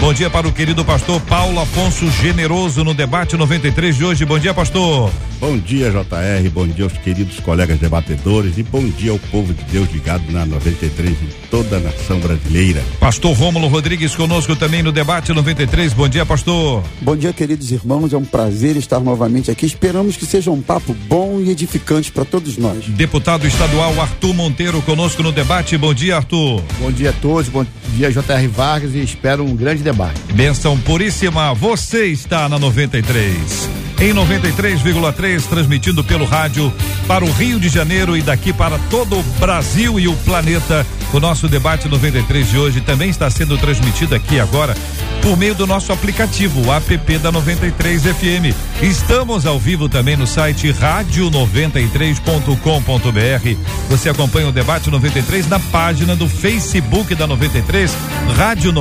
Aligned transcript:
Bom 0.00 0.14
dia 0.14 0.30
para 0.30 0.46
o 0.46 0.52
querido 0.52 0.84
pastor 0.84 1.20
Paulo 1.22 1.58
Afonso 1.58 2.08
Generoso 2.08 2.84
no 2.84 2.94
Debate 2.94 3.36
93 3.36 3.96
de 3.96 4.04
hoje. 4.04 4.24
Bom 4.24 4.38
dia, 4.38 4.54
pastor. 4.54 5.10
Bom 5.40 5.56
dia, 5.56 5.90
JR. 5.90 6.50
Bom 6.52 6.66
dia 6.66 6.84
aos 6.84 6.94
queridos 6.94 7.38
colegas 7.40 7.78
debatedores 7.78 8.58
e 8.58 8.62
bom 8.62 8.82
dia 8.88 9.12
ao 9.12 9.18
povo 9.18 9.52
de 9.52 9.62
Deus 9.64 9.90
ligado 9.92 10.22
na 10.32 10.46
93 10.46 11.10
em 11.10 11.28
toda 11.48 11.76
a 11.76 11.80
nação 11.80 12.18
brasileira. 12.18 12.82
Pastor 12.98 13.36
Rômulo 13.36 13.68
Rodrigues 13.68 14.16
conosco 14.16 14.56
também 14.56 14.82
no 14.82 14.90
debate 14.90 15.32
93. 15.32 15.92
Bom 15.92 16.08
dia, 16.08 16.24
pastor. 16.24 16.82
Bom 17.00 17.16
dia, 17.16 17.32
queridos 17.32 17.70
irmãos. 17.70 18.12
É 18.12 18.16
um 18.16 18.24
prazer 18.24 18.76
estar 18.76 19.00
novamente 19.00 19.50
aqui. 19.50 19.66
Esperamos 19.66 20.16
que 20.16 20.26
seja 20.26 20.50
um 20.50 20.60
papo 20.60 20.94
bom 21.08 21.40
e 21.40 21.50
edificante 21.50 22.10
para 22.10 22.24
todos 22.24 22.56
nós. 22.56 22.84
Deputado 22.86 23.46
estadual 23.46 24.00
Arthur 24.00 24.34
Monteiro 24.34 24.80
conosco 24.82 25.22
no 25.22 25.30
debate. 25.30 25.76
Bom 25.76 25.94
dia, 25.94 26.16
Arthur. 26.16 26.62
Bom 26.80 26.90
dia 26.90 27.10
a 27.10 27.12
todos. 27.12 27.48
Bom 27.48 27.64
dia, 27.94 28.10
JR 28.10 28.48
Vargas 28.48 28.94
e 28.94 29.02
espero 29.02 29.44
um 29.44 29.54
grande 29.54 29.87
debate. 29.88 30.20
Benção 30.34 30.78
puríssima. 30.78 31.54
Você 31.54 32.06
está 32.06 32.46
na 32.46 32.58
93 32.58 33.88
em 34.00 34.14
93,3, 34.14 35.42
transmitindo 35.48 36.04
pelo 36.04 36.24
rádio 36.24 36.72
para 37.06 37.24
o 37.24 37.32
Rio 37.32 37.58
de 37.58 37.68
Janeiro 37.68 38.16
e 38.16 38.22
daqui 38.22 38.52
para 38.52 38.78
todo 38.90 39.18
o 39.18 39.22
Brasil 39.40 39.98
e 39.98 40.06
o 40.06 40.14
planeta. 40.18 40.86
O 41.12 41.18
nosso 41.18 41.48
debate 41.48 41.88
93 41.88 42.50
de 42.50 42.58
hoje 42.58 42.80
também 42.82 43.08
está 43.08 43.30
sendo 43.30 43.56
transmitido 43.56 44.14
aqui 44.14 44.38
agora 44.38 44.76
por 45.22 45.36
meio 45.36 45.54
do 45.54 45.66
nosso 45.66 45.92
aplicativo, 45.92 46.66
o 46.66 46.72
app 46.72 47.18
da 47.18 47.30
93 47.32 48.02
FM. 48.02 48.54
Estamos 48.80 49.46
ao 49.46 49.58
vivo 49.58 49.88
também 49.88 50.16
no 50.16 50.26
site 50.26 50.72
rádio93.com.br. 50.72 53.58
Você 53.88 54.08
acompanha 54.08 54.48
o 54.48 54.52
debate 54.52 54.90
93 54.90 55.48
na 55.48 55.58
página 55.58 56.14
do 56.14 56.28
Facebook 56.28 57.14
da 57.14 57.26
93, 57.26 57.96
Rádio 58.36 58.72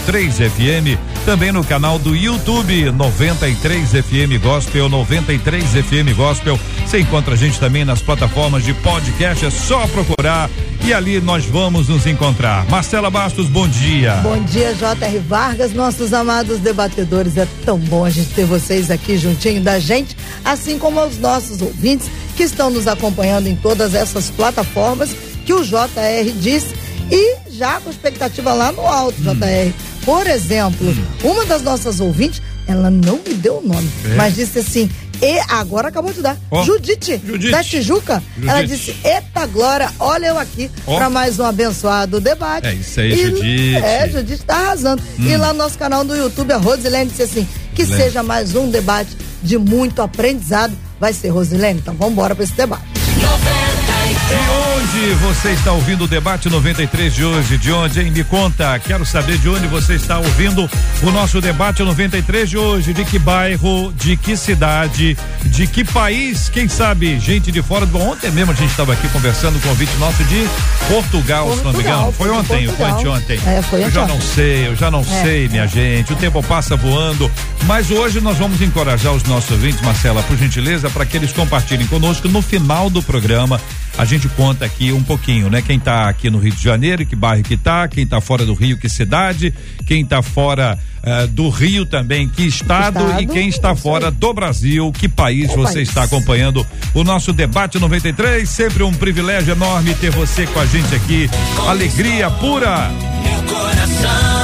93.3 0.00 0.50
FM, 0.50 0.98
também 1.24 1.52
no 1.52 1.64
canal 1.64 1.98
do 1.98 2.14
YouTube 2.16 2.90
93 2.90 3.90
FM 3.90 4.42
Gospel, 4.42 4.88
93 4.88 5.64
FM 5.64 6.16
Gospel. 6.16 6.58
Você 6.86 7.00
encontra 7.00 7.34
a 7.34 7.36
gente 7.36 7.60
também 7.60 7.84
nas 7.84 8.00
plataformas 8.00 8.64
de 8.64 8.72
podcast, 8.74 9.44
é 9.44 9.50
só 9.50 9.86
procurar 9.88 10.48
e 10.84 10.94
ali 10.94 11.20
nós 11.20 11.44
vamos 11.44 11.88
nos 11.88 12.06
encontrar. 12.06 12.66
Marcela 12.68 13.10
Bastos, 13.10 13.48
bom 13.48 13.68
dia. 13.68 14.14
Bom 14.16 14.42
dia, 14.42 14.74
J.R. 14.74 15.18
Vargas, 15.18 15.72
nossos 15.72 16.12
amados 16.12 16.58
debatedores. 16.58 17.36
É 17.36 17.46
tão 17.64 17.78
bom 17.78 18.04
a 18.04 18.10
gente 18.10 18.30
ter 18.30 18.46
vocês 18.46 18.90
aqui 18.90 19.18
juntinho 19.18 19.60
da 19.62 19.78
gente, 19.78 20.16
assim 20.44 20.78
como 20.78 20.98
aos 20.98 21.18
nossos 21.18 21.60
ouvintes 21.60 22.10
que 22.36 22.44
estão 22.44 22.70
nos 22.70 22.86
acompanhando 22.86 23.48
em 23.48 23.56
todas 23.56 23.94
essas 23.94 24.30
plataformas 24.30 25.14
que 25.44 25.52
o 25.52 25.62
JR 25.62 26.32
disse 26.40 26.74
e 27.10 27.36
já 27.50 27.80
com 27.80 27.90
expectativa 27.90 28.52
lá 28.52 28.72
no 28.72 28.86
alto, 28.86 29.20
hum. 29.20 29.34
JR. 29.34 29.89
Por 30.04 30.26
exemplo, 30.26 30.88
hum. 30.88 31.04
uma 31.22 31.44
das 31.46 31.62
nossas 31.62 32.00
ouvintes, 32.00 32.40
ela 32.66 32.90
não 32.90 33.16
me 33.16 33.34
deu 33.34 33.58
o 33.58 33.66
nome, 33.66 33.88
é. 34.04 34.14
mas 34.14 34.34
disse 34.34 34.58
assim: 34.60 34.88
e 35.22 35.38
agora 35.48 35.88
acabou 35.88 36.12
de 36.12 36.22
dar. 36.22 36.36
Oh. 36.50 36.62
Judite, 36.62 37.20
Judite, 37.24 37.50
da 37.50 37.62
Tijuca. 37.62 38.22
Judite. 38.34 38.50
Ela 38.50 38.62
disse: 38.62 38.96
Eita 39.04 39.46
Glória, 39.46 39.90
olha 39.98 40.28
eu 40.28 40.38
aqui 40.38 40.70
oh. 40.86 40.94
para 40.94 41.10
mais 41.10 41.38
um 41.38 41.44
abençoado 41.44 42.20
debate. 42.20 42.66
É 42.66 42.74
isso 42.74 43.00
aí, 43.00 43.12
e, 43.12 43.26
Judite. 43.26 43.76
É, 43.76 44.08
Judite 44.08 44.42
tá 44.44 44.56
arrasando. 44.56 45.02
Hum. 45.18 45.26
E 45.26 45.36
lá 45.36 45.52
no 45.52 45.58
nosso 45.58 45.76
canal 45.76 46.04
do 46.04 46.16
YouTube, 46.16 46.52
a 46.52 46.56
Rosilene 46.56 47.10
disse 47.10 47.22
assim: 47.22 47.46
que 47.74 47.84
seja 47.84 48.22
mais 48.22 48.54
um 48.54 48.70
debate 48.70 49.16
de 49.42 49.58
muito 49.58 50.00
aprendizado. 50.00 50.72
Vai 50.98 51.12
ser, 51.12 51.28
Rosilene? 51.28 51.80
Então 51.80 51.94
vamos 51.94 52.12
embora 52.12 52.34
para 52.34 52.44
esse 52.44 52.54
debate. 52.54 52.84
De 54.30 54.36
onde 54.36 55.14
você 55.14 55.50
está 55.50 55.72
ouvindo 55.72 56.04
o 56.04 56.06
debate 56.06 56.48
93 56.48 57.12
de 57.12 57.24
hoje? 57.24 57.58
De 57.58 57.72
onde, 57.72 58.00
hein? 58.00 58.12
Me 58.12 58.22
conta. 58.22 58.78
Quero 58.78 59.04
saber 59.04 59.38
de 59.38 59.48
onde 59.48 59.66
você 59.66 59.94
está 59.94 60.18
ouvindo 60.18 60.70
o 61.02 61.10
nosso 61.10 61.40
debate 61.40 61.82
93 61.82 62.48
de 62.48 62.56
hoje. 62.56 62.92
De 62.92 63.04
que 63.04 63.18
bairro, 63.18 63.92
de 63.92 64.16
que 64.16 64.36
cidade, 64.36 65.16
de 65.46 65.66
que 65.66 65.82
país? 65.82 66.48
Quem 66.48 66.68
sabe? 66.68 67.18
Gente 67.18 67.50
de 67.50 67.60
fora. 67.60 67.84
Bom, 67.86 68.12
ontem 68.12 68.30
mesmo 68.30 68.52
a 68.52 68.54
gente 68.54 68.70
estava 68.70 68.92
aqui 68.92 69.08
conversando 69.08 69.60
com 69.60 69.66
o 69.66 69.70
convite 69.70 69.96
nosso 69.98 70.22
de 70.24 70.48
Portugal, 70.88 71.46
Portugal 71.46 71.56
se 71.56 71.64
não 71.64 71.72
me 71.72 71.80
engano. 71.80 72.12
Foi 72.12 72.30
ontem, 72.30 72.68
foi 72.68 72.90
anteontem? 72.90 73.40
É, 73.46 73.62
foi 73.62 73.82
eu 73.82 73.90
já 73.90 74.06
não 74.06 74.20
sei, 74.20 74.68
eu 74.68 74.76
já 74.76 74.90
não 74.92 75.00
é. 75.00 75.22
sei, 75.22 75.48
minha 75.48 75.66
gente. 75.66 76.12
O 76.12 76.16
tempo 76.16 76.40
passa 76.40 76.76
voando. 76.76 77.28
Mas 77.64 77.90
hoje 77.90 78.20
nós 78.20 78.38
vamos 78.38 78.60
encorajar 78.62 79.12
os 79.12 79.24
nossos 79.24 79.50
ouvintes, 79.50 79.80
Marcela, 79.82 80.22
por 80.22 80.36
gentileza, 80.36 80.88
para 80.88 81.04
que 81.04 81.16
eles 81.16 81.32
compartilhem 81.32 81.86
conosco 81.88 82.28
no 82.28 82.40
final 82.40 82.88
do 82.88 83.02
programa 83.02 83.60
a 84.00 84.04
gente 84.06 84.26
conta 84.30 84.64
aqui 84.64 84.92
um 84.92 85.02
pouquinho, 85.02 85.50
né? 85.50 85.60
Quem 85.60 85.76
está 85.76 86.08
aqui 86.08 86.30
no 86.30 86.38
Rio 86.38 86.54
de 86.54 86.62
Janeiro, 86.62 87.04
que 87.04 87.14
bairro 87.14 87.42
que 87.42 87.54
tá, 87.54 87.86
quem 87.86 88.02
está 88.02 88.18
fora 88.18 88.46
do 88.46 88.54
Rio, 88.54 88.78
que 88.78 88.88
cidade, 88.88 89.52
quem 89.86 90.00
está 90.00 90.22
fora 90.22 90.78
uh, 91.04 91.26
do 91.26 91.50
Rio 91.50 91.84
também, 91.84 92.26
que 92.26 92.46
estado, 92.46 92.98
estado, 92.98 93.22
e 93.22 93.26
quem 93.26 93.50
está 93.50 93.76
fora 93.76 94.10
do 94.10 94.32
Brasil, 94.32 94.90
que 94.90 95.06
país 95.06 95.50
que 95.50 95.56
você 95.56 95.74
país. 95.74 95.88
está 95.90 96.04
acompanhando 96.04 96.66
o 96.94 97.04
nosso 97.04 97.30
debate 97.30 97.78
93. 97.78 98.48
Sempre 98.48 98.84
um 98.84 98.92
privilégio 98.94 99.52
enorme 99.52 99.94
ter 99.94 100.10
você 100.10 100.46
com 100.46 100.60
a 100.60 100.64
gente 100.64 100.94
aqui. 100.94 101.28
Alegria 101.68 102.30
pura. 102.30 102.88
Meu 103.22 103.42
coração. 103.54 104.40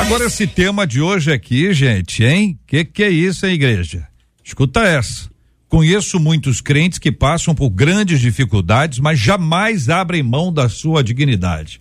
Agora 0.00 0.24
esse 0.24 0.46
tema 0.46 0.86
de 0.86 1.02
hoje 1.02 1.30
aqui, 1.30 1.74
gente, 1.74 2.24
hein? 2.24 2.58
Que 2.66 2.86
que 2.86 3.02
é 3.02 3.10
isso, 3.10 3.44
hein, 3.44 3.52
igreja? 3.52 4.06
Escuta 4.46 4.82
essa. 4.82 5.28
Conheço 5.68 6.20
muitos 6.20 6.60
crentes 6.60 7.00
que 7.00 7.10
passam 7.10 7.52
por 7.52 7.68
grandes 7.68 8.20
dificuldades, 8.20 9.00
mas 9.00 9.18
jamais 9.18 9.88
abrem 9.88 10.22
mão 10.22 10.52
da 10.52 10.68
sua 10.68 11.02
dignidade. 11.02 11.80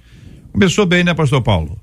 Começou 0.52 0.84
bem, 0.84 1.04
né, 1.04 1.14
pastor 1.14 1.44
Paulo? 1.44 1.80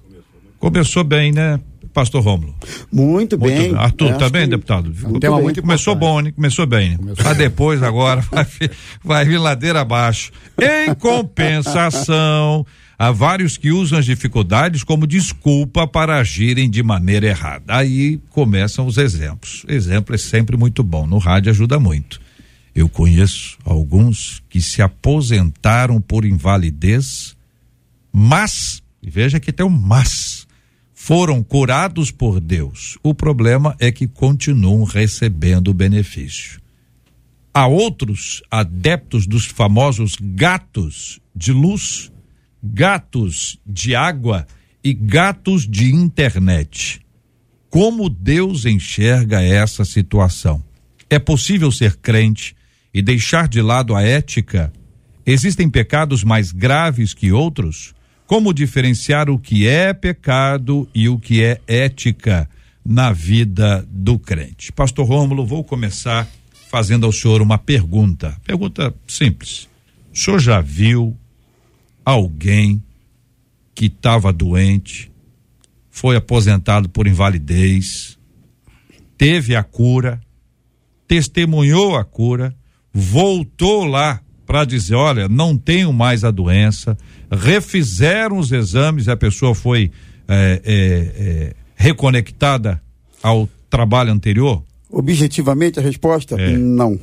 Começou 0.58 1.04
bem, 1.04 1.30
né, 1.30 1.60
pastor 1.94 2.24
Rômulo? 2.24 2.52
Muito, 2.90 3.38
muito 3.38 3.54
bem. 3.54 3.76
Arthur, 3.76 4.16
tá 4.16 4.28
bem, 4.28 4.48
deputado? 4.48 4.92
Um 5.06 5.20
tema 5.20 5.40
muito 5.40 5.60
começou 5.60 5.94
bom, 5.94 6.20
né? 6.20 6.32
Começou 6.32 6.66
bem. 6.66 6.96
Começou 6.96 7.24
Mas 7.26 7.38
depois, 7.38 7.80
agora, 7.80 8.20
vai, 8.20 8.46
vai 9.04 9.24
vir 9.24 9.38
ladeira 9.38 9.82
abaixo. 9.82 10.32
Em 10.60 10.92
compensação, 10.96 12.66
Há 13.02 13.10
vários 13.10 13.56
que 13.56 13.72
usam 13.72 13.98
as 13.98 14.04
dificuldades 14.04 14.84
como 14.84 15.08
desculpa 15.08 15.88
para 15.88 16.18
agirem 16.18 16.70
de 16.70 16.84
maneira 16.84 17.26
errada. 17.26 17.74
Aí 17.78 18.20
começam 18.30 18.86
os 18.86 18.96
exemplos. 18.96 19.64
Exemplo 19.66 20.14
é 20.14 20.18
sempre 20.18 20.56
muito 20.56 20.84
bom, 20.84 21.04
no 21.04 21.18
rádio 21.18 21.50
ajuda 21.50 21.80
muito. 21.80 22.20
Eu 22.72 22.88
conheço 22.88 23.58
alguns 23.64 24.40
que 24.48 24.62
se 24.62 24.80
aposentaram 24.80 26.00
por 26.00 26.24
invalidez, 26.24 27.36
mas, 28.12 28.80
veja 29.02 29.40
que 29.40 29.52
tem 29.52 29.66
um 29.66 29.68
mas, 29.68 30.46
foram 30.94 31.42
curados 31.42 32.12
por 32.12 32.38
Deus. 32.38 32.98
O 33.02 33.12
problema 33.12 33.74
é 33.80 33.90
que 33.90 34.06
continuam 34.06 34.84
recebendo 34.84 35.72
o 35.72 35.74
benefício. 35.74 36.60
Há 37.52 37.66
outros 37.66 38.42
adeptos 38.48 39.26
dos 39.26 39.44
famosos 39.44 40.14
gatos 40.20 41.18
de 41.34 41.52
luz 41.52 42.11
gatos 42.62 43.58
de 43.66 43.94
água 43.94 44.46
e 44.84 44.94
gatos 44.94 45.66
de 45.66 45.92
internet. 45.92 47.00
Como 47.68 48.08
Deus 48.08 48.66
enxerga 48.66 49.40
essa 49.40 49.84
situação? 49.84 50.62
É 51.08 51.18
possível 51.18 51.72
ser 51.72 51.96
crente 51.96 52.54
e 52.92 53.00
deixar 53.00 53.48
de 53.48 53.60
lado 53.60 53.94
a 53.94 54.02
ética? 54.02 54.72
Existem 55.24 55.68
pecados 55.68 56.22
mais 56.22 56.52
graves 56.52 57.14
que 57.14 57.32
outros? 57.32 57.94
Como 58.26 58.52
diferenciar 58.52 59.28
o 59.30 59.38
que 59.38 59.66
é 59.66 59.92
pecado 59.92 60.88
e 60.94 61.08
o 61.08 61.18
que 61.18 61.42
é 61.42 61.60
ética 61.66 62.48
na 62.84 63.12
vida 63.12 63.86
do 63.90 64.18
crente? 64.18 64.72
Pastor 64.72 65.06
Rômulo, 65.06 65.46
vou 65.46 65.64
começar 65.64 66.28
fazendo 66.70 67.06
ao 67.06 67.12
senhor 67.12 67.42
uma 67.42 67.58
pergunta. 67.58 68.36
Pergunta 68.44 68.94
simples. 69.06 69.68
O 70.12 70.18
senhor 70.18 70.40
já 70.40 70.60
viu 70.60 71.16
alguém 72.04 72.82
que 73.74 73.86
estava 73.86 74.32
doente, 74.32 75.10
foi 75.90 76.16
aposentado 76.16 76.88
por 76.88 77.06
invalidez, 77.06 78.18
teve 79.16 79.54
a 79.54 79.62
cura, 79.62 80.20
testemunhou 81.06 81.96
a 81.96 82.04
cura, 82.04 82.54
voltou 82.92 83.84
lá 83.84 84.20
para 84.46 84.64
dizer: 84.64 84.94
olha, 84.94 85.28
não 85.28 85.56
tenho 85.56 85.92
mais 85.92 86.24
a 86.24 86.30
doença, 86.30 86.96
refizeram 87.30 88.38
os 88.38 88.52
exames, 88.52 89.08
a 89.08 89.16
pessoa 89.16 89.54
foi 89.54 89.90
é, 90.28 90.62
é, 90.64 90.74
é, 90.74 91.54
reconectada 91.76 92.82
ao 93.22 93.48
trabalho 93.68 94.12
anterior? 94.12 94.62
Objetivamente 94.90 95.78
a 95.78 95.82
resposta? 95.82 96.40
É. 96.40 96.56
Não. 96.56 97.00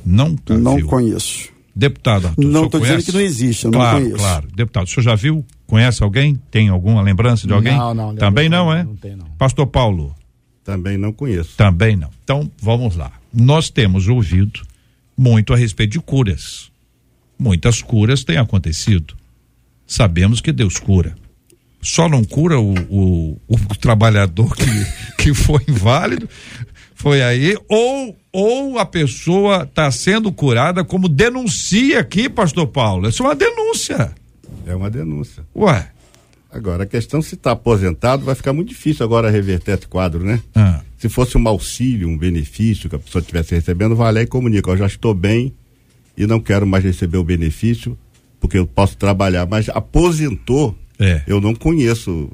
Não 0.62 0.76
viu. 0.76 0.86
conheço. 0.86 1.49
Deputado, 1.74 2.28
Arthur, 2.28 2.40
o 2.40 2.44
Não 2.44 2.52
senhor 2.52 2.66
estou 2.66 2.80
dizendo 2.80 3.04
que 3.04 3.12
não 3.12 3.20
existe, 3.20 3.64
eu 3.64 3.70
claro, 3.70 3.98
não 3.98 4.02
conheço. 4.04 4.22
Claro, 4.22 4.48
deputado, 4.54 4.86
o 4.86 4.88
senhor 4.88 5.02
já 5.02 5.14
viu? 5.14 5.44
Conhece 5.66 6.02
alguém? 6.02 6.40
Tem 6.50 6.68
alguma 6.68 7.00
lembrança 7.00 7.46
de 7.46 7.52
alguém? 7.52 7.76
Não, 7.76 7.94
não, 7.94 8.14
Também 8.16 8.48
não, 8.48 8.66
não, 8.66 8.74
é? 8.74 8.82
não 8.82 8.96
tem, 8.96 9.16
não. 9.16 9.26
Pastor 9.38 9.66
Paulo? 9.66 10.14
Também 10.64 10.98
não 10.98 11.12
conheço. 11.12 11.56
Também 11.56 11.96
não. 11.96 12.10
Então, 12.22 12.50
vamos 12.60 12.96
lá. 12.96 13.12
Nós 13.32 13.70
temos 13.70 14.08
ouvido 14.08 14.62
muito 15.16 15.52
a 15.52 15.56
respeito 15.56 15.92
de 15.92 16.00
curas. 16.00 16.70
Muitas 17.38 17.80
curas 17.80 18.24
têm 18.24 18.36
acontecido. 18.36 19.14
Sabemos 19.86 20.40
que 20.40 20.52
Deus 20.52 20.78
cura. 20.78 21.14
Só 21.82 22.08
não 22.08 22.24
cura 22.24 22.60
o, 22.60 22.74
o, 22.90 23.40
o 23.48 23.58
trabalhador 23.80 24.54
que, 24.54 25.22
que 25.22 25.34
foi 25.34 25.62
inválido, 25.66 26.28
foi 26.94 27.22
aí, 27.22 27.56
ou, 27.68 28.16
ou 28.32 28.78
a 28.78 28.84
pessoa 28.86 29.64
está 29.64 29.90
sendo 29.90 30.30
curada, 30.32 30.84
como 30.84 31.08
denuncia 31.08 32.00
aqui, 32.00 32.28
pastor 32.28 32.66
Paulo. 32.68 33.08
Isso 33.08 33.22
é 33.22 33.26
uma 33.26 33.34
denúncia. 33.34 34.12
É 34.66 34.74
uma 34.74 34.90
denúncia. 34.90 35.44
Ué. 35.54 35.88
Agora, 36.52 36.82
a 36.82 36.86
questão 36.86 37.22
se 37.22 37.36
está 37.36 37.52
aposentado, 37.52 38.24
vai 38.24 38.34
ficar 38.34 38.52
muito 38.52 38.68
difícil 38.68 39.04
agora 39.04 39.30
reverter 39.30 39.78
esse 39.78 39.86
quadro, 39.86 40.24
né? 40.24 40.40
Ah. 40.54 40.80
Se 40.98 41.08
fosse 41.08 41.38
um 41.38 41.48
auxílio, 41.48 42.08
um 42.08 42.18
benefício 42.18 42.88
que 42.90 42.96
a 42.96 42.98
pessoa 42.98 43.20
estivesse 43.20 43.54
recebendo, 43.54 43.94
vai 43.94 44.12
lá 44.12 44.20
e 44.22 44.26
comunica, 44.26 44.68
eu 44.70 44.76
já 44.76 44.86
estou 44.86 45.14
bem 45.14 45.54
e 46.16 46.26
não 46.26 46.40
quero 46.40 46.66
mais 46.66 46.82
receber 46.84 47.18
o 47.18 47.24
benefício, 47.24 47.96
porque 48.40 48.58
eu 48.58 48.66
posso 48.66 48.96
trabalhar. 48.96 49.46
Mas 49.46 49.68
aposentou, 49.68 50.76
É. 50.98 51.22
eu 51.26 51.40
não 51.40 51.54
conheço, 51.54 52.28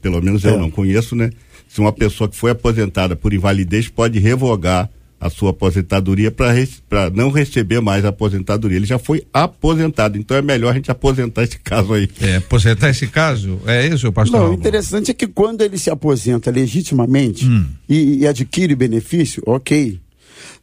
pelo, 0.00 0.22
menos 0.22 0.44
eu 0.44 0.54
É. 0.54 0.56
não 0.56 0.70
conheço, 0.70 1.14
né? 1.16 1.30
Se 1.68 1.80
uma 1.80 1.92
pessoa 1.92 2.28
que 2.28 2.36
foi 2.36 2.52
aposentada 2.52 3.16
por 3.16 3.32
invalidez 3.34 3.88
pode 3.88 4.18
revogar 4.20 4.88
a 5.20 5.28
sua 5.28 5.50
aposentadoria 5.50 6.30
para 6.30 7.10
não 7.12 7.30
receber 7.30 7.80
mais 7.80 8.04
a 8.04 8.08
aposentadoria. 8.08 8.78
Ele 8.78 8.86
já 8.86 8.98
foi 8.98 9.22
aposentado, 9.32 10.16
então 10.16 10.34
é 10.36 10.40
melhor 10.40 10.70
a 10.70 10.74
gente 10.74 10.90
aposentar 10.90 11.42
esse 11.42 11.58
caso 11.58 11.92
aí. 11.92 12.08
É, 12.20 12.36
aposentar 12.36 12.88
esse 12.88 13.06
caso? 13.06 13.60
É 13.66 13.86
isso, 13.86 14.10
pastor? 14.12 14.40
Não, 14.40 14.50
o 14.50 14.54
interessante 14.54 15.10
é 15.10 15.14
que 15.14 15.26
quando 15.26 15.60
ele 15.60 15.76
se 15.76 15.90
aposenta 15.90 16.50
legitimamente 16.50 17.44
Hum. 17.44 17.66
e, 17.88 18.20
e 18.20 18.26
adquire 18.26 18.74
benefício, 18.74 19.42
ok. 19.44 20.00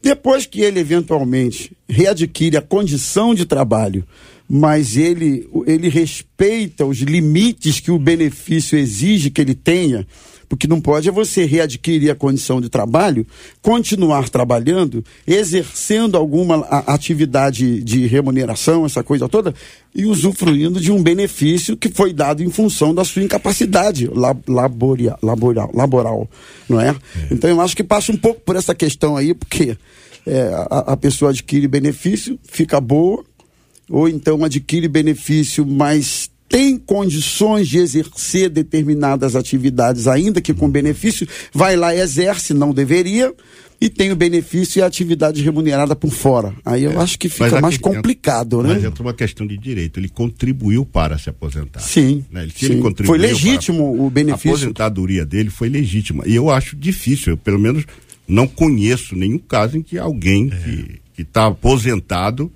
Depois 0.01 0.45
que 0.45 0.62
ele 0.62 0.80
eventualmente 0.80 1.71
readquire 1.88 2.57
a 2.57 2.62
condição 2.62 3.36
de 3.36 3.45
trabalho, 3.45 4.04
mas 4.50 4.95
ele, 4.95 5.48
ele 5.65 5.89
respeita 5.89 6.86
os 6.86 7.00
limites 7.00 7.80
que 7.80 7.92
o 7.92 8.00
benefício 8.00 8.77
exige 8.77 9.30
que 9.30 9.42
ele 9.42 9.54
tenha, 9.54 10.07
porque 10.49 10.67
não 10.67 10.79
pode 10.79 11.09
é 11.09 11.11
você 11.11 11.45
readquirir 11.45 12.11
a 12.11 12.15
condição 12.15 12.61
de 12.61 12.69
trabalho, 12.69 13.25
continuar 13.61 14.29
trabalhando, 14.29 15.03
exercendo 15.25 16.15
alguma 16.17 16.65
atividade 16.88 17.81
de 17.83 18.07
remuneração, 18.07 18.85
essa 18.85 19.03
coisa 19.03 19.27
toda, 19.27 19.53
e 19.94 20.05
usufruindo 20.05 20.79
de 20.79 20.91
um 20.91 21.01
benefício 21.01 21.75
que 21.75 21.89
foi 21.89 22.13
dado 22.13 22.44
em 22.44 22.49
função 22.49 22.94
da 22.95 23.03
sua 23.03 23.23
incapacidade 23.23 24.07
la- 24.13 24.35
laboria- 24.47 25.17
laboral, 25.21 25.69
laboral, 25.73 26.29
não 26.69 26.79
é? 26.79 26.95
Então 27.31 27.49
eu 27.49 27.59
acho 27.61 27.75
que 27.75 27.83
passa 27.83 28.11
um 28.11 28.17
pouco 28.17 28.41
por 28.41 28.55
essa 28.55 28.73
questão 28.73 29.17
aí, 29.17 29.33
porque 29.33 29.77
é, 30.25 30.41
a, 30.69 30.94
a 30.94 30.97
pessoa 30.97 31.31
adquire 31.31 31.67
benefício, 31.67 32.38
fica 32.44 32.79
boa, 32.79 33.23
ou 33.89 34.07
então 34.09 34.44
adquire 34.44 34.88
benefício, 34.88 35.65
mas 35.65 36.29
tem 36.49 36.77
condições 36.77 37.67
de 37.67 37.77
exercer 37.77 38.49
determinadas 38.49 39.35
atividades, 39.35 40.07
ainda 40.07 40.39
que 40.41 40.53
com 40.53 40.69
benefício, 40.69 41.27
vai 41.53 41.75
lá 41.75 41.94
e 41.94 41.99
exerce, 41.99 42.53
não 42.53 42.73
deveria, 42.73 43.33
e 43.79 43.89
tem 43.89 44.11
o 44.11 44.15
benefício 44.15 44.79
e 44.79 44.81
a 44.81 44.85
atividade 44.88 45.41
remunerada 45.44 45.95
por 45.95 46.09
fora. 46.09 46.53
Aí 46.65 46.83
eu 46.83 46.99
acho 46.99 47.19
que 47.19 47.29
fica 47.29 47.61
mais 47.61 47.77
complicado, 47.77 48.63
né? 48.63 48.73
Mas 48.73 48.83
entra 48.83 49.03
uma 49.03 49.13
questão 49.13 49.45
de 49.45 49.55
direito. 49.57 49.99
Ele 49.99 50.09
contribuiu 50.09 50.83
para 50.83 51.17
se 51.19 51.29
aposentar. 51.29 51.79
Sim, 51.81 52.25
Né? 52.31 52.44
Ele- 52.44 52.53
sim. 52.55 52.65
ele 52.73 53.05
Foi 53.05 53.17
legítimo 53.19 53.94
para- 53.94 54.03
o 54.03 54.09
benefício. 54.09 54.49
A 54.49 54.53
aposentadoria 54.53 55.25
dele 55.25 55.49
foi 55.51 55.69
legítima. 55.69 56.23
E 56.25 56.33
eu 56.35 56.49
acho 56.49 56.75
difícil, 56.75 57.33
eu 57.33 57.38
pelo 57.38 57.59
menos 57.59 57.83
não 58.27 58.47
conheço 58.47 59.15
nenhum 59.15 59.38
caso 59.38 59.77
em 59.77 59.81
que 59.83 59.97
alguém 59.97 60.49
que 60.49 60.99
que 61.17 61.23
está 61.23 61.47
aposentado 61.47 62.51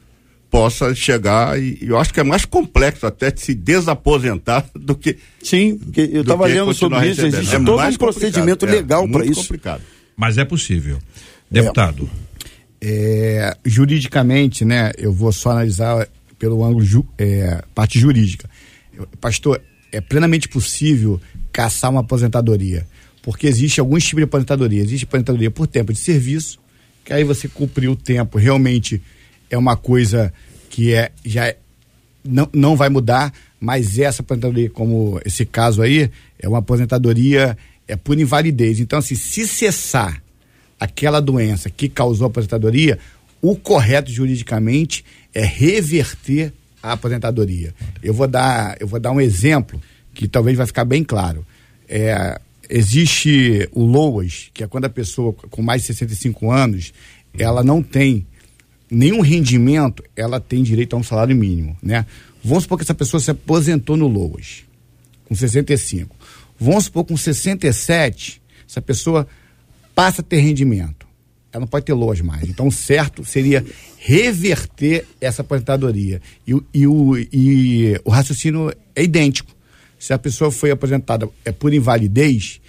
possa 0.52 0.94
chegar 0.94 1.58
e 1.58 1.78
eu 1.82 1.98
acho 1.98 2.14
que 2.14 2.20
é 2.20 2.24
mais 2.24 2.44
complexo 2.44 3.08
até 3.08 3.32
de 3.32 3.40
se 3.40 3.56
desaposentar 3.56 4.70
do 4.76 4.94
que 4.94 5.18
Sim, 5.42 5.78
porque 5.78 6.10
eu 6.12 6.22
estava 6.22 6.46
que 6.46 6.54
lendo 6.54 6.74
sobre 6.74 7.10
isso, 7.10 7.26
existe 7.26 7.56
É 7.56 7.60
todo 7.60 7.82
um 7.82 7.96
procedimento 7.96 8.66
é, 8.66 8.72
legal 8.72 9.08
para 9.08 9.20
muito 9.20 9.32
isso. 9.32 9.42
complicado. 9.44 9.82
Mas 10.16 10.38
é 10.38 10.44
possível. 10.44 11.00
Deputado, 11.50 12.10
É, 12.82 13.56
juridicamente, 13.66 14.66
né, 14.66 14.92
eu 14.98 15.14
vou 15.14 15.32
só 15.32 15.52
analisar 15.52 16.08
pelo 16.38 16.64
ângulo 16.66 16.84
ju, 16.84 17.06
é, 17.18 17.64
parte 17.74 17.98
jurídica. 17.98 18.50
Pastor, 19.22 19.62
é 19.92 20.02
plenamente 20.02 20.50
possível 20.50 21.20
caçar 21.52 21.92
uma 21.92 22.02
aposentadoria, 22.02 22.86
porque 23.22 23.48
existe 23.48 23.80
alguns 23.80 24.04
tipos 24.04 24.20
de 24.20 24.26
aposentadoria. 24.26 24.82
Existe 24.82 25.06
aposentadoria 25.06 25.52
por 25.52 25.68
tempo 25.68 25.94
de 25.94 26.00
serviço, 26.00 26.60
que 27.06 27.14
aí 27.14 27.24
você 27.24 27.48
cumpriu 27.48 27.92
o 27.92 27.96
tempo, 27.96 28.38
realmente 28.38 29.02
é 29.52 29.58
uma 29.58 29.76
coisa 29.76 30.34
que 30.70 30.94
é 30.94 31.12
já 31.24 31.48
é- 31.48 31.58
não, 32.24 32.50
não 32.54 32.76
vai 32.76 32.90
mudar, 32.90 33.34
mas 33.60 34.00
essa 34.00 34.22
aposentadoria, 34.22 34.70
como 34.70 35.20
esse 35.26 35.46
caso 35.46 35.82
aí, 35.82 36.10
é 36.40 36.48
uma 36.48 36.60
aposentadoria 36.60 37.58
é 37.88 37.96
por 37.96 38.18
invalidez. 38.18 38.80
Então, 38.80 39.00
assim, 39.00 39.16
se 39.16 39.46
cessar 39.46 40.24
aquela 40.80 41.20
doença 41.20 41.70
que 41.70 41.90
causou 41.90 42.26
a 42.26 42.30
aposentadoria, 42.30 42.98
o 43.42 43.56
correto 43.56 44.10
juridicamente 44.10 45.04
é 45.34 45.44
reverter 45.44 46.54
a 46.82 46.94
aposentadoria. 46.94 47.74
Eu 48.02 48.14
vou 48.14 48.28
dar, 48.28 48.78
eu 48.80 48.88
vou 48.88 49.00
dar 49.00 49.12
um 49.12 49.20
exemplo 49.20 49.82
que 50.14 50.28
talvez 50.28 50.58
vai 50.58 50.66
ficar 50.66 50.86
bem 50.86 51.04
claro. 51.04 51.46
É, 51.88 52.40
existe 52.70 53.68
o 53.74 53.84
LOAS, 53.84 54.50
que 54.54 54.64
é 54.64 54.68
quando 54.68 54.86
a 54.86 54.90
pessoa 54.90 55.34
com 55.34 55.62
mais 55.62 55.82
de 55.82 55.88
65 55.88 56.50
anos, 56.50 56.94
ela 57.38 57.64
não 57.64 57.84
tem 57.84 58.26
nenhum 58.92 59.22
rendimento, 59.22 60.04
ela 60.16 60.42
tem 60.42 60.62
direito 60.62 60.94
a 60.94 61.00
um 61.00 61.04
salário 61.04 61.34
mínimo, 61.36 61.78
né? 61.82 62.06
Vamos 62.44 62.64
supor 62.64 62.78
que 62.78 62.84
essa 62.84 62.94
pessoa 62.94 63.22
se 63.22 63.32
aposentou 63.32 63.96
no 63.96 64.08
LOAS, 64.08 64.66
com 65.26 65.34
65. 65.34 66.14
Vamos 66.60 66.86
supor 66.86 67.06
com 67.06 67.16
67, 67.16 68.42
essa 68.68 68.82
pessoa 68.82 69.26
passa 69.96 70.22
a 70.22 70.24
ter 70.24 70.40
rendimento. 70.40 71.08
Ela 71.54 71.62
não 71.62 71.68
pode 71.68 71.86
ter 71.86 71.94
LOAS 71.94 72.22
mais. 72.22 72.48
Então, 72.50 72.70
certo 72.70 73.24
seria 73.24 73.66
reverter 73.98 75.06
essa 75.20 75.42
aposentadoria. 75.42 76.22
E, 76.48 76.56
e, 76.74 76.88
o, 76.88 77.18
e 77.18 78.00
o 78.04 78.10
raciocínio 78.10 78.72
é 78.96 79.04
idêntico. 79.04 79.52
Se 80.00 80.14
a 80.14 80.18
pessoa 80.18 80.52
foi 80.52 80.72
aposentada 80.72 81.30
é 81.46 81.52
por 81.52 81.74
invalidez, 81.74 82.60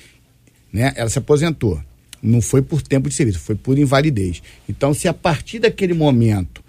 né? 0.73 0.93
Ela 0.97 1.09
se 1.09 1.19
aposentou. 1.19 1.81
Não 2.23 2.41
foi 2.41 2.62
por 2.62 2.81
tempo 2.83 3.09
de 3.09 3.14
serviço, 3.14 3.41
foi 3.41 3.55
por 3.55 3.79
invalidez. 3.79 4.43
Então, 4.69 4.95
se 4.95 5.09
a 5.09 5.12
partir 5.14 5.59
daquele 5.59 5.93
momento, 5.93 6.62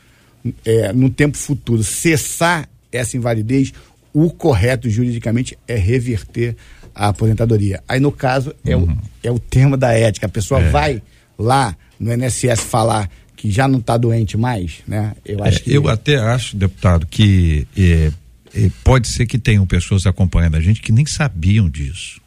é, 0.66 0.92
no 0.92 1.10
tempo 1.10 1.38
futuro, 1.38 1.84
cessar 1.84 2.68
essa 2.92 3.16
invalidez, 3.16 3.72
o 4.14 4.30
correto 4.32 4.90
juridicamente 4.90 5.58
é 5.68 5.76
reverter 5.76 6.56
a 6.94 7.10
aposentadoria. 7.10 7.82
Aí, 7.88 8.00
no 8.00 8.12
caso, 8.12 8.54
é, 8.66 8.76
o, 8.76 8.88
é 9.24 9.32
o 9.32 9.40
termo 9.40 9.78
da 9.78 9.94
ética. 9.94 10.26
A 10.26 10.30
pessoa 10.30 10.60
vai 10.70 11.02
lá 11.38 11.76
no 12.00 12.14
INSS 12.14 12.62
falar 12.62 13.10
que 13.36 13.52
já 13.52 13.68
não 13.68 13.80
está 13.80 13.98
doente 13.98 14.38
mais, 14.38 14.76
né? 14.88 15.14
Eu 15.26 15.44
acho 15.44 15.58
É, 15.58 15.62
que. 15.62 15.74
eu 15.74 15.88
até 15.90 16.18
acho, 16.18 16.56
deputado, 16.56 17.06
que 17.08 17.68
é, 17.78 18.12
é, 18.56 18.72
pode 18.84 19.08
ser 19.08 19.26
que 19.26 19.38
tenham 19.38 19.66
pessoas 19.66 20.06
acompanhando 20.06 20.56
a 20.56 20.62
gente 20.62 20.82
que 20.82 20.92
nem 20.92 21.06
sabiam 21.06 21.70
disso. 21.70 22.22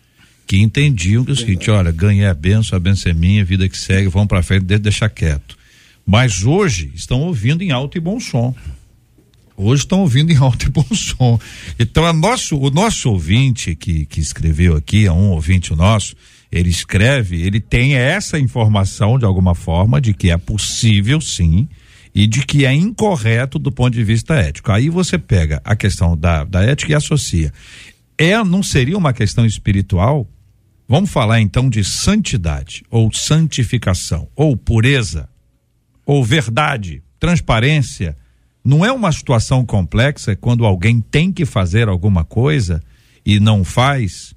Que 0.46 0.62
entendiam 0.62 1.24
que 1.24 1.30
é 1.30 1.34
o 1.34 1.36
seguinte, 1.36 1.70
olha, 1.70 1.90
ganhei 1.90 2.24
a 2.26 2.34
benção, 2.34 2.76
a 2.76 2.80
benção 2.80 3.10
é 3.10 3.14
minha, 3.14 3.44
vida 3.44 3.68
que 3.68 3.76
segue, 3.76 4.08
vamos 4.08 4.28
para 4.28 4.42
frente, 4.42 4.64
de- 4.64 4.78
deixar 4.78 5.08
quieto. 5.08 5.56
Mas 6.06 6.44
hoje 6.44 6.92
estão 6.94 7.22
ouvindo 7.22 7.62
em 7.62 7.72
alto 7.72 7.98
e 7.98 8.00
bom 8.00 8.20
som. 8.20 8.54
Hoje 9.56 9.82
estão 9.82 10.00
ouvindo 10.02 10.30
em 10.30 10.36
alto 10.36 10.66
e 10.66 10.70
bom 10.70 10.84
som. 10.94 11.40
Então, 11.78 12.12
nosso, 12.12 12.56
o 12.58 12.70
nosso 12.70 13.10
ouvinte 13.10 13.74
que, 13.74 14.06
que 14.06 14.20
escreveu 14.20 14.76
aqui, 14.76 15.06
é 15.06 15.12
um 15.12 15.30
ouvinte 15.30 15.74
nosso, 15.74 16.14
ele 16.52 16.68
escreve, 16.70 17.42
ele 17.42 17.58
tem 17.58 17.94
essa 17.96 18.38
informação 18.38 19.18
de 19.18 19.24
alguma 19.24 19.54
forma 19.54 20.00
de 20.00 20.14
que 20.14 20.30
é 20.30 20.36
possível 20.36 21.20
sim 21.20 21.66
e 22.14 22.26
de 22.26 22.46
que 22.46 22.64
é 22.64 22.72
incorreto 22.72 23.58
do 23.58 23.72
ponto 23.72 23.94
de 23.94 24.04
vista 24.04 24.34
ético. 24.36 24.70
Aí 24.70 24.88
você 24.88 25.18
pega 25.18 25.60
a 25.64 25.74
questão 25.74 26.16
da, 26.16 26.44
da 26.44 26.62
ética 26.62 26.92
e 26.92 26.94
associa. 26.94 27.52
é, 28.16 28.36
não 28.44 28.62
seria 28.62 28.96
uma 28.96 29.12
questão 29.12 29.44
espiritual? 29.44 30.26
Vamos 30.88 31.10
falar 31.10 31.40
então 31.40 31.68
de 31.68 31.82
santidade, 31.82 32.84
ou 32.90 33.12
santificação, 33.12 34.28
ou 34.36 34.56
pureza, 34.56 35.28
ou 36.04 36.24
verdade, 36.24 37.02
transparência. 37.18 38.16
Não 38.64 38.84
é 38.84 38.92
uma 38.92 39.10
situação 39.10 39.66
complexa 39.66 40.36
quando 40.36 40.64
alguém 40.64 41.00
tem 41.00 41.32
que 41.32 41.44
fazer 41.44 41.88
alguma 41.88 42.24
coisa 42.24 42.80
e 43.24 43.40
não 43.40 43.64
faz? 43.64 44.34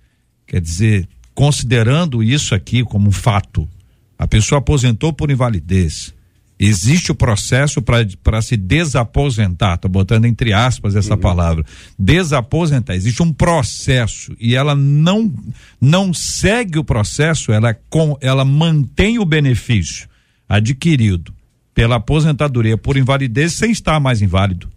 Quer 0.48 0.60
dizer, 0.60 1.08
considerando 1.36 2.24
isso 2.24 2.56
aqui 2.56 2.84
como 2.84 3.10
um 3.10 3.12
fato, 3.12 3.70
a 4.18 4.27
pessoa 4.27 4.58
aposentou 4.58 5.13
por 5.13 5.29
invalidez, 5.29 6.13
Existe 6.60 7.10
o 7.10 7.16
processo 7.16 7.82
para 7.82 8.42
se 8.42 8.58
desaposentar, 8.58 9.75
estou 9.75 9.89
botando 9.89 10.25
entre 10.25 10.51
aspas 10.51 10.94
essa 10.94 11.13
uhum. 11.13 11.20
palavra. 11.20 11.66
Desaposentar, 11.98 12.96
existe 12.96 13.24
um 13.24 13.32
processo 13.32 14.36
e 14.38 14.56
ela 14.56 14.75
não 14.75 15.34
não 15.80 16.13
segue 16.13 16.78
o 16.78 16.84
processo, 16.84 17.54
ela, 17.54 17.74
com, 17.89 18.18
ela 18.20 18.44
mantém 18.44 19.20
o 19.20 19.25
benefício 19.25 20.10
adquirido 20.50 21.34
pela 21.74 21.96
aposentadoria 21.96 22.78
por 22.78 22.98
invalidez 22.98 23.54
sem 23.54 23.72
estar 23.72 23.98
mais 24.01 24.22
inválido. 24.22 24.68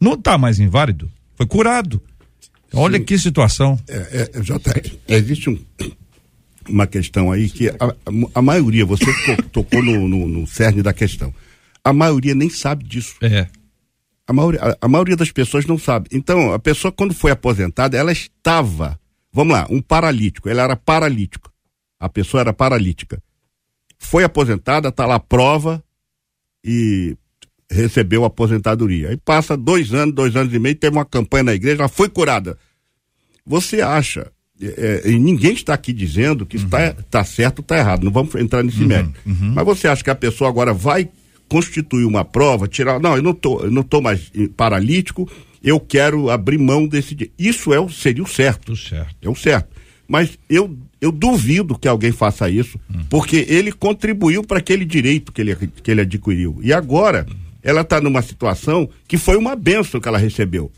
Não 0.00 0.14
está 0.14 0.38
mais 0.38 0.60
inválido, 0.60 1.10
foi 1.34 1.46
curado. 1.46 2.00
Olha 2.72 2.98
Sim. 2.98 3.04
que 3.04 3.18
situação. 3.18 3.76
É, 3.88 4.30
é, 5.08 5.16
existe 5.16 5.50
um, 5.50 5.58
uma 6.68 6.86
questão 6.86 7.30
aí 7.30 7.48
que 7.48 7.68
a, 7.68 7.76
a 8.34 8.42
maioria, 8.42 8.84
você 8.84 9.04
tocou 9.52 9.82
no, 9.82 10.08
no, 10.08 10.28
no, 10.28 10.46
cerne 10.46 10.82
da 10.82 10.92
questão. 10.92 11.34
A 11.82 11.92
maioria 11.92 12.34
nem 12.34 12.48
sabe 12.48 12.84
disso. 12.84 13.16
É. 13.22 13.48
A 14.26 14.32
maioria, 14.32 14.60
a, 14.62 14.76
a 14.80 14.88
maioria 14.88 15.16
das 15.16 15.30
pessoas 15.30 15.66
não 15.66 15.78
sabe. 15.78 16.08
Então, 16.12 16.52
a 16.52 16.58
pessoa, 16.58 16.90
quando 16.90 17.14
foi 17.14 17.30
aposentada, 17.30 17.96
ela 17.96 18.12
estava, 18.12 18.98
vamos 19.32 19.52
lá, 19.52 19.66
um 19.70 19.82
paralítico. 19.82 20.48
Ela 20.48 20.62
era 20.62 20.76
paralítica. 20.76 21.50
A 22.00 22.08
pessoa 22.08 22.40
era 22.40 22.52
paralítica. 22.52 23.22
Foi 23.98 24.24
aposentada, 24.24 24.88
está 24.88 25.06
lá 25.06 25.16
a 25.16 25.20
prova 25.20 25.82
e 26.64 27.16
recebeu 27.70 28.24
a 28.24 28.28
aposentadoria. 28.28 29.10
Aí 29.10 29.16
passa 29.16 29.56
dois 29.56 29.92
anos, 29.92 30.14
dois 30.14 30.36
anos 30.36 30.52
e 30.52 30.58
meio, 30.58 30.74
teve 30.74 30.96
uma 30.96 31.04
campanha 31.04 31.44
na 31.44 31.54
igreja, 31.54 31.82
ela 31.82 31.88
foi 31.88 32.08
curada. 32.08 32.58
Você 33.46 33.80
acha 33.80 34.32
é, 34.66 35.02
é, 35.04 35.10
e 35.10 35.18
ninguém 35.18 35.52
está 35.52 35.74
aqui 35.74 35.92
dizendo 35.92 36.46
que 36.46 36.56
está 36.56 36.88
uhum. 36.88 37.04
tá 37.10 37.24
certo 37.24 37.58
ou 37.60 37.62
está 37.62 37.78
errado, 37.78 38.04
não 38.04 38.12
vamos 38.12 38.34
entrar 38.36 38.62
nesse 38.62 38.80
uhum, 38.80 38.88
mérito. 38.88 39.20
Uhum. 39.26 39.52
Mas 39.54 39.64
você 39.64 39.88
acha 39.88 40.02
que 40.02 40.10
a 40.10 40.14
pessoa 40.14 40.48
agora 40.48 40.72
vai 40.72 41.08
constituir 41.48 42.04
uma 42.04 42.24
prova, 42.24 42.66
tirar. 42.66 42.98
Não, 43.00 43.16
eu 43.16 43.22
não 43.22 43.34
tô, 43.34 43.60
eu 43.60 43.70
não 43.70 43.82
tô 43.82 44.00
mais 44.00 44.32
paralítico, 44.56 45.30
eu 45.62 45.78
quero 45.78 46.30
abrir 46.30 46.58
mão 46.58 46.86
desse. 46.86 47.30
Isso 47.38 47.72
é 47.72 47.80
o, 47.80 47.88
seria 47.88 48.22
o 48.22 48.28
certo. 48.28 48.76
certo. 48.76 49.16
É 49.22 49.28
o 49.28 49.34
certo. 49.34 49.68
Mas 50.06 50.38
eu, 50.50 50.76
eu 51.00 51.10
duvido 51.10 51.78
que 51.78 51.88
alguém 51.88 52.12
faça 52.12 52.50
isso, 52.50 52.78
uhum. 52.92 53.04
porque 53.08 53.46
ele 53.48 53.72
contribuiu 53.72 54.42
para 54.42 54.58
aquele 54.58 54.84
direito 54.84 55.32
que 55.32 55.40
ele, 55.40 55.56
que 55.82 55.90
ele 55.90 56.02
adquiriu. 56.02 56.58
E 56.62 56.72
agora, 56.72 57.26
ela 57.64 57.80
está 57.80 58.00
numa 58.00 58.22
situação 58.22 58.88
que 59.08 59.16
foi 59.16 59.36
uma 59.36 59.56
benção 59.56 60.00
que 60.00 60.06
ela 60.06 60.18
recebeu. 60.18 60.70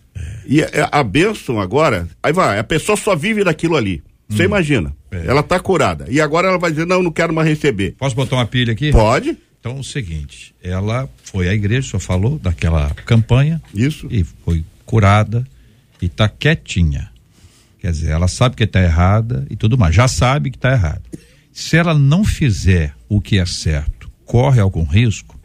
E 0.46 0.62
a, 0.62 0.68
a 0.92 1.02
bênção 1.02 1.60
agora, 1.60 2.08
aí 2.22 2.32
vai, 2.32 2.58
a 2.58 2.64
pessoa 2.64 2.96
só 2.96 3.16
vive 3.16 3.42
daquilo 3.42 3.76
ali. 3.76 4.02
Você 4.28 4.42
hum. 4.42 4.46
imagina. 4.46 4.96
É. 5.10 5.26
Ela 5.26 5.40
está 5.40 5.58
curada. 5.58 6.06
E 6.08 6.20
agora 6.20 6.48
ela 6.48 6.58
vai 6.58 6.70
dizer, 6.70 6.86
não, 6.86 7.02
não 7.02 7.10
quero 7.10 7.34
mais 7.34 7.48
receber. 7.48 7.96
Posso 7.98 8.14
botar 8.14 8.36
uma 8.36 8.46
pilha 8.46 8.72
aqui? 8.72 8.92
Pode. 8.92 9.36
Então 9.58 9.78
é 9.78 9.80
o 9.80 9.84
seguinte, 9.84 10.54
ela 10.62 11.08
foi 11.24 11.48
à 11.48 11.54
igreja, 11.54 11.88
só 11.88 11.98
falou 11.98 12.38
daquela 12.38 12.88
campanha. 13.04 13.60
Isso. 13.74 14.06
E 14.10 14.22
foi 14.22 14.64
curada 14.84 15.44
e 16.00 16.06
está 16.06 16.28
quietinha. 16.28 17.10
Quer 17.80 17.90
dizer, 17.90 18.10
ela 18.10 18.28
sabe 18.28 18.54
que 18.54 18.62
está 18.62 18.80
errada 18.80 19.44
e 19.50 19.56
tudo 19.56 19.76
mais, 19.76 19.92
já 19.92 20.06
sabe 20.06 20.52
que 20.52 20.56
está 20.56 20.70
errada. 20.70 21.02
Se 21.52 21.76
ela 21.76 21.94
não 21.94 22.24
fizer 22.24 22.94
o 23.08 23.20
que 23.20 23.38
é 23.38 23.46
certo, 23.46 24.08
corre 24.24 24.60
algum 24.60 24.84
risco, 24.84 25.35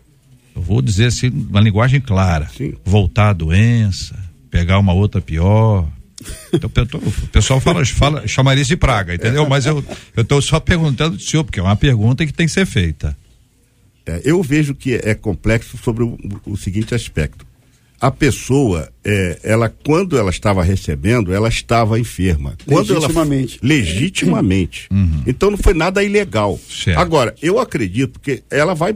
eu 0.56 0.62
vou 0.62 0.82
dizer 0.82 1.06
assim, 1.06 1.30
uma 1.30 1.62
linguagem 1.62 2.02
clara, 2.02 2.50
Sim. 2.56 2.74
voltar 2.84 3.30
à 3.30 3.34
doença, 3.34 4.16
pegar 4.50 4.80
uma 4.80 4.94
outra 4.94 5.22
pior. 5.22 5.88
Então, 6.54 6.70
o 6.94 7.28
pessoal 7.30 7.60
fala, 7.60 7.84
fala, 7.86 8.28
chamaria 8.28 8.64
de 8.64 8.78
praga, 8.78 9.16
entendeu? 9.16 9.48
Mas 9.50 9.66
eu 9.66 9.84
estou 10.16 10.42
só 10.42 10.60
perguntando 10.60 11.18
do 11.18 11.24
senhor, 11.24 11.44
porque 11.44 11.60
é 11.60 11.64
uma 11.64 11.76
pergunta 11.76 12.26
que 12.26 12.34
tem 12.34 12.46
que 12.46 12.52
ser 12.52 12.66
feita. 12.66 13.18
É, 14.06 14.22
eu 14.24 14.42
vejo 14.42 14.76
que 14.76 14.96
é 14.96 15.14
complexo 15.16 15.78
sobre 15.78 16.04
o, 16.04 16.18
o 16.46 16.58
seguinte 16.58 16.94
aspecto. 16.94 17.46
A 18.00 18.10
pessoa, 18.10 18.92
é, 19.06 19.40
ela, 19.44 19.70
quando 19.70 20.18
ela 20.18 20.32
estava 20.32 20.64
recebendo, 20.64 21.32
ela 21.32 21.48
estava 21.48 22.00
enferma. 22.00 22.58
Quando 22.66 22.96
legitimamente. 22.96 23.60
Ela, 23.62 23.74
legitimamente. 23.74 24.88
Uhum. 24.92 25.24
Então 25.28 25.52
não 25.52 25.58
foi 25.58 25.76
nada 25.76 26.04
ilegal. 26.04 26.60
Certo. 26.68 26.98
Agora, 26.98 27.36
eu 27.44 27.60
acredito 27.60 28.20
que 28.20 28.42
ela 28.50 28.74
vai 28.74 28.96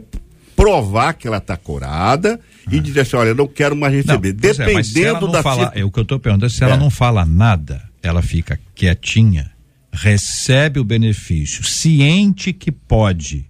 provar 0.56 1.12
que 1.12 1.28
ela 1.28 1.36
está 1.36 1.56
curada 1.56 2.40
e 2.72 2.80
dizer 2.80 3.00
assim, 3.00 3.16
olha, 3.16 3.28
eu 3.28 3.34
não 3.34 3.46
quero 3.46 3.76
mais 3.76 3.92
receber. 3.92 4.32
Não, 4.32 4.40
Dependendo 4.40 5.28
é, 5.28 5.30
da 5.30 5.42
fala, 5.42 5.70
é 5.74 5.84
o 5.84 5.90
que 5.90 5.98
eu 5.98 6.02
estou 6.02 6.18
perguntando, 6.18 6.50
se 6.50 6.64
é. 6.64 6.66
ela 6.66 6.76
não 6.76 6.90
fala 6.90 7.24
nada, 7.26 7.82
ela 8.02 8.22
fica 8.22 8.58
quietinha, 8.74 9.52
recebe 9.92 10.80
o 10.80 10.84
benefício, 10.84 11.62
ciente 11.62 12.52
que 12.52 12.72
pode 12.72 13.44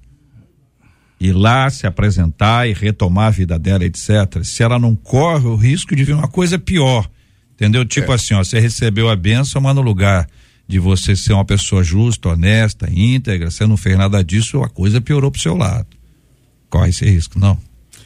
ir 1.19 1.33
lá 1.33 1.71
se 1.71 1.87
apresentar 1.87 2.69
e 2.69 2.75
retomar 2.75 3.29
a 3.29 3.31
vida 3.31 3.59
dela, 3.59 3.85
etc. 3.85 4.43
Se 4.43 4.63
ela 4.63 4.79
não 4.79 4.95
corre 4.95 5.47
o 5.47 5.57
risco 5.57 5.95
de 5.97 6.05
vir 6.05 6.15
uma 6.15 6.29
coisa 6.29 6.59
pior, 6.59 7.09
entendeu? 7.55 7.85
Tipo 7.85 8.13
é. 8.13 8.17
assim, 8.17 8.35
ó, 8.35 8.45
você 8.45 8.61
recebeu 8.61 9.09
a 9.09 9.17
benção, 9.17 9.63
mas 9.63 9.75
no 9.75 9.81
lugar 9.81 10.29
de 10.69 10.79
você 10.79 11.15
ser 11.15 11.33
uma 11.33 11.45
pessoa 11.45 11.83
justa, 11.83 12.31
honesta, 12.31 12.89
íntegra, 12.91 13.51
você 13.51 13.67
não 13.67 13.77
fez 13.77 13.97
nada 13.97 14.23
disso, 14.23 14.63
a 14.63 14.69
coisa 14.69 15.01
piorou 15.01 15.31
pro 15.31 15.41
seu 15.41 15.57
lado. 15.57 15.96
Corre 16.71 16.91
esse 16.91 17.05
risco, 17.05 17.39
não? 17.39 17.59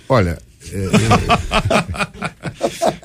Olha, 0.09 0.39
é, 0.73 0.89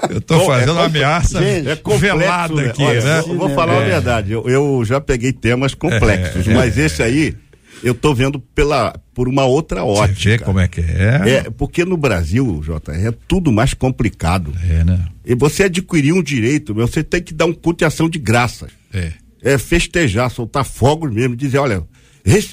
eu 0.12 0.18
estou 0.18 0.42
é 0.42 0.46
fazendo 0.46 0.70
é, 0.70 0.74
uma 0.74 0.86
ameaça 0.86 1.42
gente, 1.42 1.70
é 1.70 1.98
velada 1.98 2.54
né? 2.54 2.70
aqui, 2.70 2.84
Olha, 2.84 3.02
né? 3.02 3.22
Vou, 3.22 3.38
vou 3.38 3.50
falar 3.50 3.74
é. 3.74 3.78
a 3.78 3.86
verdade, 3.86 4.32
eu, 4.32 4.48
eu, 4.48 4.84
já 4.86 5.00
peguei 5.00 5.32
temas 5.32 5.74
complexos, 5.74 6.48
é, 6.48 6.54
mas 6.54 6.78
esse 6.78 7.02
aí 7.02 7.36
eu 7.84 7.94
estou 7.94 8.16
vendo 8.16 8.40
pela, 8.40 8.96
por 9.14 9.28
uma 9.28 9.46
outra 9.46 9.84
ótica. 9.84 10.16
Você 10.16 10.30
vê 10.30 10.40
como 10.40 10.60
é 10.60 10.68
que 10.68 10.82
é? 10.82 11.22
É, 11.30 11.50
porque 11.50 11.86
no 11.86 11.98
Brasil, 11.98 12.62
Jota, 12.64 12.92
é 12.92 13.14
tudo 13.28 13.52
mais 13.52 13.74
complicado. 13.74 14.54
É, 14.68 14.84
né? 14.84 15.06
E 15.26 15.36
você 15.36 15.64
adquirir 15.64 16.14
um 16.14 16.24
direito, 16.24 16.74
você 16.74 17.04
tem 17.04 17.22
que 17.22 17.34
dar 17.34 17.46
um 17.46 17.54
culto 17.54 17.84
e 17.84 17.86
ação 17.86 18.10
de 18.10 18.18
graça. 18.18 18.68
É. 18.94 19.12
É 19.42 19.58
festejar, 19.58 20.32
soltar 20.32 20.66
fogos 20.66 21.14
mesmo, 21.14 21.36
dizer, 21.36 21.60
olha, 21.60 21.84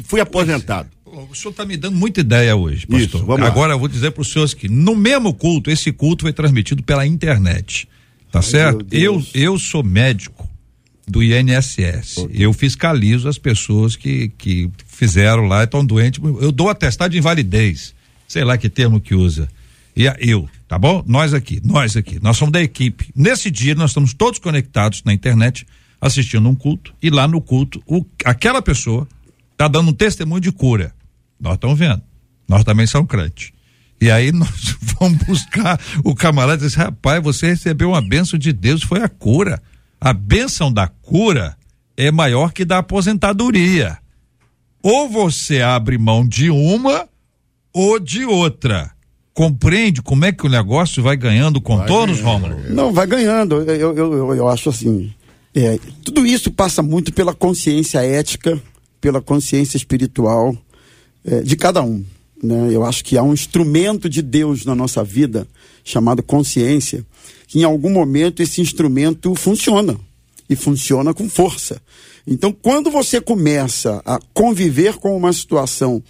fui 0.04 0.20
aposentado. 0.20 0.88
O 1.12 1.34
senhor 1.34 1.50
está 1.50 1.66
me 1.66 1.76
dando 1.76 1.96
muita 1.96 2.20
ideia 2.20 2.56
hoje, 2.56 2.86
pastor. 2.86 3.06
Isso, 3.06 3.26
vamos 3.26 3.46
Agora 3.46 3.68
lá. 3.68 3.74
eu 3.74 3.78
vou 3.78 3.86
dizer 3.86 4.12
para 4.12 4.22
os 4.22 4.32
senhores 4.32 4.54
que 4.54 4.66
no 4.66 4.96
mesmo 4.96 5.34
culto, 5.34 5.70
esse 5.70 5.92
culto 5.92 6.22
foi 6.22 6.32
transmitido 6.32 6.82
pela 6.82 7.06
internet. 7.06 7.86
Tá 8.30 8.38
Ai, 8.38 8.42
certo? 8.42 8.86
Eu, 8.90 9.22
eu 9.34 9.58
sou 9.58 9.82
médico 9.82 10.48
do 11.06 11.22
INSS. 11.22 12.16
Okay. 12.16 12.46
Eu 12.46 12.54
fiscalizo 12.54 13.28
as 13.28 13.36
pessoas 13.36 13.94
que, 13.94 14.32
que 14.38 14.70
fizeram 14.86 15.46
lá, 15.46 15.64
estão 15.64 15.84
doentes. 15.84 16.18
Eu 16.40 16.50
dou 16.50 16.70
atestado 16.70 17.12
de 17.12 17.18
invalidez. 17.18 17.94
Sei 18.26 18.42
lá 18.42 18.56
que 18.56 18.70
termo 18.70 18.98
que 18.98 19.14
usa. 19.14 19.50
E 19.94 20.08
a, 20.08 20.16
eu, 20.18 20.48
tá 20.66 20.78
bom? 20.78 21.04
Nós 21.06 21.34
aqui, 21.34 21.60
nós 21.62 21.94
aqui, 21.94 22.18
nós 22.22 22.38
somos 22.38 22.52
da 22.52 22.62
equipe. 22.62 23.10
Nesse 23.14 23.50
dia 23.50 23.74
nós 23.74 23.90
estamos 23.90 24.14
todos 24.14 24.38
conectados 24.38 25.02
na 25.04 25.12
internet, 25.12 25.66
assistindo 26.00 26.48
um 26.48 26.54
culto, 26.54 26.94
e 27.02 27.10
lá 27.10 27.28
no 27.28 27.42
culto, 27.42 27.82
o, 27.86 28.02
aquela 28.24 28.62
pessoa 28.62 29.06
está 29.52 29.68
dando 29.68 29.90
um 29.90 29.92
testemunho 29.92 30.40
de 30.40 30.50
cura. 30.50 30.94
Nós 31.42 31.54
estamos 31.54 31.76
vendo. 31.76 32.00
Nós 32.48 32.62
também 32.62 32.86
somos 32.86 33.08
crentes. 33.08 33.50
E 34.00 34.10
aí 34.10 34.30
nós 34.32 34.76
vamos 34.98 35.18
buscar 35.24 35.78
o 36.04 36.14
camarada 36.14 36.62
e 36.62 36.66
diz, 36.66 36.74
rapaz, 36.74 37.22
você 37.22 37.48
recebeu 37.48 37.90
uma 37.90 38.00
bênção 38.00 38.38
de 38.38 38.52
Deus, 38.52 38.82
foi 38.82 39.02
a 39.02 39.08
cura. 39.08 39.60
A 40.00 40.12
bênção 40.12 40.72
da 40.72 40.86
cura 40.86 41.56
é 41.96 42.10
maior 42.10 42.52
que 42.52 42.64
da 42.64 42.78
aposentadoria. 42.78 43.98
Ou 44.82 45.08
você 45.08 45.60
abre 45.60 45.98
mão 45.98 46.26
de 46.26 46.50
uma 46.50 47.08
ou 47.72 47.98
de 47.98 48.24
outra. 48.24 48.90
Compreende 49.34 50.02
como 50.02 50.24
é 50.24 50.32
que 50.32 50.46
o 50.46 50.50
negócio 50.50 51.02
vai 51.02 51.16
ganhando 51.16 51.60
contornos, 51.60 52.20
Rômulo? 52.20 52.56
Não, 52.68 52.92
vai 52.92 53.06
ganhando. 53.06 53.62
Eu, 53.62 53.96
eu, 53.96 54.12
eu, 54.12 54.34
eu 54.34 54.48
acho 54.48 54.68
assim. 54.68 55.12
É, 55.54 55.78
tudo 56.04 56.26
isso 56.26 56.50
passa 56.50 56.82
muito 56.82 57.12
pela 57.12 57.32
consciência 57.32 58.00
ética, 58.00 58.60
pela 59.00 59.22
consciência 59.22 59.76
espiritual 59.76 60.56
é, 61.24 61.40
de 61.40 61.56
cada 61.56 61.82
um. 61.82 62.04
Né? 62.42 62.68
Eu 62.72 62.84
acho 62.84 63.04
que 63.04 63.16
há 63.16 63.22
um 63.22 63.32
instrumento 63.32 64.08
de 64.08 64.22
Deus 64.22 64.64
na 64.64 64.74
nossa 64.74 65.04
vida 65.04 65.46
chamado 65.84 66.22
consciência, 66.22 67.04
que 67.46 67.60
em 67.60 67.64
algum 67.64 67.90
momento 67.90 68.42
esse 68.42 68.60
instrumento 68.60 69.34
funciona 69.34 69.98
e 70.48 70.56
funciona 70.56 71.14
com 71.14 71.28
força. 71.28 71.80
Então, 72.26 72.52
quando 72.52 72.90
você 72.90 73.20
começa 73.20 74.00
a 74.04 74.18
conviver 74.32 74.94
com 74.94 75.16
uma 75.16 75.32
situação 75.32 76.02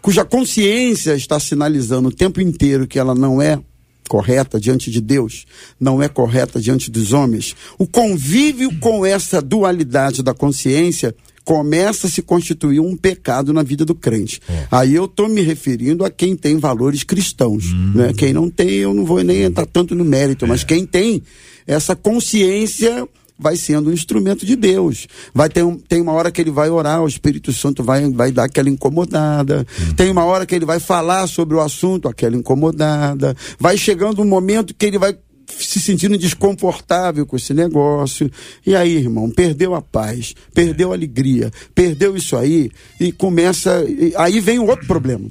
cuja 0.00 0.24
consciência 0.24 1.14
está 1.14 1.38
sinalizando 1.38 2.08
o 2.08 2.14
tempo 2.14 2.40
inteiro 2.40 2.86
que 2.86 2.98
ela 2.98 3.14
não 3.14 3.40
é 3.42 3.60
correta 4.08 4.58
diante 4.58 4.90
de 4.90 5.00
Deus, 5.00 5.46
não 5.78 6.02
é 6.02 6.08
correta 6.08 6.58
diante 6.58 6.90
dos 6.90 7.12
homens, 7.12 7.54
o 7.78 7.86
convívio 7.86 8.76
com 8.80 9.04
essa 9.06 9.40
dualidade 9.40 10.22
da 10.22 10.34
consciência 10.34 11.14
começa 11.44 12.06
a 12.06 12.10
se 12.10 12.22
constituir 12.22 12.80
um 12.80 12.96
pecado 12.96 13.52
na 13.52 13.62
vida 13.62 13.84
do 13.84 13.94
crente. 13.94 14.40
É. 14.48 14.66
Aí 14.70 14.94
eu 14.94 15.06
estou 15.06 15.28
me 15.28 15.40
referindo 15.40 16.04
a 16.04 16.10
quem 16.10 16.36
tem 16.36 16.58
valores 16.58 17.02
cristãos. 17.02 17.66
Hum. 17.72 17.92
Né? 17.94 18.12
Quem 18.16 18.32
não 18.32 18.48
tem, 18.48 18.70
eu 18.70 18.94
não 18.94 19.04
vou 19.04 19.22
nem 19.22 19.42
entrar 19.42 19.66
tanto 19.66 19.94
no 19.94 20.04
mérito, 20.04 20.44
é. 20.44 20.48
mas 20.48 20.64
quem 20.64 20.86
tem 20.86 21.22
essa 21.66 21.94
consciência 21.94 23.08
vai 23.40 23.56
sendo 23.56 23.88
um 23.88 23.92
instrumento 23.92 24.44
de 24.44 24.54
Deus. 24.54 25.06
Vai 25.32 25.48
ter 25.48 25.64
um, 25.64 25.78
tem 25.78 26.02
uma 26.02 26.12
hora 26.12 26.30
que 26.30 26.40
ele 26.42 26.50
vai 26.50 26.68
orar, 26.68 27.02
o 27.02 27.08
Espírito 27.08 27.52
Santo 27.52 27.82
vai, 27.82 28.08
vai 28.10 28.30
dar 28.30 28.44
aquela 28.44 28.68
incomodada. 28.68 29.66
Uhum. 29.78 29.94
Tem 29.94 30.10
uma 30.10 30.24
hora 30.24 30.44
que 30.44 30.54
ele 30.54 30.66
vai 30.66 30.78
falar 30.78 31.26
sobre 31.26 31.56
o 31.56 31.60
assunto, 31.60 32.06
aquela 32.06 32.36
incomodada. 32.36 33.34
Vai 33.58 33.78
chegando 33.78 34.20
um 34.20 34.26
momento 34.26 34.74
que 34.74 34.84
ele 34.84 34.98
vai 34.98 35.16
se 35.58 35.80
sentindo 35.80 36.16
desconfortável 36.16 37.26
com 37.26 37.36
esse 37.36 37.52
negócio. 37.52 38.30
E 38.66 38.74
aí, 38.74 38.96
irmão, 38.96 39.30
perdeu 39.30 39.74
a 39.74 39.82
paz, 39.82 40.34
perdeu 40.54 40.92
a 40.92 40.94
alegria, 40.94 41.50
perdeu 41.74 42.16
isso 42.16 42.36
aí 42.36 42.70
e 42.98 43.12
começa. 43.12 43.84
E 43.88 44.12
aí 44.16 44.40
vem 44.40 44.58
outro 44.58 44.86
problema 44.86 45.30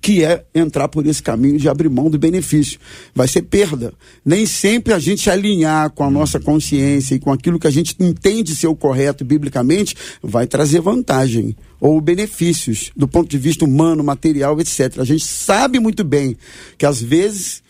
que 0.00 0.24
é 0.24 0.44
entrar 0.54 0.88
por 0.88 1.06
esse 1.06 1.22
caminho 1.22 1.58
de 1.58 1.68
abrir 1.68 1.88
mão 1.88 2.08
do 2.08 2.18
benefício. 2.18 2.78
Vai 3.14 3.28
ser 3.28 3.42
perda. 3.42 3.92
Nem 4.24 4.46
sempre 4.46 4.92
a 4.92 4.98
gente 4.98 5.28
alinhar 5.28 5.90
com 5.90 6.04
a 6.04 6.10
nossa 6.10 6.40
consciência 6.40 7.14
e 7.14 7.18
com 7.18 7.32
aquilo 7.32 7.58
que 7.58 7.66
a 7.66 7.70
gente 7.70 7.94
entende 7.98 8.54
ser 8.54 8.68
o 8.68 8.76
correto 8.76 9.24
biblicamente 9.24 9.94
vai 10.22 10.46
trazer 10.46 10.80
vantagem 10.80 11.56
ou 11.80 12.00
benefícios 12.00 12.90
do 12.96 13.08
ponto 13.08 13.28
de 13.28 13.38
vista 13.38 13.64
humano, 13.64 14.04
material, 14.04 14.58
etc. 14.60 14.98
A 14.98 15.04
gente 15.04 15.24
sabe 15.24 15.78
muito 15.78 16.04
bem 16.04 16.36
que 16.78 16.86
às 16.86 17.02
vezes 17.02 17.62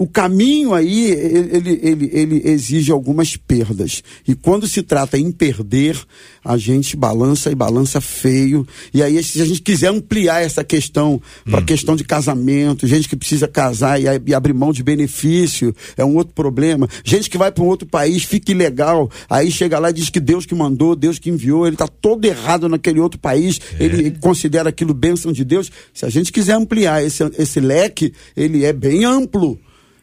o 0.00 0.06
caminho 0.06 0.72
aí, 0.72 1.10
ele, 1.10 1.78
ele, 1.82 2.10
ele 2.10 2.42
exige 2.46 2.90
algumas 2.90 3.36
perdas. 3.36 4.02
E 4.26 4.34
quando 4.34 4.66
se 4.66 4.82
trata 4.82 5.18
em 5.18 5.30
perder, 5.30 5.94
a 6.42 6.56
gente 6.56 6.96
balança 6.96 7.52
e 7.52 7.54
balança 7.54 8.00
feio. 8.00 8.66
E 8.94 9.02
aí, 9.02 9.22
se 9.22 9.42
a 9.42 9.44
gente 9.44 9.60
quiser 9.60 9.88
ampliar 9.88 10.40
essa 10.40 10.64
questão 10.64 11.20
para 11.44 11.58
a 11.58 11.62
hum. 11.62 11.66
questão 11.66 11.94
de 11.94 12.02
casamento, 12.02 12.86
gente 12.86 13.10
que 13.10 13.14
precisa 13.14 13.46
casar 13.46 14.00
e, 14.00 14.06
e, 14.24 14.32
abrir 14.32 14.54
mão 14.54 14.72
de 14.72 14.82
benefício, 14.82 15.76
é 15.98 16.02
um 16.02 16.16
outro 16.16 16.32
problema. 16.32 16.88
Gente 17.04 17.28
que 17.28 17.36
vai 17.36 17.52
para 17.52 17.62
um 17.62 17.66
outro 17.66 17.86
país, 17.86 18.24
fica 18.24 18.52
ilegal, 18.52 19.10
aí 19.28 19.50
chega 19.50 19.78
lá 19.78 19.90
e 19.90 19.92
diz 19.92 20.08
que 20.08 20.18
Deus 20.18 20.46
que 20.46 20.54
mandou, 20.54 20.96
Deus 20.96 21.18
que 21.18 21.28
enviou, 21.28 21.66
ele 21.66 21.74
está 21.74 21.86
todo 21.86 22.24
errado 22.24 22.70
naquele 22.70 23.00
outro 23.00 23.20
país, 23.20 23.60
é. 23.78 23.84
ele 23.84 24.12
considera 24.12 24.70
aquilo 24.70 24.94
bênção 24.94 25.30
de 25.30 25.44
Deus. 25.44 25.70
Se 25.92 26.06
a 26.06 26.08
gente 26.08 26.32
quiser 26.32 26.54
ampliar 26.54 27.04
esse, 27.04 27.22
esse 27.36 27.60
leque, 27.60 28.14
ele 28.34 28.64
é 28.64 28.72
bem 28.72 29.04
amplo. 29.04 29.60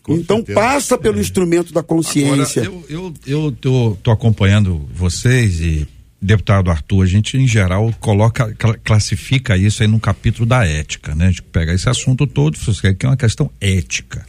Com 0.08 0.16
então 0.16 0.38
certeza. 0.38 0.60
passa 0.60 0.98
pelo 0.98 1.18
é. 1.18 1.22
instrumento 1.22 1.74
da 1.74 1.84
consciência. 1.84 2.64
Agora, 2.64 2.84
eu, 2.90 3.14
eu, 3.28 3.46
eu 3.46 3.52
tô, 3.52 3.98
tô 4.02 4.10
acompanhando 4.10 4.90
vocês 4.94 5.60
e 5.60 5.86
deputado 6.22 6.72
Arthur, 6.72 7.04
a 7.04 7.06
gente 7.06 7.38
em 7.38 7.46
geral 7.46 7.94
coloca, 8.00 8.56
classifica 8.84 9.58
isso 9.58 9.84
aí 9.84 9.88
no 9.88 10.00
capítulo 10.00 10.46
da 10.46 10.66
ética, 10.66 11.14
né? 11.14 11.26
A 11.26 11.30
gente 11.30 11.44
pega 11.44 11.74
esse 11.74 11.90
assunto 11.90 12.26
todo, 12.26 12.58
que 12.58 13.06
é 13.06 13.10
uma 13.10 13.18
questão 13.18 13.52
ética. 13.60 14.26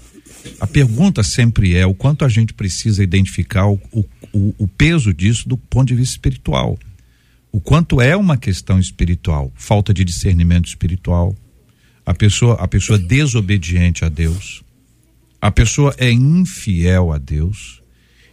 A 0.61 0.67
pergunta 0.67 1.23
sempre 1.23 1.77
é 1.77 1.87
o 1.87 1.95
quanto 1.95 2.25
a 2.25 2.29
gente 2.29 2.53
precisa 2.53 3.03
identificar 3.03 3.69
o, 3.69 3.81
o, 3.93 4.55
o 4.59 4.67
peso 4.67 5.15
disso 5.15 5.49
do 5.49 5.57
ponto 5.57 5.87
de 5.87 5.95
vista 5.95 6.15
espiritual. 6.15 6.77
O 7.53 7.61
quanto 7.61 8.01
é 8.01 8.17
uma 8.17 8.37
questão 8.37 8.81
espiritual, 8.81 9.53
falta 9.55 9.95
de 9.95 10.05
discernimento 10.05 10.67
espiritual, 10.67 11.37
a 12.05 12.15
pessoa, 12.15 12.55
a 12.55 12.67
pessoa 12.67 12.99
desobediente 12.99 14.05
a 14.05 14.09
Deus, 14.09 14.65
a 15.41 15.51
pessoa 15.51 15.95
é 15.99 16.11
infiel 16.11 17.13
a 17.13 17.19
Deus, 17.19 17.81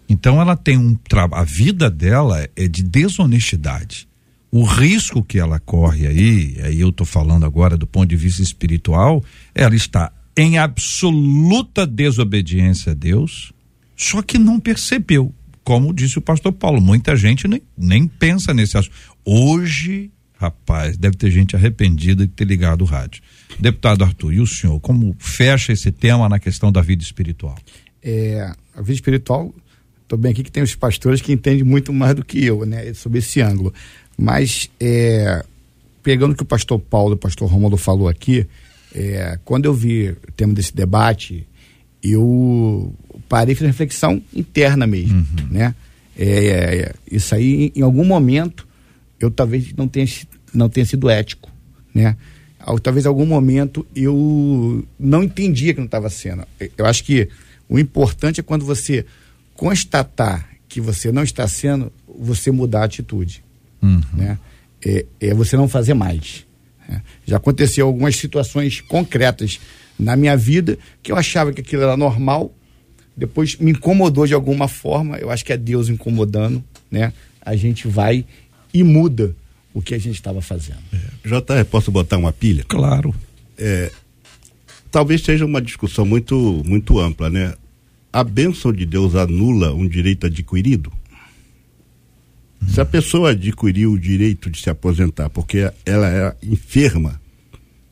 então 0.07 0.39
ela 0.39 0.55
tem 0.55 0.77
um 0.77 0.97
a 1.31 1.43
vida 1.43 1.89
dela 1.89 2.47
é 2.55 2.67
de 2.67 2.83
desonestidade. 2.83 4.07
O 4.51 4.63
risco 4.63 5.23
que 5.23 5.37
ela 5.37 5.59
corre 5.59 6.07
aí, 6.07 6.57
aí 6.63 6.79
eu 6.79 6.89
estou 6.89 7.05
falando 7.05 7.45
agora 7.45 7.75
do 7.75 7.85
ponto 7.85 8.07
de 8.07 8.15
vista 8.15 8.41
espiritual, 8.41 9.23
ela 9.53 9.75
está 9.75 10.11
em 10.37 10.57
absoluta 10.57 11.85
desobediência 11.85 12.91
a 12.91 12.95
Deus, 12.95 13.51
só 13.95 14.21
que 14.21 14.37
não 14.37 14.59
percebeu. 14.59 15.33
Como 15.63 15.93
disse 15.93 16.17
o 16.17 16.21
pastor 16.21 16.51
Paulo, 16.53 16.79
muita 16.79 17.15
gente 17.15 17.47
nem, 17.47 17.61
nem 17.77 18.07
pensa 18.07 18.53
nesse 18.53 18.77
assunto. 18.77 18.95
Hoje, 19.25 20.11
rapaz, 20.37 20.95
deve 20.95 21.17
ter 21.17 21.31
gente 21.31 21.55
arrependida 21.55 22.25
de 22.25 22.31
ter 22.31 22.45
ligado 22.45 22.83
o 22.83 22.85
rádio. 22.85 23.21
Deputado 23.59 24.03
Arthur, 24.03 24.33
e 24.33 24.39
o 24.39 24.47
senhor, 24.47 24.79
como 24.79 25.15
fecha 25.19 25.71
esse 25.71 25.91
tema 25.91 26.27
na 26.27 26.39
questão 26.39 26.71
da 26.71 26.81
vida 26.81 27.03
espiritual? 27.03 27.55
É, 28.03 28.51
a 28.75 28.81
vida 28.81 28.93
espiritual, 28.93 29.53
estou 30.03 30.17
bem 30.17 30.31
aqui 30.31 30.43
que 30.43 30.51
tem 30.51 30.63
os 30.63 30.75
pastores 30.75 31.21
que 31.21 31.31
entendem 31.31 31.63
muito 31.63 31.93
mais 31.93 32.15
do 32.15 32.25
que 32.25 32.43
eu, 32.43 32.65
né, 32.65 32.93
sobre 32.93 33.19
esse 33.19 33.41
ângulo. 33.41 33.73
Mas, 34.17 34.69
é, 34.79 35.43
pegando 36.03 36.33
o 36.33 36.35
que 36.35 36.43
o 36.43 36.45
pastor 36.45 36.79
Paulo 36.79 37.13
e 37.13 37.15
o 37.15 37.17
pastor 37.17 37.49
Romulo 37.49 37.77
falou 37.77 38.07
aqui, 38.07 38.45
é, 38.93 39.39
quando 39.43 39.65
eu 39.65 39.73
vi 39.73 40.09
o 40.09 40.31
tema 40.35 40.53
desse 40.53 40.75
debate, 40.75 41.45
eu 42.01 42.93
parei 43.27 43.53
e 43.53 43.55
fiz 43.55 43.67
reflexão 43.67 44.21
interna 44.33 44.85
mesmo, 44.85 45.17
uhum. 45.17 45.47
né? 45.49 45.75
É, 46.17 46.27
é, 46.27 46.93
isso 47.11 47.35
aí, 47.35 47.71
em, 47.75 47.79
em 47.79 47.81
algum 47.81 48.05
momento, 48.05 48.65
eu 49.19 49.29
talvez 49.29 49.73
não 49.73 49.87
tenha, 49.87 50.07
não 50.53 50.69
tenha 50.69 50.85
sido 50.85 51.09
ético, 51.09 51.51
né? 51.93 52.15
Talvez 52.81 53.05
em 53.05 53.07
algum 53.07 53.25
momento 53.25 53.85
eu 53.95 54.83
não 54.99 55.23
entendia 55.23 55.73
que 55.73 55.79
não 55.79 55.85
estava 55.85 56.09
sendo. 56.09 56.43
Eu 56.77 56.85
acho 56.85 57.03
que 57.03 57.29
o 57.69 57.77
importante 57.77 58.39
é 58.39 58.43
quando 58.43 58.65
você 58.65 59.05
constatar 59.55 60.49
que 60.67 60.81
você 60.81 61.11
não 61.11 61.23
está 61.23 61.47
sendo, 61.47 61.91
você 62.07 62.51
mudar 62.51 62.81
a 62.81 62.85
atitude. 62.85 63.43
Uhum. 63.81 64.01
Né? 64.13 64.37
É, 64.83 65.05
é, 65.21 65.33
você 65.33 65.55
não 65.55 65.67
fazer 65.67 65.93
mais. 65.93 66.45
Né? 66.87 67.01
Já 67.25 67.37
aconteceu 67.37 67.85
algumas 67.87 68.15
situações 68.15 68.81
concretas 68.81 69.59
na 69.97 70.15
minha 70.15 70.35
vida 70.35 70.77
que 71.01 71.11
eu 71.11 71.15
achava 71.15 71.53
que 71.53 71.61
aquilo 71.61 71.83
era 71.83 71.95
normal, 71.95 72.53
depois 73.15 73.55
me 73.57 73.71
incomodou 73.71 74.27
de 74.27 74.33
alguma 74.33 74.67
forma, 74.67 75.17
eu 75.17 75.31
acho 75.31 75.45
que 75.45 75.53
é 75.53 75.57
Deus 75.57 75.87
incomodando, 75.87 76.61
né? 76.91 77.13
A 77.41 77.55
gente 77.55 77.87
vai 77.87 78.25
e 78.73 78.83
muda 78.83 79.33
o 79.75 79.81
que 79.81 79.93
a 79.93 79.99
gente 79.99 80.15
estava 80.15 80.41
fazendo. 80.41 80.79
É. 80.93 81.27
JR, 81.27 81.65
posso 81.69 81.91
botar 81.91 82.17
uma 82.17 82.31
pilha? 82.31 82.63
Claro. 82.63 83.13
É, 83.57 83.91
talvez 84.89 85.21
seja 85.21 85.45
uma 85.45 85.61
discussão 85.61 86.05
muito, 86.05 86.63
muito 86.65 86.97
ampla, 86.97 87.29
né? 87.29 87.53
A 88.11 88.23
bênção 88.23 88.71
de 88.71 88.85
Deus 88.85 89.15
anula 89.15 89.73
um 89.73 89.85
direito 89.85 90.27
adquirido? 90.27 90.93
Hum. 92.61 92.67
Se 92.69 92.79
a 92.79 92.85
pessoa 92.85 93.31
adquiriu 93.31 93.91
o 93.91 93.99
direito 93.99 94.49
de 94.49 94.61
se 94.61 94.69
aposentar 94.69 95.29
porque 95.29 95.69
ela 95.85 96.07
era 96.07 96.37
enferma, 96.41 97.19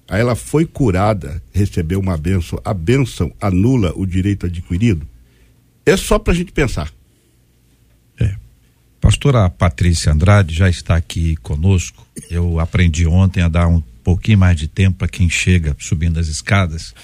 aí 0.08 0.22
ela 0.22 0.36
foi 0.36 0.66
curada, 0.66 1.44
recebeu 1.52 2.00
uma 2.00 2.16
bênção, 2.16 2.62
a 2.64 2.74
bênção 2.74 3.30
anula 3.42 3.92
o 3.94 4.06
direito 4.06 4.46
adquirido? 4.46 5.06
É 5.86 5.98
só 5.98 6.18
para 6.18 6.32
a 6.32 6.36
gente 6.36 6.54
pensar. 6.54 6.90
Pastora 9.04 9.50
Patrícia 9.50 10.14
Andrade 10.14 10.56
já 10.56 10.70
está 10.70 10.96
aqui 10.96 11.36
conosco. 11.36 12.08
Eu 12.32 12.58
aprendi 12.58 13.06
ontem 13.06 13.42
a 13.42 13.50
dar 13.50 13.68
um 13.68 13.82
pouquinho 14.02 14.38
mais 14.38 14.56
de 14.56 14.66
tempo 14.66 15.00
para 15.00 15.10
quem 15.10 15.30
chega 15.30 15.76
subindo 15.78 16.22
as 16.22 16.28
escadas. 16.30 16.96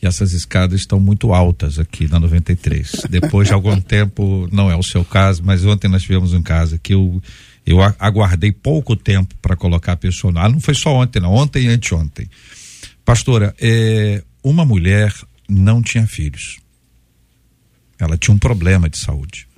E 0.00 0.06
essas 0.06 0.34
escadas 0.34 0.78
estão 0.78 1.00
muito 1.00 1.34
altas 1.34 1.80
aqui 1.80 2.06
na 2.06 2.20
93. 2.20 2.92
Depois 3.10 3.48
de 3.48 3.54
algum 3.54 3.80
tempo, 3.80 4.48
não 4.52 4.70
é 4.70 4.76
o 4.76 4.84
seu 4.84 5.04
caso, 5.04 5.42
mas 5.44 5.64
ontem 5.64 5.88
nós 5.88 6.04
tivemos 6.04 6.32
um 6.32 6.42
caso 6.42 6.78
que 6.78 6.94
eu, 6.94 7.20
eu 7.66 7.82
aguardei 7.98 8.52
pouco 8.52 8.94
tempo 8.94 9.34
para 9.42 9.56
colocar 9.56 9.94
a 9.94 9.96
pessoa. 9.96 10.32
Ah, 10.36 10.48
não 10.48 10.60
foi 10.60 10.74
só 10.74 10.94
ontem, 10.94 11.18
não, 11.18 11.34
ontem 11.34 11.64
e 11.64 11.68
anteontem. 11.68 12.30
Pastora, 13.04 13.52
é, 13.60 14.22
uma 14.44 14.64
mulher 14.64 15.12
não 15.48 15.82
tinha 15.82 16.06
filhos. 16.06 16.60
Ela 17.98 18.16
tinha 18.16 18.32
um 18.32 18.38
problema 18.38 18.88
de 18.88 18.96
saúde 18.96 19.50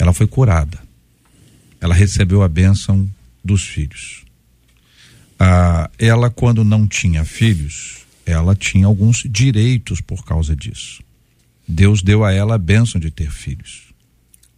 ela 0.00 0.14
foi 0.14 0.26
curada. 0.26 0.78
Ela 1.78 1.94
recebeu 1.94 2.42
a 2.42 2.48
bênção 2.48 3.08
dos 3.44 3.62
filhos. 3.62 4.24
Ah, 5.38 5.90
ela, 5.98 6.30
quando 6.30 6.64
não 6.64 6.86
tinha 6.86 7.22
filhos, 7.24 7.98
ela 8.24 8.56
tinha 8.56 8.86
alguns 8.86 9.22
direitos 9.28 10.00
por 10.00 10.24
causa 10.24 10.56
disso. 10.56 11.02
Deus 11.68 12.02
deu 12.02 12.24
a 12.24 12.32
ela 12.32 12.54
a 12.54 12.58
bênção 12.58 12.98
de 12.98 13.10
ter 13.10 13.30
filhos. 13.30 13.92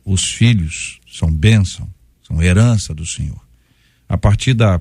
Os 0.05 0.31
filhos 0.31 1.01
são 1.11 1.31
bênção, 1.31 1.89
são 2.27 2.41
herança 2.41 2.95
do 2.95 3.05
Senhor. 3.05 3.41
A 4.09 4.17
partir 4.17 4.55
da 4.55 4.81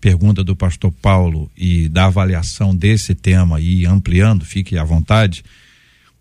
pergunta 0.00 0.44
do 0.44 0.54
pastor 0.54 0.92
Paulo 0.92 1.50
e 1.56 1.88
da 1.88 2.06
avaliação 2.06 2.74
desse 2.74 3.12
tema 3.12 3.60
e 3.60 3.84
ampliando, 3.86 4.44
fique 4.44 4.78
à 4.78 4.84
vontade, 4.84 5.44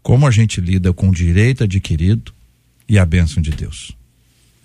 como 0.02 0.26
a 0.26 0.32
gente 0.32 0.60
lida 0.60 0.92
com 0.92 1.10
o 1.10 1.14
direito 1.14 1.64
adquirido 1.64 2.35
e 2.88 2.98
a 2.98 3.06
bênção 3.06 3.42
de 3.42 3.52
Deus. 3.52 3.96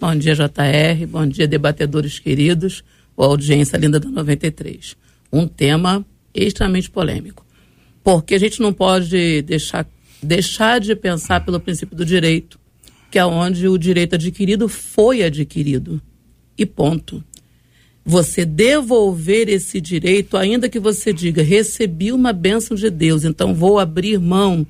Bom 0.00 0.14
dia, 0.14 0.34
JR. 0.34 1.06
Bom 1.08 1.26
dia, 1.26 1.46
debatedores 1.46 2.18
queridos, 2.18 2.82
ou 3.16 3.26
audiência 3.26 3.76
linda 3.76 4.00
da 4.00 4.08
93. 4.08 4.96
Um 5.32 5.46
tema 5.46 6.04
extremamente 6.34 6.90
polêmico. 6.90 7.44
Porque 8.02 8.34
a 8.34 8.38
gente 8.38 8.60
não 8.60 8.72
pode 8.72 9.42
deixar, 9.42 9.86
deixar 10.22 10.80
de 10.80 10.96
pensar 10.96 11.44
pelo 11.44 11.60
princípio 11.60 11.96
do 11.96 12.04
direito, 12.04 12.58
que 13.10 13.18
é 13.18 13.24
onde 13.24 13.68
o 13.68 13.76
direito 13.76 14.14
adquirido 14.14 14.68
foi 14.68 15.22
adquirido. 15.22 16.00
E 16.56 16.64
ponto. 16.64 17.22
Você 18.02 18.46
devolver 18.46 19.50
esse 19.50 19.80
direito, 19.80 20.36
ainda 20.36 20.68
que 20.68 20.80
você 20.80 21.12
diga, 21.12 21.42
recebi 21.42 22.10
uma 22.10 22.32
bênção 22.32 22.74
de 22.74 22.88
Deus, 22.88 23.24
então 23.24 23.54
vou 23.54 23.78
abrir 23.78 24.18
mão 24.18 24.66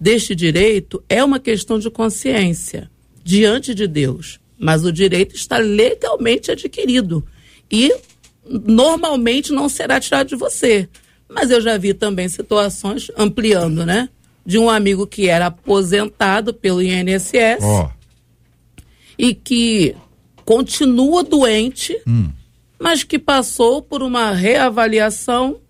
deste 0.00 0.34
direito, 0.34 1.02
é 1.08 1.22
uma 1.22 1.38
questão 1.38 1.78
de 1.78 1.88
consciência 1.88 2.90
diante 3.22 3.74
de 3.74 3.86
Deus. 3.86 4.40
Mas 4.58 4.84
o 4.84 4.92
direito 4.92 5.34
está 5.34 5.58
legalmente 5.58 6.50
adquirido. 6.50 7.26
E 7.70 7.92
normalmente 8.48 9.52
não 9.52 9.68
será 9.68 9.98
tirado 9.98 10.28
de 10.28 10.36
você. 10.36 10.88
Mas 11.28 11.50
eu 11.50 11.60
já 11.60 11.76
vi 11.78 11.94
também 11.94 12.28
situações, 12.28 13.10
ampliando, 13.16 13.86
né? 13.86 14.08
De 14.44 14.58
um 14.58 14.68
amigo 14.68 15.06
que 15.06 15.28
era 15.28 15.46
aposentado 15.46 16.52
pelo 16.52 16.82
INSS 16.82 17.62
Ó, 17.62 17.90
e 19.18 19.34
que 19.34 19.94
continua 20.44 21.22
doente, 21.22 21.96
mas 22.78 23.04
que 23.04 23.18
passou 23.18 23.80
por 23.80 24.02
uma 24.02 24.32
reavaliação 24.32 25.60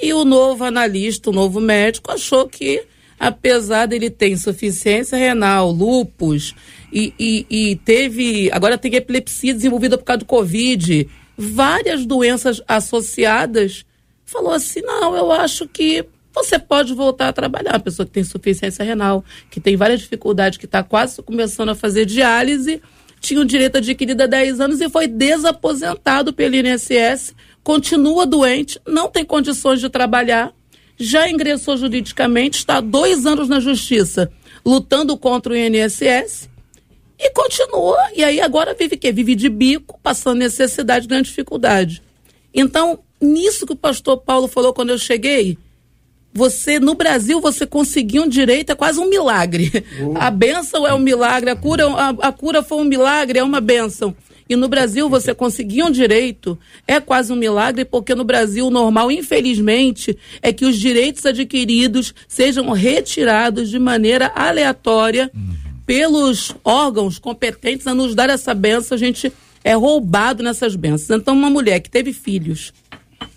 e 0.00 0.12
o 0.12 0.24
novo 0.24 0.64
analista, 0.64 1.30
o 1.30 1.32
novo 1.32 1.60
médico, 1.60 2.12
achou 2.12 2.46
que, 2.46 2.84
apesar 3.18 3.86
dele 3.86 4.10
ter 4.10 4.28
insuficiência 4.28 5.16
renal, 5.16 5.70
lupus, 5.70 6.54
e, 6.92 7.12
e, 7.18 7.46
e 7.50 7.76
teve. 7.76 8.50
Agora 8.52 8.78
tem 8.78 8.94
epilepsia 8.94 9.54
desenvolvida 9.54 9.98
por 9.98 10.04
causa 10.04 10.18
do 10.18 10.24
Covid, 10.24 11.08
várias 11.36 12.06
doenças 12.06 12.62
associadas, 12.66 13.84
falou 14.24 14.52
assim: 14.52 14.80
não, 14.82 15.16
eu 15.16 15.30
acho 15.32 15.66
que 15.68 16.04
você 16.34 16.58
pode 16.58 16.94
voltar 16.94 17.28
a 17.28 17.32
trabalhar. 17.32 17.72
Uma 17.72 17.80
pessoa 17.80 18.06
que 18.06 18.12
tem 18.12 18.20
insuficiência 18.22 18.84
renal, 18.84 19.24
que 19.50 19.60
tem 19.60 19.76
várias 19.76 20.00
dificuldades, 20.00 20.58
que 20.58 20.66
está 20.66 20.82
quase 20.82 21.20
começando 21.22 21.70
a 21.70 21.74
fazer 21.74 22.04
diálise, 22.04 22.80
tinha 23.20 23.40
o 23.40 23.44
direito 23.44 23.78
adquirido 23.78 24.22
há 24.22 24.26
10 24.26 24.60
anos 24.60 24.80
e 24.80 24.88
foi 24.88 25.06
desaposentado 25.06 26.32
pelo 26.32 26.54
INSS, 26.54 27.34
continua 27.62 28.24
doente, 28.24 28.80
não 28.86 29.10
tem 29.10 29.24
condições 29.24 29.80
de 29.80 29.88
trabalhar, 29.88 30.52
já 30.98 31.28
ingressou 31.28 31.76
juridicamente, 31.76 32.58
está 32.58 32.78
há 32.78 32.80
dois 32.80 33.24
anos 33.24 33.48
na 33.48 33.60
justiça 33.60 34.30
lutando 34.64 35.16
contra 35.16 35.52
o 35.52 35.56
INSS 35.56 36.48
e 37.18 37.30
continua. 37.30 37.98
E 38.14 38.22
aí 38.22 38.40
agora 38.40 38.74
vive 38.74 38.96
o 38.96 38.98
quê? 38.98 39.12
Vive 39.12 39.34
de 39.34 39.48
bico, 39.48 39.98
passando 40.02 40.38
necessidade, 40.38 41.08
grande 41.08 41.28
dificuldade. 41.28 42.02
Então, 42.52 42.98
nisso 43.20 43.66
que 43.66 43.72
o 43.72 43.76
pastor 43.76 44.18
Paulo 44.18 44.46
falou 44.46 44.74
quando 44.74 44.90
eu 44.90 44.98
cheguei, 44.98 45.56
você, 46.32 46.78
no 46.78 46.94
Brasil, 46.94 47.40
você 47.40 47.66
conseguir 47.66 48.20
um 48.20 48.28
direito 48.28 48.70
é 48.70 48.74
quase 48.74 49.00
um 49.00 49.08
milagre. 49.08 49.72
A 50.14 50.30
bênção 50.30 50.86
é 50.86 50.94
um 50.94 50.98
milagre, 50.98 51.50
a 51.50 51.56
cura, 51.56 51.88
a, 51.88 52.08
a 52.28 52.32
cura 52.32 52.62
foi 52.62 52.78
um 52.78 52.84
milagre, 52.84 53.38
é 53.38 53.42
uma 53.42 53.60
bênção. 53.60 54.14
E 54.48 54.56
no 54.56 54.68
Brasil, 54.68 55.08
você 55.10 55.34
conseguir 55.34 55.82
um 55.82 55.90
direito 55.90 56.58
é 56.86 56.98
quase 56.98 57.32
um 57.32 57.36
milagre, 57.36 57.84
porque 57.84 58.14
no 58.14 58.24
Brasil, 58.24 58.66
o 58.66 58.70
normal, 58.70 59.10
infelizmente, 59.10 60.16
é 60.40 60.52
que 60.52 60.64
os 60.64 60.78
direitos 60.78 61.26
adquiridos 61.26 62.14
sejam 62.26 62.70
retirados 62.70 63.68
de 63.68 63.78
maneira 63.78 64.32
aleatória 64.34 65.30
pelos 65.84 66.54
órgãos 66.64 67.18
competentes 67.18 67.86
a 67.86 67.94
nos 67.94 68.14
dar 68.14 68.30
essa 68.30 68.54
benção. 68.54 68.96
A 68.96 68.98
gente 68.98 69.30
é 69.62 69.74
roubado 69.74 70.42
nessas 70.42 70.74
bênçãos. 70.74 71.20
Então, 71.20 71.34
uma 71.34 71.50
mulher 71.50 71.80
que 71.80 71.90
teve 71.90 72.14
filhos, 72.14 72.72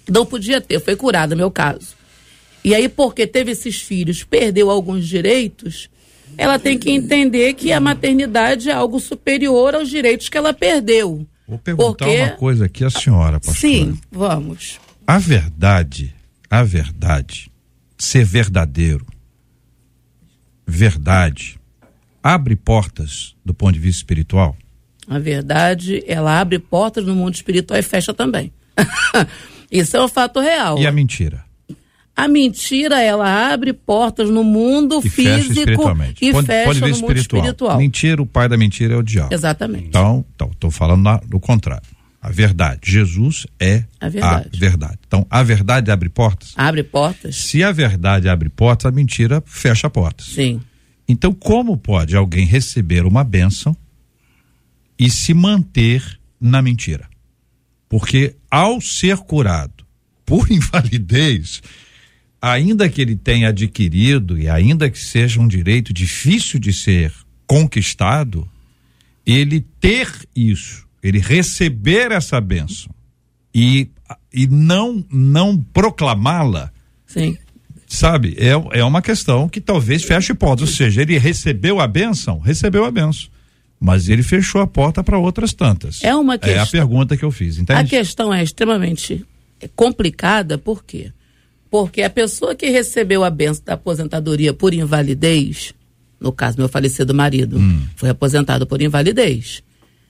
não 0.10 0.26
podia 0.26 0.62
ter, 0.62 0.80
foi 0.80 0.96
curada, 0.96 1.36
meu 1.36 1.52
caso. 1.52 1.96
E 2.64 2.74
aí, 2.74 2.88
porque 2.88 3.28
teve 3.28 3.52
esses 3.52 3.82
filhos, 3.82 4.24
perdeu 4.24 4.70
alguns 4.70 5.08
direitos, 5.08 5.90
ela 6.42 6.58
tem 6.58 6.76
que 6.76 6.90
entender 6.90 7.54
que 7.54 7.72
a 7.72 7.80
maternidade 7.80 8.68
é 8.68 8.74
algo 8.74 9.00
superior 9.00 9.76
aos 9.76 9.88
direitos 9.90 10.28
que 10.28 10.36
ela 10.36 10.52
perdeu. 10.52 11.28
vou 11.48 11.60
perguntar 11.60 12.06
Porque- 12.06 12.22
uma 12.24 12.32
coisa 12.32 12.66
aqui 12.66 12.84
à 12.84 12.90
senhora, 12.90 13.40
pastor. 13.40 13.56
Sim, 13.58 14.00
vamos. 14.12 14.80
A 15.06 15.20
verdade, 15.20 16.16
a 16.50 16.64
verdade, 16.64 17.52
ser 17.96 18.26
verdadeiro, 18.26 19.06
verdade, 20.66 21.60
abre 22.24 22.56
portas 22.56 23.36
do 23.46 23.54
ponto 23.54 23.74
de 23.74 23.80
vista 23.80 24.00
espiritual? 24.00 24.58
A 25.08 25.20
verdade, 25.20 26.04
ela 26.08 26.40
abre 26.40 26.58
portas 26.58 27.06
no 27.06 27.16
mundo 27.16 27.36
espiritual 27.36 27.80
e 27.80 27.84
fecha 27.84 28.16
também. 28.16 28.52
Isso 29.72 29.96
é 29.96 30.04
um 30.04 30.08
fato 30.08 30.40
real. 30.40 30.80
E 30.80 30.88
a 30.88 30.92
mentira? 30.92 31.46
A 32.16 32.28
mentira, 32.28 33.02
ela 33.02 33.52
abre 33.54 33.74
portas 33.74 34.30
no 34.30 34.44
mundo 34.44 35.02
E 35.04 35.10
físico 35.10 35.54
espiritualmente. 35.54 36.24
e 36.24 36.32
Ponto- 36.32 36.46
fecha 36.46 36.66
ponto 36.66 36.74
de 36.76 36.82
no 36.82 36.88
vista 36.88 37.06
mundo 37.08 37.18
espiritual. 37.18 37.78
Mentira, 37.78 38.22
o 38.22 38.26
pai 38.26 38.48
da 38.50 38.58
mentira 38.58 38.94
é 38.94 38.98
o 38.98 39.02
diabo. 39.02 39.34
Exatamente. 39.34 39.88
Então, 39.88 40.26
estou 40.52 40.70
falando 40.70 41.02
na- 41.02 41.18
do 41.18 41.40
contrário. 41.40 41.88
A 42.22 42.30
verdade. 42.30 42.82
Jesus 42.84 43.48
é 43.60 43.84
A 44.00 44.08
verdade. 44.08 44.50
a 44.54 44.58
verdade. 44.60 45.00
Então, 45.08 45.26
a 45.28 45.42
verdade 45.42 45.90
abre 45.90 46.08
portas. 46.10 46.54
Abre 46.56 46.84
portas? 46.84 47.36
Se 47.38 47.64
a 47.64 47.72
verdade 47.72 48.30
abre 48.30 48.48
portas, 48.50 48.86
a 48.86 48.92
mentira 48.92 49.42
fecha 49.46 49.90
portas. 49.90 50.28
Sim. 50.28 50.62
Então, 51.08 51.34
como 51.34 51.76
pode 51.78 52.16
alguém 52.16 52.46
receber 52.46 53.06
uma 53.06 53.24
bênção 53.24 53.76
e 55.00 55.10
se 55.10 55.34
manter 55.34 56.20
na 56.40 56.62
mentira? 56.62 57.10
Porque 57.90 58.36
ao 58.52 58.80
ser 58.80 59.18
curado 59.18 59.84
por 60.26 60.46
invalidez, 60.52 61.62
ainda 62.42 62.90
que 62.90 63.02
ele 63.02 63.16
tenha 63.16 63.50
adquirido 63.50 64.40
e 64.40 64.50
ainda 64.50 64.90
que 64.90 64.98
seja 65.00 65.40
um 65.40 65.48
direito 65.48 65.94
difícil 65.94 66.60
de 66.60 66.74
ser 66.74 67.14
conquistado, 67.46 68.48
ele 69.26 69.64
ter 69.80 70.10
isso, 70.36 70.86
ele 71.04 71.20
receber 71.20 72.12
essa 72.12 72.42
bênção 72.42 72.92
e, 73.54 73.90
e 74.34 74.48
não 74.48 75.06
não 75.12 75.58
proclamá-la, 75.58 76.72
Sim. 77.06 77.38
sabe? 77.88 78.36
É, 78.40 78.80
é 78.80 78.84
uma 78.84 79.02
questão 79.02 79.48
que 79.48 79.62
talvez 79.62 80.04
feche 80.04 80.34
portas. 80.34 80.70
Ou 80.70 80.76
seja, 80.76 81.02
ele 81.02 81.18
recebeu 81.18 81.80
a 81.80 81.88
bênção, 81.88 82.40
recebeu 82.40 82.86
a 82.86 82.92
bênção. 82.92 83.30
Mas 83.80 84.10
ele 84.10 84.22
fechou 84.24 84.62
a 84.62 84.68
porta 84.68 85.04
para 85.04 85.18
outras 85.18 85.54
tantas. 85.54 86.04
É 86.04 86.16
uma 86.16 86.34
É 86.34 86.36
a 86.36 86.40
questão- 86.40 86.68
pergunta 86.72 87.18
que 87.18 87.24
eu 87.26 87.32
fiz, 87.32 87.58
A 87.58 87.62
entende? 87.62 87.90
questão 87.90 88.32
é 88.34 88.42
extremamente 88.44 89.26
complicada, 89.76 90.58
por 90.58 90.84
quê? 90.84 91.12
Porque 91.72 92.02
a 92.04 92.10
pessoa 92.10 92.54
que 92.54 92.70
recebeu 92.70 93.24
a 93.24 93.30
benção 93.30 93.64
da 93.66 93.74
aposentadoria 93.74 94.54
por 94.54 94.74
invalidez, 94.74 95.74
no 96.20 96.32
caso 96.34 96.58
meu 96.58 96.68
falecido 96.68 97.14
marido, 97.16 97.58
Hum. 97.58 97.88
foi 97.96 98.10
aposentado 98.10 98.68
por 98.68 98.82
invalidez. 98.82 99.64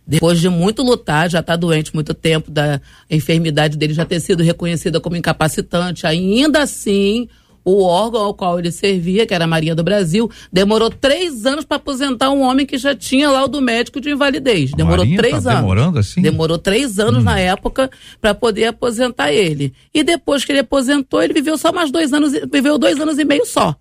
Depois 0.06 0.40
de 0.40 0.50
muito 0.50 0.82
lutar, 0.82 1.30
já 1.30 1.40
está 1.40 1.56
doente 1.56 1.94
muito 1.94 2.16
tempo, 2.16 2.50
da 2.50 2.82
enfermidade 3.10 3.78
dele 3.78 3.94
já 3.94 4.04
ter 4.04 4.20
sido 4.20 4.42
reconhecida 4.44 5.00
como 5.00 5.16
incapacitante, 5.16 6.08
ainda 6.08 6.64
assim, 6.64 7.30
o 7.64 7.84
órgão 7.84 8.22
ao 8.22 8.34
qual 8.34 8.60
ele 8.60 8.72
servia, 8.72 9.26
que 9.26 9.34
era 9.34 9.46
a 9.46 9.48
Marinha 9.48 9.76
do 9.76 9.84
Brasil, 9.84 10.30
demorou 10.52 10.90
três 10.90 11.46
anos 11.46 11.66
para 11.66 11.78
aposentar 11.78 12.30
um 12.32 12.42
homem 12.42 12.66
que 12.66 12.78
já 12.78 12.96
tinha 12.96 13.30
laudo 13.30 13.62
médico 13.62 14.02
de 14.02 14.10
invalidez. 14.10 14.72
Demorou 14.72 15.00
Marinha 15.00 15.18
três 15.18 15.44
tá 15.44 15.52
anos. 15.52 15.62
demorando 15.62 16.00
assim? 16.00 16.22
Demorou 16.22 16.58
três 16.58 17.00
anos 17.00 17.24
na 17.24 17.40
época 17.40 17.90
para 18.20 18.34
poder 18.34 18.66
aposentar 18.66 19.32
ele. 19.32 19.74
E 19.94 20.04
depois 20.04 20.44
que 20.44 20.52
ele 20.52 20.60
aposentou, 20.60 21.22
ele 21.22 21.34
viveu 21.34 21.58
só 21.58 21.72
mais 21.72 21.92
dois 21.92 22.14
anos, 22.14 22.34
viveu 22.52 22.78
dois 22.78 23.00
anos 23.00 23.18
e 23.18 23.26
meio 23.26 23.46
só. 23.46 23.76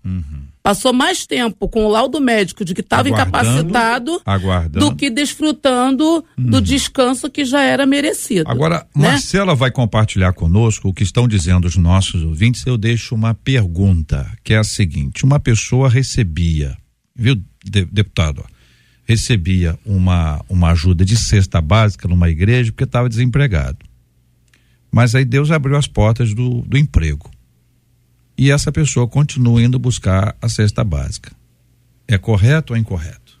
Passou 0.63 0.93
mais 0.93 1.25
tempo 1.25 1.67
com 1.67 1.85
o 1.85 1.89
laudo 1.89 2.21
médico 2.21 2.63
de 2.63 2.75
que 2.75 2.81
estava 2.81 3.09
incapacitado 3.09 4.21
aguardando. 4.23 4.89
do 4.91 4.95
que 4.95 5.09
desfrutando 5.09 6.23
do 6.37 6.61
descanso 6.61 7.31
que 7.31 7.43
já 7.43 7.61
era 7.63 7.85
merecido. 7.87 8.49
Agora, 8.49 8.85
né? 8.95 9.09
Marcela 9.09 9.55
vai 9.55 9.71
compartilhar 9.71 10.33
conosco 10.33 10.89
o 10.89 10.93
que 10.93 11.01
estão 11.03 11.27
dizendo 11.27 11.65
os 11.65 11.75
nossos 11.77 12.21
ouvintes. 12.23 12.63
Eu 12.65 12.77
deixo 12.77 13.15
uma 13.15 13.33
pergunta, 13.33 14.29
que 14.43 14.53
é 14.53 14.57
a 14.57 14.63
seguinte: 14.63 15.23
uma 15.23 15.39
pessoa 15.39 15.89
recebia, 15.89 16.77
viu, 17.15 17.35
de- 17.65 17.85
deputado, 17.85 18.45
recebia 19.03 19.79
uma, 19.83 20.43
uma 20.47 20.69
ajuda 20.71 21.03
de 21.03 21.17
cesta 21.17 21.59
básica 21.59 22.07
numa 22.07 22.29
igreja 22.29 22.71
porque 22.71 22.83
estava 22.83 23.09
desempregado. 23.09 23.79
Mas 24.91 25.15
aí 25.15 25.25
Deus 25.25 25.49
abriu 25.49 25.75
as 25.75 25.87
portas 25.87 26.33
do, 26.35 26.61
do 26.61 26.77
emprego. 26.77 27.31
E 28.37 28.51
essa 28.51 28.71
pessoa 28.71 29.07
continua 29.07 29.61
indo 29.61 29.77
buscar 29.77 30.35
a 30.41 30.49
cesta 30.49 30.83
básica. 30.83 31.31
É 32.07 32.17
correto 32.17 32.73
ou 32.73 32.77
incorreto? 32.79 33.39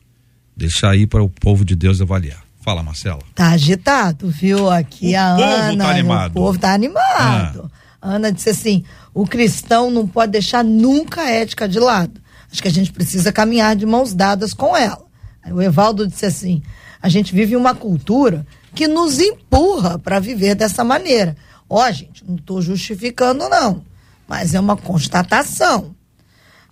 Deixar 0.55 0.91
aí 0.91 1.07
para 1.07 1.23
o 1.23 1.29
povo 1.29 1.65
de 1.65 1.75
Deus 1.75 2.01
avaliar. 2.01 2.43
Fala, 2.61 2.83
Marcela. 2.83 3.21
Tá 3.33 3.49
agitado, 3.49 4.29
viu? 4.29 4.69
Aqui 4.69 5.13
O 5.13 5.17
a 5.19 5.35
povo 5.35 5.43
Ana. 5.43 5.83
tá 5.83 5.89
animado. 5.89 6.31
O 6.31 6.33
povo 6.33 6.59
tá 6.59 6.73
animado. 6.73 7.71
A 7.99 8.09
Ana 8.15 8.31
disse 8.31 8.49
assim: 8.51 8.83
o 9.13 9.25
cristão 9.25 9.89
não 9.89 10.07
pode 10.07 10.31
deixar 10.33 10.63
nunca 10.63 11.21
a 11.21 11.29
ética 11.29 11.67
de 11.67 11.79
lado. 11.79 12.21
Acho 12.51 12.61
que 12.61 12.67
a 12.67 12.71
gente 12.71 12.91
precisa 12.91 13.31
caminhar 13.31 13.75
de 13.75 13.85
mãos 13.85 14.13
dadas 14.13 14.53
com 14.53 14.77
ela. 14.77 15.03
Aí 15.43 15.51
o 15.51 15.61
Evaldo 15.61 16.07
disse 16.07 16.25
assim: 16.27 16.61
a 17.01 17.09
gente 17.09 17.33
vive 17.33 17.55
uma 17.55 17.73
cultura 17.73 18.45
que 18.75 18.87
nos 18.87 19.19
empurra 19.19 19.97
para 19.97 20.19
viver 20.19 20.53
dessa 20.53 20.83
maneira. 20.83 21.35
Ó, 21.67 21.89
gente, 21.91 22.23
não 22.27 22.35
estou 22.35 22.61
justificando, 22.61 23.49
não. 23.49 23.83
Mas 24.31 24.53
é 24.53 24.59
uma 24.61 24.77
constatação. 24.77 25.93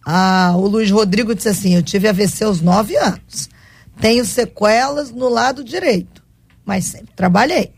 Ah, 0.05 0.53
o 0.55 0.65
Luiz 0.65 0.89
Rodrigo 0.89 1.35
disse 1.35 1.49
assim: 1.49 1.75
Eu 1.75 1.83
tive 1.83 2.07
AVC 2.07 2.45
aos 2.45 2.61
nove 2.61 2.95
anos. 2.95 3.49
Tenho 3.99 4.23
sequelas 4.23 5.11
no 5.11 5.27
lado 5.27 5.61
direito, 5.61 6.23
mas 6.65 6.85
sempre 6.85 7.13
trabalhei. 7.13 7.73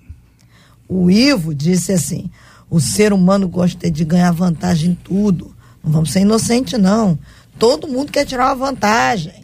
O 0.88 1.10
Ivo 1.10 1.56
disse 1.56 1.91
assim: 1.91 2.30
o 2.70 2.80
ser 2.80 3.12
humano 3.12 3.50
gosta 3.50 3.89
de 3.89 4.06
ganhar 4.06 4.32
vantagem 4.32 4.91
em 4.91 4.94
tudo. 4.94 5.56
Não 5.84 5.91
vamos 5.91 6.12
ser 6.12 6.20
inocentes, 6.20 6.80
não. 6.80 7.17
Todo 7.58 7.88
mundo 7.88 8.12
quer 8.12 8.24
tirar 8.24 8.50
uma 8.50 8.67
vantagem, 8.67 9.44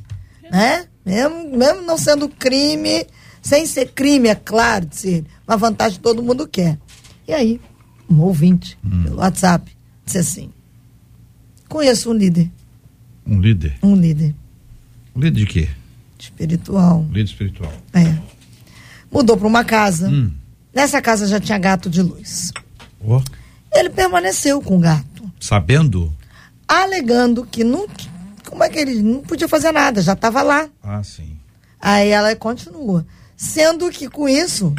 né? 0.51 0.85
Mesmo, 1.03 1.57
mesmo 1.57 1.81
não 1.81 1.97
sendo 1.97 2.29
crime, 2.29 3.07
sem 3.41 3.65
ser 3.65 3.87
crime, 3.87 4.29
é 4.29 4.35
claro, 4.35 4.85
de 4.85 4.97
ser 4.97 5.25
uma 5.47 5.57
vantagem 5.57 5.99
todo 5.99 6.21
mundo 6.21 6.47
quer. 6.47 6.77
E 7.27 7.33
aí, 7.33 7.59
um 8.07 8.21
ouvinte, 8.21 8.77
hum. 8.85 9.01
pelo 9.03 9.17
WhatsApp, 9.17 9.76
disse 10.07 10.17
assim: 10.17 10.51
Conheço 11.67 12.09
um 12.09 12.13
líder. 12.13 12.49
Um 13.25 13.39
líder? 13.39 13.77
Um 13.83 13.95
líder. 13.95 14.33
Um 15.13 15.19
líder 15.19 15.39
de 15.39 15.45
quê? 15.45 15.69
Espiritual. 16.17 17.05
Líder 17.09 17.23
espiritual. 17.23 17.73
É. 17.93 18.17
Mudou 19.11 19.37
para 19.37 19.47
uma 19.47 19.63
casa. 19.63 20.09
Hum. 20.09 20.31
Nessa 20.73 21.01
casa 21.01 21.27
já 21.27 21.39
tinha 21.39 21.57
gato 21.57 21.89
de 21.89 22.01
luz. 22.01 22.51
Oh. 22.99 23.21
Ele 23.71 23.89
permaneceu 23.89 24.61
com 24.61 24.77
o 24.77 24.79
gato. 24.79 25.29
Sabendo? 25.39 26.13
Alegando 26.67 27.45
que 27.45 27.63
não. 27.63 27.87
Como 28.49 28.63
é 28.63 28.69
que 28.69 28.79
ele 28.79 29.01
não 29.01 29.21
podia 29.21 29.47
fazer 29.47 29.71
nada, 29.71 30.01
já 30.01 30.13
estava 30.13 30.41
lá. 30.41 30.69
Ah, 30.81 31.03
sim. 31.03 31.37
Aí 31.79 32.09
ela 32.09 32.33
continua. 32.35 33.05
Sendo 33.35 33.89
que 33.91 34.09
com 34.09 34.27
isso, 34.27 34.73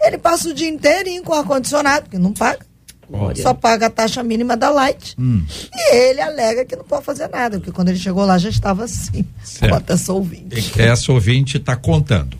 ele 0.00 0.18
passa 0.18 0.48
o 0.48 0.54
dia 0.54 0.68
inteirinho 0.68 1.22
com 1.22 1.34
ar-condicionado, 1.34 2.04
porque 2.04 2.18
não 2.18 2.32
paga. 2.32 2.66
Olha. 3.12 3.42
Só 3.42 3.54
paga 3.54 3.86
a 3.86 3.90
taxa 3.90 4.22
mínima 4.22 4.56
da 4.56 4.70
Light. 4.70 5.14
Hum. 5.18 5.44
E 5.74 5.94
ele 5.94 6.20
alega 6.20 6.64
que 6.64 6.76
não 6.76 6.84
pode 6.84 7.04
fazer 7.04 7.28
nada, 7.28 7.58
porque 7.58 7.72
quando 7.72 7.88
ele 7.88 7.98
chegou 7.98 8.24
lá 8.24 8.38
já 8.38 8.48
estava 8.48 8.84
assim. 8.84 9.24
Certo. 9.42 9.72
Conta 9.72 9.92
essa 9.94 10.12
ouvinte. 10.12 10.80
Essa 10.80 11.12
ouvinte 11.12 11.56
está 11.56 11.76
contando. 11.76 12.36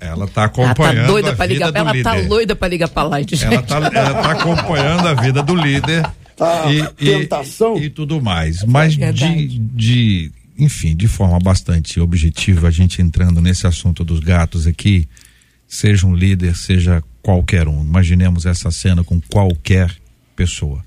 Ela 0.00 0.26
está 0.26 0.44
acompanhando 0.44 0.96
ela 0.96 1.06
tá 1.06 1.06
doida 1.06 1.28
a 1.28 1.32
vida 1.32 1.46
ligar, 1.46 1.70
do 1.72 1.78
ela 1.78 1.92
líder. 1.92 2.08
Ela 2.08 2.22
tá 2.22 2.28
doida 2.28 2.56
para 2.56 2.68
ligar 2.68 2.88
para 2.88 3.08
Light, 3.08 3.36
gente. 3.36 3.52
Ela 3.52 3.60
está 3.60 3.90
tá 3.90 4.30
acompanhando 4.32 5.08
a 5.08 5.14
vida 5.14 5.42
do 5.42 5.54
líder. 5.54 6.08
Tá 6.36 6.70
e, 6.72 6.86
tentação. 6.94 7.76
E, 7.76 7.86
e, 7.86 7.90
tudo 7.90 8.22
mais. 8.22 8.62
Mas 8.62 8.96
é 8.96 9.10
de, 9.10 9.58
de, 9.58 10.32
enfim, 10.56 10.94
de 10.94 11.08
forma 11.08 11.38
bastante 11.40 11.98
objetiva, 11.98 12.68
a 12.68 12.70
gente 12.70 13.02
entrando 13.02 13.40
nesse 13.40 13.66
assunto 13.66 14.04
dos 14.04 14.20
gatos 14.20 14.66
aqui, 14.66 15.08
seja 15.66 16.06
um 16.06 16.14
líder, 16.14 16.56
seja 16.56 17.02
qualquer 17.28 17.68
um. 17.68 17.82
Imaginemos 17.82 18.46
essa 18.46 18.70
cena 18.70 19.04
com 19.04 19.20
qualquer 19.20 19.94
pessoa. 20.34 20.82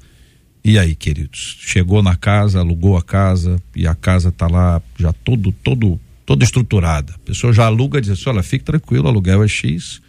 E 0.66 0.80
aí, 0.80 0.96
queridos? 0.96 1.58
Chegou 1.60 2.02
na 2.02 2.16
casa, 2.16 2.58
alugou 2.58 2.98
a 2.98 3.04
casa 3.04 3.62
e 3.76 3.86
a 3.86 3.94
casa 3.94 4.30
está 4.30 4.48
lá 4.48 4.82
já 4.98 5.14
todo, 5.14 5.52
todo 5.52 6.00
toda 6.26 6.44
estruturada. 6.44 7.14
A 7.14 7.20
pessoa 7.20 7.54
já 7.54 7.66
aluga 7.66 8.00
e 8.00 8.02
diz 8.02 8.10
assim, 8.10 8.28
olha, 8.28 8.42
fique 8.42 8.66
tranquilo, 8.66 9.06
o 9.06 9.08
aluguel 9.10 9.44
é 9.44 9.48
X 9.48 10.02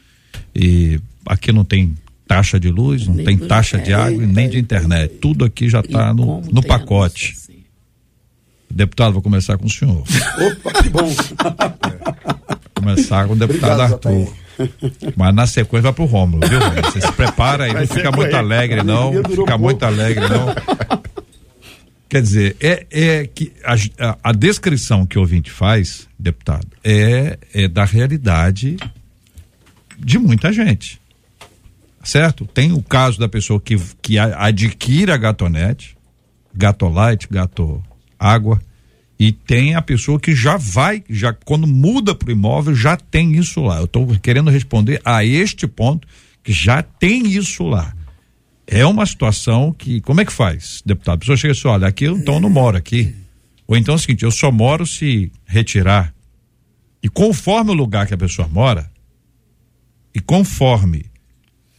e 0.56 0.98
aqui 1.26 1.52
não 1.52 1.66
tem 1.66 1.94
taxa 2.26 2.58
de 2.58 2.70
luz, 2.70 3.06
não 3.06 3.14
nem 3.14 3.26
tem 3.26 3.36
taxa 3.36 3.76
de 3.76 3.92
água 3.92 4.22
e 4.22 4.26
nem 4.26 4.48
de 4.48 4.58
internet. 4.58 5.16
Tudo 5.16 5.44
aqui 5.44 5.68
já 5.68 5.80
está 5.80 6.14
no, 6.14 6.40
no 6.40 6.62
pacote. 6.62 7.34
Assim. 7.36 7.62
Deputado, 8.70 9.12
vou 9.12 9.20
começar 9.20 9.58
com 9.58 9.66
o 9.66 9.70
senhor. 9.70 10.00
Opa, 10.00 10.82
que 10.82 10.88
bom. 10.88 11.14
começar 12.74 13.26
com 13.26 13.34
o 13.34 13.36
deputado 13.36 13.82
Obrigado, 13.82 13.92
Arthur. 13.92 14.41
Mas 15.16 15.34
na 15.34 15.46
sequência 15.46 15.82
vai 15.82 15.92
pro 15.92 16.04
Rômulo, 16.04 16.46
viu? 16.48 16.60
Você 16.84 17.00
se 17.00 17.12
prepara 17.12 17.64
aí, 17.64 17.72
não 17.72 17.86
fica 17.86 18.10
muito 18.10 18.34
alegre, 18.34 18.82
não. 18.82 19.12
Fica 19.24 19.58
muito 19.58 19.82
alegre, 19.82 20.24
não. 20.28 20.54
Quer 22.08 22.20
dizer, 22.20 22.56
é, 22.60 22.86
é 22.90 23.26
que 23.26 23.52
a, 23.64 24.18
a, 24.22 24.32
descrição 24.32 25.06
que 25.06 25.16
o 25.16 25.22
ouvinte 25.22 25.50
faz, 25.50 26.06
deputado, 26.18 26.66
é, 26.84 27.38
é 27.54 27.66
da 27.66 27.84
realidade 27.84 28.76
de 29.98 30.18
muita 30.18 30.52
gente. 30.52 31.00
Certo? 32.04 32.44
Tem 32.44 32.72
o 32.72 32.82
caso 32.82 33.18
da 33.18 33.28
pessoa 33.28 33.58
que, 33.58 33.78
que 34.02 34.18
adquire 34.18 35.10
a 35.10 35.16
gatonete, 35.16 35.96
gatolite, 36.54 37.28
gato 37.30 37.82
água, 38.18 38.60
e 39.24 39.32
tem 39.32 39.74
a 39.74 39.82
pessoa 39.82 40.18
que 40.18 40.34
já 40.34 40.56
vai, 40.56 41.04
já 41.08 41.32
quando 41.32 41.66
muda 41.66 42.14
para 42.14 42.28
o 42.28 42.32
imóvel, 42.32 42.74
já 42.74 42.96
tem 42.96 43.36
isso 43.36 43.60
lá. 43.60 43.78
Eu 43.78 43.84
estou 43.84 44.06
querendo 44.18 44.50
responder 44.50 45.00
a 45.04 45.24
este 45.24 45.66
ponto 45.66 46.08
que 46.42 46.52
já 46.52 46.82
tem 46.82 47.26
isso 47.28 47.64
lá 47.64 47.94
é 48.66 48.86
uma 48.86 49.04
situação 49.04 49.72
que, 49.72 50.00
como 50.00 50.20
é 50.20 50.24
que 50.24 50.32
faz, 50.32 50.82
deputado? 50.84 51.16
A 51.16 51.18
pessoa 51.18 51.36
chega 51.36 51.52
assim, 51.52 51.68
olha, 51.68 51.86
aqui 51.86 52.06
então 52.06 52.34
eu 52.34 52.40
não 52.40 52.50
moro 52.50 52.76
aqui. 52.76 53.14
Ou 53.66 53.76
então 53.76 53.94
é 53.94 53.96
o 53.96 53.98
seguinte, 53.98 54.22
eu 54.22 54.30
só 54.30 54.50
moro 54.50 54.86
se 54.86 55.30
retirar. 55.44 56.14
E 57.02 57.08
conforme 57.08 57.70
o 57.70 57.74
lugar 57.74 58.06
que 58.06 58.14
a 58.14 58.18
pessoa 58.18 58.48
mora, 58.48 58.90
e 60.14 60.20
conforme 60.20 61.06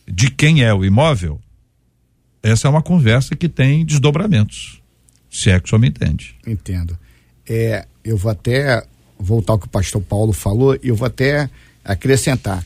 de 0.08 0.30
quem 0.30 0.64
é 0.64 0.74
o 0.74 0.84
imóvel, 0.84 1.42
essa 2.42 2.68
é 2.68 2.70
uma 2.70 2.82
conversa 2.82 3.36
que 3.36 3.50
tem 3.50 3.86
desdobramentos. 3.86 4.82
Se 5.32 5.50
é 5.50 5.60
que 5.60 5.66
o 5.66 5.70
senhor 5.70 5.80
me 5.80 5.88
entende. 5.88 6.36
Entendo. 6.46 6.98
É, 7.48 7.86
eu 8.04 8.18
vou 8.18 8.32
até 8.32 8.84
voltar 9.20 9.54
ao 9.54 9.60
que 9.60 9.66
o 9.66 9.70
pastor 9.70 10.02
Paulo 10.02 10.34
falou 10.34 10.76
e 10.82 10.90
eu 10.90 10.96
vou 10.96 11.08
até 11.08 11.50
acrescentar. 11.84 12.66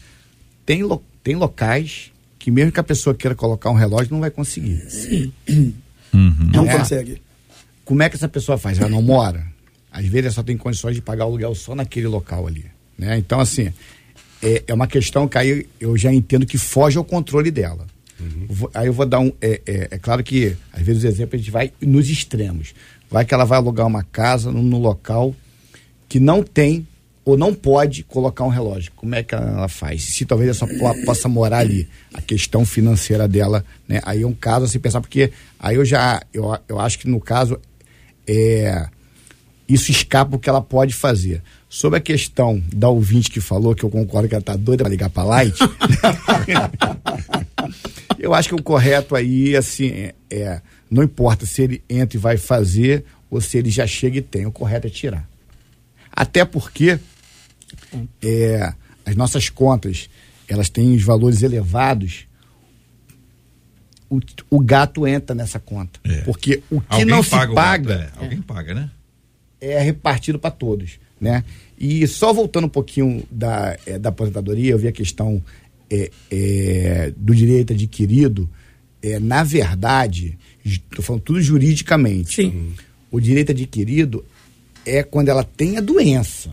Tem, 0.66 0.84
lo, 0.84 1.04
tem 1.24 1.36
locais 1.36 2.12
que 2.38 2.52
mesmo 2.52 2.72
que 2.72 2.80
a 2.80 2.84
pessoa 2.84 3.14
queira 3.14 3.36
colocar 3.36 3.70
um 3.70 3.74
relógio, 3.74 4.14
não 4.14 4.22
vai 4.22 4.32
conseguir. 4.32 4.90
Sim. 4.90 5.34
Uhum. 6.14 6.50
Não 6.54 6.70
é? 6.70 6.78
consegue. 6.78 7.22
Como 7.84 8.02
é 8.02 8.10
que 8.10 8.16
essa 8.16 8.30
pessoa 8.30 8.58
faz? 8.58 8.80
Ela 8.80 8.90
não 8.90 9.02
mora? 9.02 9.46
Às 9.92 10.06
vezes 10.06 10.26
ela 10.26 10.32
só 10.32 10.44
tem 10.44 10.58
condições 10.58 10.96
de 10.96 11.02
pagar 11.02 11.26
o 11.26 11.30
aluguel 11.30 11.54
só 11.56 11.76
naquele 11.76 12.08
local 12.08 12.48
ali. 12.48 12.66
Né? 12.98 13.18
Então, 13.18 13.40
assim, 13.40 13.74
é, 14.42 14.64
é 14.68 14.74
uma 14.74 14.88
questão 14.88 15.28
que 15.28 15.38
aí 15.38 15.68
eu 15.80 15.98
já 15.98 16.14
entendo 16.14 16.46
que 16.46 16.58
foge 16.58 16.98
ao 16.98 17.04
controle 17.04 17.52
dela. 17.52 17.86
Uhum. 18.20 18.70
Aí 18.74 18.88
eu 18.88 18.94
vou 18.94 19.06
dar 19.06 19.20
um. 19.20 19.32
É, 19.42 19.62
é, 19.66 19.88
é, 19.92 19.98
claro 19.98 20.24
que, 20.24 20.56
às 20.74 20.82
vezes, 20.82 21.04
o 21.04 21.08
exemplo 21.08 21.36
a 21.36 21.38
gente 21.38 21.52
vai 21.52 21.72
nos 21.82 22.10
extremos. 22.10 22.74
Vai 23.10 23.26
que 23.26 23.34
ela 23.34 23.46
vai 23.46 23.58
alugar 23.58 23.88
uma 23.88 24.04
casa 24.04 24.52
no, 24.52 24.62
no 24.62 24.80
local 24.80 25.34
que 26.10 26.20
não 26.20 26.44
tem 26.44 26.88
ou 27.28 27.38
não 27.38 27.54
pode 27.54 28.04
colocar 28.04 28.46
um 28.46 28.50
relógio. 28.50 28.90
Como 28.96 29.14
é 29.14 29.22
que 29.22 29.36
ela 29.36 29.68
faz? 29.68 30.02
Se 30.02 30.26
talvez 30.26 30.56
só 30.56 30.66
possa 31.06 31.28
morar 31.28 31.58
ali, 31.58 31.86
a 32.14 32.22
questão 32.22 32.66
financeira 32.66 33.28
dela, 33.28 33.66
né? 33.86 34.00
Aí 34.06 34.22
é 34.22 34.26
um 34.26 34.34
caso 34.34 34.64
a 34.64 34.68
se 34.70 34.80
pensar, 34.80 35.02
porque 35.02 35.34
aí 35.60 35.76
eu 35.76 35.84
já, 35.84 36.22
eu, 36.34 36.58
eu 36.70 36.80
acho 36.80 36.98
que 36.98 37.06
no 37.06 37.20
caso, 37.20 37.60
é, 38.26 38.88
isso 39.68 39.92
escapa 39.92 40.38
o 40.38 40.40
que 40.40 40.50
ela 40.50 40.62
pode 40.62 40.94
fazer. 40.94 41.44
Sobre 41.68 42.00
a 42.00 42.02
questão 42.02 42.64
da 42.74 42.88
ouvinte 42.88 43.30
que 43.30 43.42
falou, 43.42 43.76
que 43.76 43.84
eu 43.84 43.90
concordo 43.90 44.30
que 44.30 44.36
ela 44.36 44.42
tá 44.42 44.56
doida 44.56 44.86
para 44.86 44.90
ligar 44.90 45.10
para 45.10 45.24
Light, 45.24 45.60
eu 48.18 48.34
acho 48.34 48.48
que 48.48 48.56
o 48.56 48.64
correto 48.64 49.18
aí, 49.18 49.54
assim, 49.54 49.90
é, 49.90 50.16
é, 50.32 50.62
não 50.90 51.04
importa 51.04 51.46
se 51.46 51.62
ele 51.62 51.84
entra 51.90 52.18
e 52.18 52.20
vai 52.20 52.38
fazer 52.38 53.06
ou 53.30 53.42
se 53.42 53.58
ele 53.58 53.70
já 53.70 53.86
chega 53.86 54.18
e 54.18 54.22
tem, 54.22 54.46
o 54.46 54.52
correto 54.52 54.88
é 54.88 54.90
tirar. 54.90 55.28
Até 56.12 56.46
porque 56.46 57.00
é, 58.22 58.74
as 59.06 59.16
nossas 59.16 59.50
contas 59.50 60.10
elas 60.48 60.70
têm 60.70 60.96
os 60.96 61.04
valores 61.04 61.44
elevados, 61.44 62.26
o, 64.10 64.20
o 64.50 64.60
gato 64.60 65.06
entra 65.06 65.36
nessa 65.36 65.60
conta. 65.60 66.00
É. 66.04 66.22
Porque 66.22 66.64
o 66.72 66.80
que 66.80 66.88
alguém 66.90 67.06
não 67.06 67.22
se 67.22 67.32
paga, 67.32 67.54
paga 67.54 67.98
gato, 67.98 68.20
é. 68.20 68.24
alguém 68.24 68.42
paga, 68.42 68.74
né? 68.74 68.92
É 69.60 69.80
repartido 69.80 70.40
para 70.40 70.52
todos, 70.52 71.00
né? 71.20 71.44
E 71.78 72.08
só 72.08 72.32
voltando 72.32 72.66
um 72.66 72.70
pouquinho 72.70 73.24
da, 73.30 73.78
é, 73.86 74.00
da 74.00 74.10
aposentadoria, 74.10 74.72
eu 74.72 74.80
vi 74.80 74.88
a 74.88 74.92
questão 74.92 75.44
é, 75.90 76.12
é, 76.32 77.14
do 77.16 77.36
direito 77.36 77.74
adquirido. 77.74 78.50
É, 79.02 79.20
na 79.20 79.44
verdade, 79.44 80.38
estou 80.68 81.04
falando 81.04 81.22
tudo 81.22 81.42
juridicamente. 81.42 82.36
Sim. 82.36 82.74
O 83.12 83.20
direito 83.20 83.52
adquirido 83.52 84.26
é 84.86 85.04
quando 85.04 85.30
ela 85.30 85.44
tem 85.44 85.78
a 85.78 85.82
doença. 85.82 86.52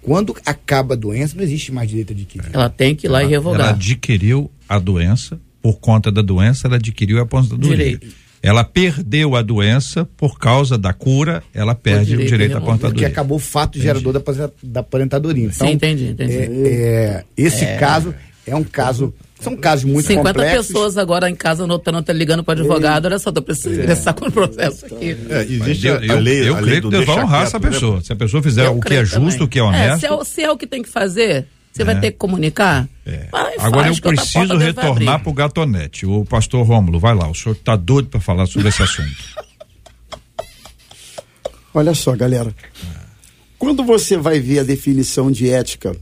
Quando 0.00 0.34
acaba 0.46 0.94
a 0.94 0.96
doença, 0.96 1.36
não 1.36 1.42
existe 1.42 1.72
mais 1.72 1.88
direito 1.88 2.12
adquirido. 2.12 2.50
Ela 2.52 2.70
tem 2.70 2.94
que 2.94 3.06
ir 3.06 3.10
lá 3.10 3.20
ela, 3.20 3.28
e 3.28 3.30
revogar. 3.30 3.60
Ela 3.60 3.70
adquiriu 3.70 4.50
a 4.68 4.78
doença, 4.78 5.38
por 5.60 5.78
conta 5.80 6.10
da 6.10 6.22
doença, 6.22 6.66
ela 6.66 6.76
adquiriu 6.76 7.18
a 7.18 7.22
aposentadoria. 7.22 7.76
Direito. 7.76 8.28
Ela 8.40 8.62
perdeu 8.62 9.34
a 9.34 9.42
doença 9.42 10.04
por 10.16 10.38
causa 10.38 10.78
da 10.78 10.92
cura, 10.92 11.42
ela 11.52 11.74
perde 11.74 12.02
o 12.02 12.04
direito, 12.04 12.28
o 12.28 12.30
direito 12.30 12.54
à 12.54 12.58
aposentadoria. 12.58 12.92
Porque 12.92 13.04
acabou 13.04 13.36
o 13.36 13.40
fato 13.40 13.80
gerador 13.80 14.12
da, 14.12 14.22
da 14.62 14.80
aposentadoria. 14.80 15.46
Então, 15.46 15.66
Sim, 15.66 15.74
entendi, 15.74 16.08
entendi. 16.10 16.32
É, 16.32 16.44
é, 16.46 17.24
esse 17.36 17.64
é. 17.64 17.76
caso 17.76 18.14
é 18.46 18.54
um 18.54 18.62
caso 18.62 19.12
são 19.40 19.56
casos 19.56 19.84
muito 19.84 20.06
50 20.06 20.28
complexos. 20.28 20.66
pessoas 20.66 20.98
agora 20.98 21.30
em 21.30 21.34
casa 21.34 21.64
anotando, 21.64 22.02
tá 22.02 22.12
ligando 22.12 22.42
para 22.42 22.58
advogado, 22.58 23.06
olha 23.06 23.18
só, 23.18 23.30
tô 23.30 23.40
precisando 23.40 23.74
ingressar 23.74 24.14
é. 24.14 24.20
com 24.20 24.26
o 24.26 24.32
processo 24.32 24.86
aqui. 24.86 25.16
É, 25.30 25.42
existe 25.42 25.86
eu, 25.86 25.94
a 25.94 26.20
lei, 26.20 26.48
eu, 26.48 26.56
a 26.56 26.60
lei 26.60 26.68
creio 26.68 26.82
que 26.82 26.90
Deus 26.90 27.04
vai 27.06 27.22
honrar 27.22 27.42
essa 27.44 27.60
pessoa. 27.60 28.00
Se 28.02 28.12
a 28.12 28.16
pessoa 28.16 28.42
fizer 28.42 28.66
eu 28.66 28.76
o 28.76 28.80
que 28.80 28.94
é 28.94 29.04
justo, 29.04 29.20
também. 29.20 29.42
o 29.42 29.48
que 29.48 29.58
é 29.58 29.62
honesto. 29.62 30.04
É, 30.04 30.08
se, 30.08 30.14
é, 30.14 30.24
se 30.24 30.42
é 30.42 30.50
o 30.50 30.56
que 30.56 30.66
tem 30.66 30.82
que 30.82 30.88
fazer, 30.88 31.46
Você 31.72 31.84
vai 31.84 32.00
ter 32.00 32.10
que 32.10 32.18
comunicar? 32.18 32.88
É. 33.06 33.28
Vai, 33.30 33.54
Agora 33.58 33.88
eu 33.88 33.94
faz, 33.94 34.04
outra 34.04 34.10
preciso 34.10 34.56
retornar 34.56 35.14
abrir. 35.14 35.22
pro 35.22 35.32
gatonete. 35.32 36.06
O 36.06 36.24
pastor 36.24 36.66
Rômulo, 36.66 36.98
vai 36.98 37.14
lá, 37.14 37.30
o 37.30 37.34
senhor 37.34 37.54
tá 37.54 37.76
doido 37.76 38.08
para 38.08 38.20
falar 38.20 38.46
sobre 38.46 38.68
esse 38.68 38.82
assunto. 38.82 39.16
Olha 41.72 41.94
só, 41.94 42.16
galera. 42.16 42.52
Quando 43.58 43.84
você 43.84 44.16
vai 44.16 44.40
ver 44.40 44.60
a 44.60 44.62
definição 44.64 45.30
de 45.30 45.50
ética, 45.50 45.96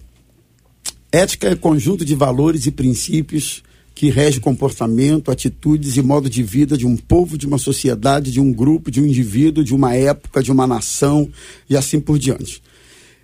ética 1.16 1.48
é 1.48 1.55
conjunto 1.57 2.05
de 2.05 2.14
valores 2.14 2.66
e 2.66 2.70
princípios 2.70 3.62
que 3.94 4.11
rege 4.11 4.40
comportamento, 4.40 5.31
atitudes 5.31 5.96
e 5.96 6.02
modo 6.02 6.29
de 6.29 6.42
vida 6.42 6.76
de 6.76 6.87
um 6.87 6.96
povo, 6.96 7.38
de 7.38 7.46
uma 7.46 7.57
sociedade, 7.57 8.31
de 8.31 8.40
um 8.40 8.52
grupo, 8.52 8.90
de 8.90 9.00
um 9.00 9.07
indivíduo, 9.07 9.64
de 9.64 9.74
uma 9.74 9.94
época, 9.94 10.42
de 10.42 10.52
uma 10.52 10.66
nação 10.66 11.31
e 11.68 11.76
assim 11.76 11.98
por 11.98 12.18
diante. 12.18 12.62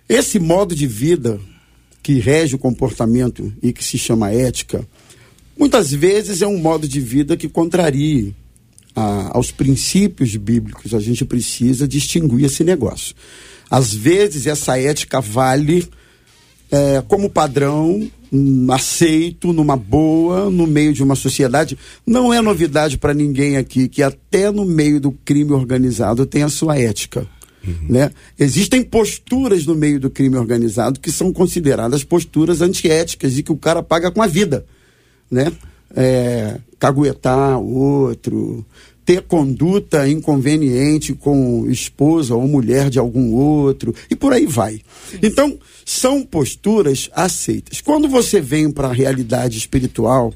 Esse 0.09 0.39
modo 0.39 0.73
de 0.75 0.87
vida 0.87 1.39
que 2.01 2.13
rege 2.19 2.55
o 2.55 2.59
comportamento 2.59 3.53
e 3.61 3.71
que 3.71 3.83
se 3.83 3.97
chama 3.97 4.31
ética, 4.31 4.85
muitas 5.57 5.91
vezes 5.91 6.41
é 6.41 6.47
um 6.47 6.57
modo 6.57 6.87
de 6.87 6.99
vida 6.99 7.37
que 7.37 7.47
contraria 7.47 8.33
a- 8.95 9.37
aos 9.37 9.51
princípios 9.51 10.35
bíblicos. 10.35 10.93
A 10.93 10.99
gente 10.99 11.23
precisa 11.23 11.87
distinguir 11.87 12.45
esse 12.45 12.63
negócio. 12.63 13.15
Às 13.69 13.93
vezes, 13.93 14.47
essa 14.47 14.77
ética 14.79 15.21
vale 15.21 15.87
é, 16.73 17.03
como 17.07 17.29
padrão 17.29 18.09
hum, 18.31 18.67
aceito 18.71 19.53
numa 19.53 19.77
boa 19.77 20.49
no 20.49 20.65
meio 20.65 20.91
de 20.91 21.03
uma 21.03 21.15
sociedade. 21.15 21.77
Não 22.05 22.33
é 22.33 22.41
novidade 22.41 22.97
para 22.97 23.13
ninguém 23.13 23.57
aqui 23.57 23.87
que 23.87 24.01
até 24.01 24.49
no 24.49 24.65
meio 24.65 24.99
do 24.99 25.11
crime 25.11 25.51
organizado 25.51 26.25
tem 26.25 26.41
a 26.41 26.49
sua 26.49 26.77
ética 26.79 27.27
né? 27.87 28.11
Existem 28.37 28.83
posturas 28.83 29.65
no 29.65 29.73
meio 29.73 29.99
do 29.99 30.09
crime 30.09 30.35
organizado 30.35 30.99
que 30.99 31.11
são 31.11 31.31
consideradas 31.31 32.03
posturas 32.03 32.61
antiéticas 32.61 33.37
e 33.37 33.43
que 33.43 33.51
o 33.51 33.57
cara 33.57 33.81
paga 33.81 34.11
com 34.11 34.21
a 34.21 34.27
vida 34.27 34.65
né? 35.31 35.51
É, 35.95 36.59
caguetar 36.77 37.59
o 37.59 37.75
outro 37.75 38.65
ter 39.05 39.21
conduta 39.23 40.07
inconveniente 40.07 41.13
com 41.13 41.69
esposa 41.69 42.35
ou 42.35 42.47
mulher 42.47 42.89
de 42.89 42.99
algum 42.99 43.33
outro 43.33 43.93
e 44.09 44.15
por 44.15 44.33
aí 44.33 44.45
vai. 44.45 44.81
Então, 45.21 45.57
são 45.85 46.23
posturas 46.23 47.09
aceitas. 47.13 47.81
Quando 47.81 48.07
você 48.07 48.39
vem 48.39 48.71
para 48.71 48.87
a 48.87 48.93
realidade 48.93 49.57
espiritual, 49.57 50.33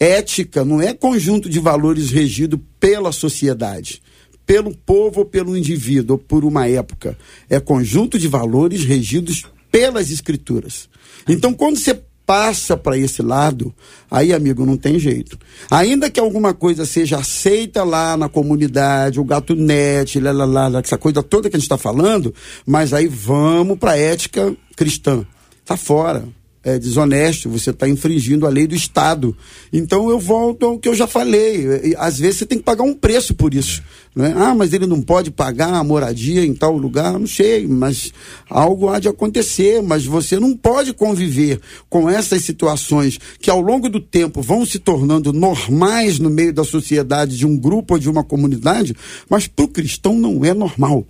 ética 0.00 0.64
não 0.64 0.80
é 0.80 0.94
conjunto 0.94 1.48
de 1.48 1.58
valores 1.58 2.10
regido 2.10 2.58
pela 2.80 3.12
sociedade, 3.12 4.02
pelo 4.46 4.74
povo 4.74 5.20
ou 5.20 5.26
pelo 5.26 5.56
indivíduo, 5.56 6.16
ou 6.16 6.18
por 6.18 6.44
uma 6.44 6.68
época. 6.68 7.18
É 7.50 7.60
conjunto 7.60 8.18
de 8.18 8.28
valores 8.28 8.84
regidos 8.84 9.44
pelas 9.70 10.10
escrituras. 10.10 10.88
Então, 11.28 11.52
quando 11.52 11.76
você 11.76 12.00
passa 12.26 12.76
para 12.76 12.98
esse 12.98 13.22
lado, 13.22 13.72
aí, 14.10 14.32
amigo, 14.34 14.66
não 14.66 14.76
tem 14.76 14.98
jeito. 14.98 15.38
Ainda 15.70 16.10
que 16.10 16.18
alguma 16.18 16.52
coisa 16.52 16.84
seja 16.84 17.18
aceita 17.18 17.84
lá 17.84 18.16
na 18.16 18.28
comunidade, 18.28 19.20
o 19.20 19.24
gato 19.24 19.54
net, 19.54 20.18
lá, 20.18 20.32
lá, 20.32 20.68
lá, 20.68 20.80
essa 20.80 20.98
coisa 20.98 21.22
toda 21.22 21.48
que 21.48 21.56
a 21.56 21.58
gente 21.58 21.64
está 21.64 21.78
falando, 21.78 22.34
mas 22.66 22.92
aí 22.92 23.06
vamos 23.06 23.78
para 23.78 23.92
a 23.92 23.98
ética 23.98 24.54
cristã. 24.74 25.24
Tá 25.64 25.76
fora. 25.76 26.24
É 26.68 26.80
desonesto, 26.80 27.48
você 27.48 27.70
está 27.70 27.88
infringindo 27.88 28.44
a 28.44 28.48
lei 28.48 28.66
do 28.66 28.74
Estado. 28.74 29.36
Então 29.72 30.10
eu 30.10 30.18
volto 30.18 30.66
ao 30.66 30.78
que 30.80 30.88
eu 30.88 30.96
já 30.96 31.06
falei. 31.06 31.94
Às 31.96 32.18
vezes 32.18 32.38
você 32.38 32.46
tem 32.46 32.58
que 32.58 32.64
pagar 32.64 32.82
um 32.82 32.92
preço 32.92 33.36
por 33.36 33.54
isso. 33.54 33.80
Né? 34.16 34.34
Ah, 34.36 34.52
mas 34.52 34.72
ele 34.72 34.84
não 34.84 35.00
pode 35.00 35.30
pagar 35.30 35.72
a 35.72 35.84
moradia 35.84 36.44
em 36.44 36.52
tal 36.52 36.76
lugar, 36.76 37.12
não 37.20 37.26
sei, 37.28 37.68
mas 37.68 38.12
algo 38.50 38.88
há 38.88 38.98
de 38.98 39.06
acontecer. 39.06 39.80
Mas 39.80 40.04
você 40.04 40.40
não 40.40 40.56
pode 40.56 40.92
conviver 40.92 41.60
com 41.88 42.10
essas 42.10 42.42
situações 42.42 43.16
que 43.38 43.48
ao 43.48 43.60
longo 43.60 43.88
do 43.88 44.00
tempo 44.00 44.42
vão 44.42 44.66
se 44.66 44.80
tornando 44.80 45.32
normais 45.32 46.18
no 46.18 46.28
meio 46.28 46.52
da 46.52 46.64
sociedade, 46.64 47.36
de 47.36 47.46
um 47.46 47.56
grupo 47.56 47.94
ou 47.94 48.00
de 48.00 48.10
uma 48.10 48.24
comunidade, 48.24 48.92
mas 49.30 49.46
para 49.46 49.66
o 49.66 49.68
cristão 49.68 50.18
não 50.18 50.44
é 50.44 50.52
normal. 50.52 51.06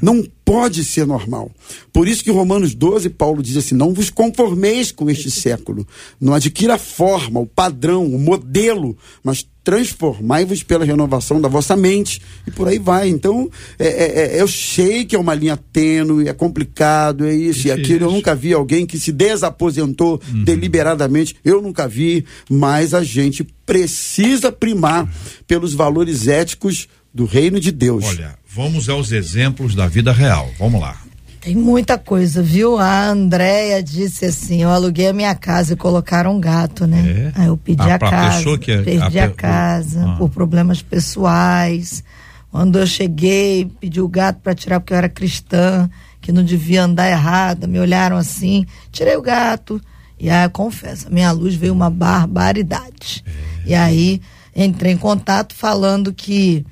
Não 0.00 0.24
pode 0.44 0.84
ser 0.84 1.06
normal. 1.06 1.50
Por 1.92 2.08
isso 2.08 2.24
que 2.24 2.30
Romanos 2.30 2.74
12, 2.74 3.10
Paulo 3.10 3.42
diz 3.42 3.56
assim: 3.56 3.74
não 3.74 3.92
vos 3.92 4.10
conformeis 4.10 4.90
com 4.90 5.08
este 5.10 5.30
século. 5.30 5.86
Não 6.20 6.34
adquira 6.34 6.74
a 6.74 6.78
forma, 6.78 7.40
o 7.40 7.46
padrão, 7.46 8.06
o 8.06 8.18
modelo, 8.18 8.96
mas 9.22 9.46
transformai-vos 9.62 10.62
pela 10.62 10.84
renovação 10.84 11.40
da 11.40 11.48
vossa 11.48 11.76
mente. 11.76 12.20
E 12.46 12.50
por 12.50 12.66
aí 12.66 12.78
vai. 12.78 13.08
Então, 13.08 13.48
é, 13.78 13.86
é, 13.86 14.36
é, 14.36 14.40
eu 14.40 14.48
sei 14.48 15.04
que 15.04 15.14
é 15.14 15.18
uma 15.18 15.34
linha 15.34 15.56
tênue, 15.56 16.28
é 16.28 16.32
complicado, 16.32 17.26
é 17.26 17.34
isso 17.34 17.68
e 17.68 17.70
aquilo. 17.70 18.06
Eu 18.06 18.12
nunca 18.12 18.34
vi 18.34 18.52
alguém 18.52 18.86
que 18.86 18.98
se 18.98 19.12
desaposentou 19.12 20.20
deliberadamente. 20.44 21.36
Eu 21.44 21.60
nunca 21.60 21.86
vi, 21.86 22.24
mas 22.48 22.94
a 22.94 23.04
gente 23.04 23.44
precisa 23.66 24.50
primar 24.50 25.08
pelos 25.46 25.74
valores 25.74 26.26
éticos 26.26 26.88
do 27.12 27.24
reino 27.24 27.60
de 27.60 27.70
Deus. 27.70 28.04
Olha, 28.04 28.39
vamos 28.54 28.88
aos 28.88 29.12
exemplos 29.12 29.74
da 29.74 29.86
vida 29.86 30.12
real. 30.12 30.50
Vamos 30.58 30.80
lá. 30.80 30.96
Tem 31.40 31.56
muita 31.56 31.96
coisa, 31.96 32.42
viu? 32.42 32.78
A 32.78 33.06
Andréia 33.08 33.82
disse 33.82 34.26
assim: 34.26 34.62
eu 34.62 34.70
aluguei 34.70 35.08
a 35.08 35.12
minha 35.12 35.34
casa 35.34 35.72
e 35.72 35.76
colocaram 35.76 36.36
um 36.36 36.40
gato, 36.40 36.86
né? 36.86 37.32
É? 37.34 37.40
Aí 37.40 37.46
eu 37.46 37.56
pedi 37.56 37.90
a 37.90 37.98
pra 37.98 38.10
casa. 38.10 38.58
que 38.58 38.70
é- 38.72 38.82
perdi 38.82 39.18
a 39.18 39.24
a, 39.24 39.30
casa 39.30 40.04
Ah. 40.06 40.16
por 40.18 40.28
problemas 40.28 40.82
pessoais. 40.82 42.04
Quando 42.50 42.78
eu 42.78 42.86
cheguei, 42.86 43.70
pedi 43.80 44.00
o 44.02 44.08
gato 44.08 44.40
para 44.42 44.54
tirar 44.54 44.80
porque 44.80 44.92
eu 44.92 44.98
era 44.98 45.08
cristã, 45.08 45.88
que 46.20 46.30
não 46.32 46.44
devia 46.44 46.82
andar 46.84 47.08
errado. 47.08 47.66
Me 47.68 47.78
olharam 47.78 48.16
assim, 48.18 48.66
tirei 48.92 49.16
o 49.16 49.22
gato. 49.22 49.80
E 50.18 50.28
aí, 50.28 50.44
eu 50.44 50.50
confesso, 50.50 51.06
a 51.06 51.10
minha 51.10 51.30
luz 51.32 51.54
veio 51.54 51.72
uma 51.72 51.88
barbaridade. 51.88 53.24
É. 53.26 53.70
E 53.70 53.74
aí, 53.74 54.20
entrei 54.54 54.92
em 54.92 54.96
contato 54.98 55.54
falando 55.54 56.12
que 56.12 56.66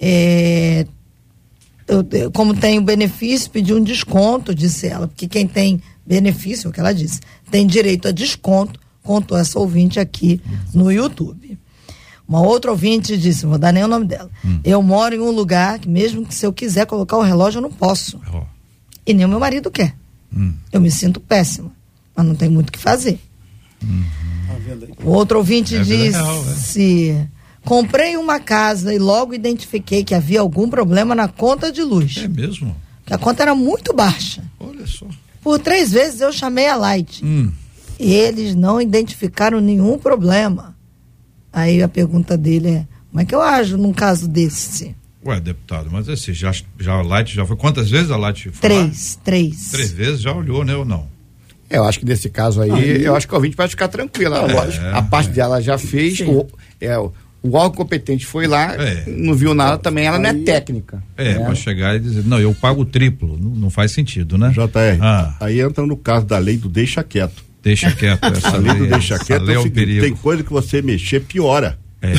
é, 0.00 0.86
eu, 1.86 2.06
eu, 2.12 2.30
como 2.30 2.54
tem 2.54 2.78
o 2.78 2.82
benefício, 2.82 3.50
pedi 3.50 3.74
um 3.74 3.82
desconto, 3.82 4.54
disse 4.54 4.86
ela, 4.86 5.06
porque 5.06 5.28
quem 5.28 5.46
tem 5.46 5.82
benefício, 6.06 6.68
é 6.68 6.70
o 6.70 6.72
que 6.72 6.80
ela 6.80 6.92
disse, 6.92 7.20
tem 7.50 7.66
direito 7.66 8.08
a 8.08 8.10
desconto, 8.10 8.80
contou 9.02 9.36
essa 9.36 9.58
ouvinte 9.58 10.00
aqui 10.00 10.40
no 10.72 10.90
YouTube. 10.90 11.58
Uma 12.26 12.40
outra 12.40 12.70
ouvinte 12.70 13.18
disse, 13.18 13.42
não 13.42 13.50
vou 13.50 13.58
dar 13.58 13.72
nem 13.72 13.84
o 13.84 13.88
nome 13.88 14.06
dela, 14.06 14.30
eu 14.64 14.82
moro 14.82 15.14
em 15.14 15.20
um 15.20 15.30
lugar 15.30 15.78
que 15.78 15.88
mesmo 15.88 16.24
que 16.24 16.34
se 16.34 16.46
eu 16.46 16.52
quiser 16.52 16.86
colocar 16.86 17.18
o 17.18 17.22
relógio, 17.22 17.58
eu 17.58 17.62
não 17.62 17.72
posso. 17.72 18.18
Ó, 18.32 18.44
E 19.06 19.12
nem 19.12 19.26
o 19.26 19.28
meu 19.28 19.38
marido 19.40 19.70
quer. 19.70 19.94
Eu 20.72 20.80
me 20.80 20.90
sinto 20.90 21.20
péssima, 21.20 21.70
mas 22.16 22.26
não 22.26 22.34
tem 22.34 22.48
muito 22.48 22.70
o 22.70 22.72
que 22.72 22.78
fazer. 22.78 23.20
O 25.04 25.10
outro 25.10 25.38
ouvinte 25.38 25.76
É 25.76 25.82
disse: 25.82 26.10
real, 27.10 27.28
comprei 27.64 28.16
uma 28.16 28.38
casa 28.38 28.94
e 28.94 28.98
logo 28.98 29.34
identifiquei 29.34 30.04
que 30.04 30.14
havia 30.14 30.40
algum 30.40 30.68
problema 30.68 31.14
na 31.14 31.28
conta 31.28 31.72
de 31.72 31.82
luz. 31.82 32.18
É 32.18 32.28
mesmo? 32.28 32.76
Que 33.06 33.14
a 33.14 33.18
conta 33.18 33.42
era 33.42 33.54
muito 33.54 33.92
baixa. 33.92 34.42
Olha 34.58 34.86
só. 34.86 35.06
Por 35.42 35.58
três 35.58 35.92
vezes 35.92 36.20
eu 36.20 36.32
chamei 36.32 36.68
a 36.68 36.76
Light. 36.76 37.24
Hum. 37.24 37.50
E 37.98 38.12
eles 38.12 38.54
não 38.54 38.80
identificaram 38.80 39.60
nenhum 39.60 39.98
problema. 39.98 40.74
Aí 41.52 41.82
a 41.82 41.88
pergunta 41.88 42.36
dele 42.36 42.68
é: 42.70 42.86
como 43.10 43.20
é 43.20 43.24
que 43.24 43.34
eu 43.34 43.42
ajo 43.42 43.76
num 43.76 43.92
caso 43.92 44.26
desse? 44.26 44.96
Ué, 45.24 45.40
deputado, 45.40 45.88
mas 45.90 46.08
esse 46.08 46.34
já, 46.34 46.52
já 46.78 46.94
a 46.94 47.02
Light 47.02 47.34
já 47.34 47.46
foi. 47.46 47.56
Quantas 47.56 47.90
vezes 47.90 48.10
a 48.10 48.16
Light 48.16 48.50
foi? 48.50 48.68
lá? 48.68 48.76
Três, 48.76 49.18
três. 49.22 49.70
Três 49.70 49.90
vezes 49.92 50.20
já 50.20 50.32
olhou, 50.32 50.64
né? 50.64 50.74
Ou 50.74 50.84
não? 50.84 51.08
Eu 51.70 51.84
acho 51.84 51.98
que 51.98 52.04
nesse 52.04 52.28
caso 52.28 52.60
aí, 52.60 53.02
eu 53.02 53.16
acho 53.16 53.26
que 53.26 53.32
o 53.32 53.36
ouvinte 53.36 53.56
pode 53.56 53.70
ficar 53.70 53.88
tranquila. 53.88 54.38
É, 54.38 54.52
lógico. 54.52 54.86
A 54.86 55.02
parte 55.02 55.30
dela 55.30 55.60
já 55.62 55.78
fez. 55.78 56.20
O, 56.20 56.46
é, 56.80 56.94
o, 57.44 57.54
órgão 57.56 57.76
competente 57.76 58.24
foi 58.26 58.46
lá, 58.46 58.74
É. 58.74 59.04
não 59.06 59.34
viu 59.34 59.54
nada 59.54 59.78
também, 59.78 60.06
ela 60.06 60.18
não 60.18 60.30
é 60.30 60.34
técnica. 60.34 61.02
É, 61.16 61.34
né? 61.34 61.44
pra 61.44 61.54
chegar 61.54 61.94
e 61.94 62.00
dizer, 62.00 62.24
não, 62.24 62.40
eu 62.40 62.54
pago 62.54 62.82
o 62.82 62.84
triplo. 62.84 63.38
Não, 63.40 63.50
não 63.50 63.70
faz 63.70 63.92
sentido, 63.92 64.36
né? 64.38 64.50
JR, 64.50 64.98
Ah. 65.00 65.36
aí 65.40 65.60
entra 65.60 65.86
no 65.86 65.96
caso 65.96 66.26
da 66.26 66.38
lei 66.38 66.56
do 66.56 66.68
deixa 66.68 67.02
quieto. 67.04 67.44
Deixa 67.62 67.90
quieto. 67.92 68.24
Essa 68.34 68.48
A 68.48 68.56
lei 68.56 68.72
do 68.74 68.80
lei, 68.80 68.90
deixa 68.90 69.18
quieto 69.18 69.48
é 69.50 69.54
é 69.54 69.56
o 69.56 69.60
um 69.60 69.62
seguinte, 69.64 70.00
tem 70.00 70.14
coisa 70.16 70.42
que 70.42 70.50
você 70.52 70.80
mexer 70.82 71.20
piora, 71.20 71.78
É. 72.02 72.12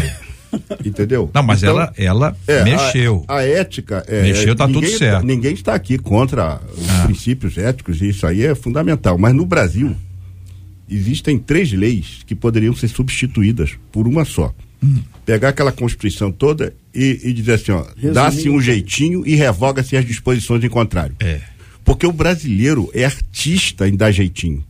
entendeu? 0.85 1.29
Não, 1.33 1.43
mas 1.43 1.61
Então, 1.63 1.75
ela, 1.75 1.93
ela 1.97 2.37
é, 2.47 2.61
A, 2.73 3.33
A, 3.33 3.37
a 3.39 3.43
ética 3.43 4.03
é. 4.07 4.21
Mexeu, 4.21 4.55
tá 4.55 4.67
ninguém, 4.67 4.81
tudo 4.83 4.97
certo. 4.97 5.25
Ninguém 5.25 5.53
está 5.53 5.73
aqui 5.75 5.97
contra 5.97 6.61
os 6.77 6.89
Ah. 6.89 7.03
princípios 7.05 7.57
éticos, 7.57 8.01
e 8.01 8.09
isso 8.09 8.25
aí 8.25 8.43
é 8.43 8.55
fundamental. 8.55 9.17
Mas 9.17 9.33
no 9.33 9.45
Brasil, 9.45 9.95
existem 10.89 11.37
três 11.37 11.71
leis 11.73 12.19
que 12.25 12.35
poderiam 12.35 12.75
ser 12.75 12.87
substituídas 12.87 13.71
por 13.91 14.07
uma 14.07 14.23
só. 14.23 14.53
Hum. 14.83 15.01
Pegar 15.25 15.49
aquela 15.49 15.71
Constituição 15.71 16.31
toda 16.31 16.73
e, 16.93 17.19
e 17.23 17.33
dizer 17.33 17.53
assim, 17.53 17.71
ó, 17.71 17.85
dá-se 18.13 18.49
um 18.49 18.61
jeitinho 18.61 19.25
e 19.25 19.35
revoga-se 19.35 19.97
as 19.97 20.05
disposições 20.05 20.63
em 20.63 20.69
contrário. 20.69 21.15
É. 21.19 21.41
Porque 21.83 22.05
o 22.05 22.11
brasileiro 22.11 22.89
é 22.93 23.05
artista 23.05 23.87
em 23.87 23.95
dar 23.95 24.11
jeitinho. 24.11 24.63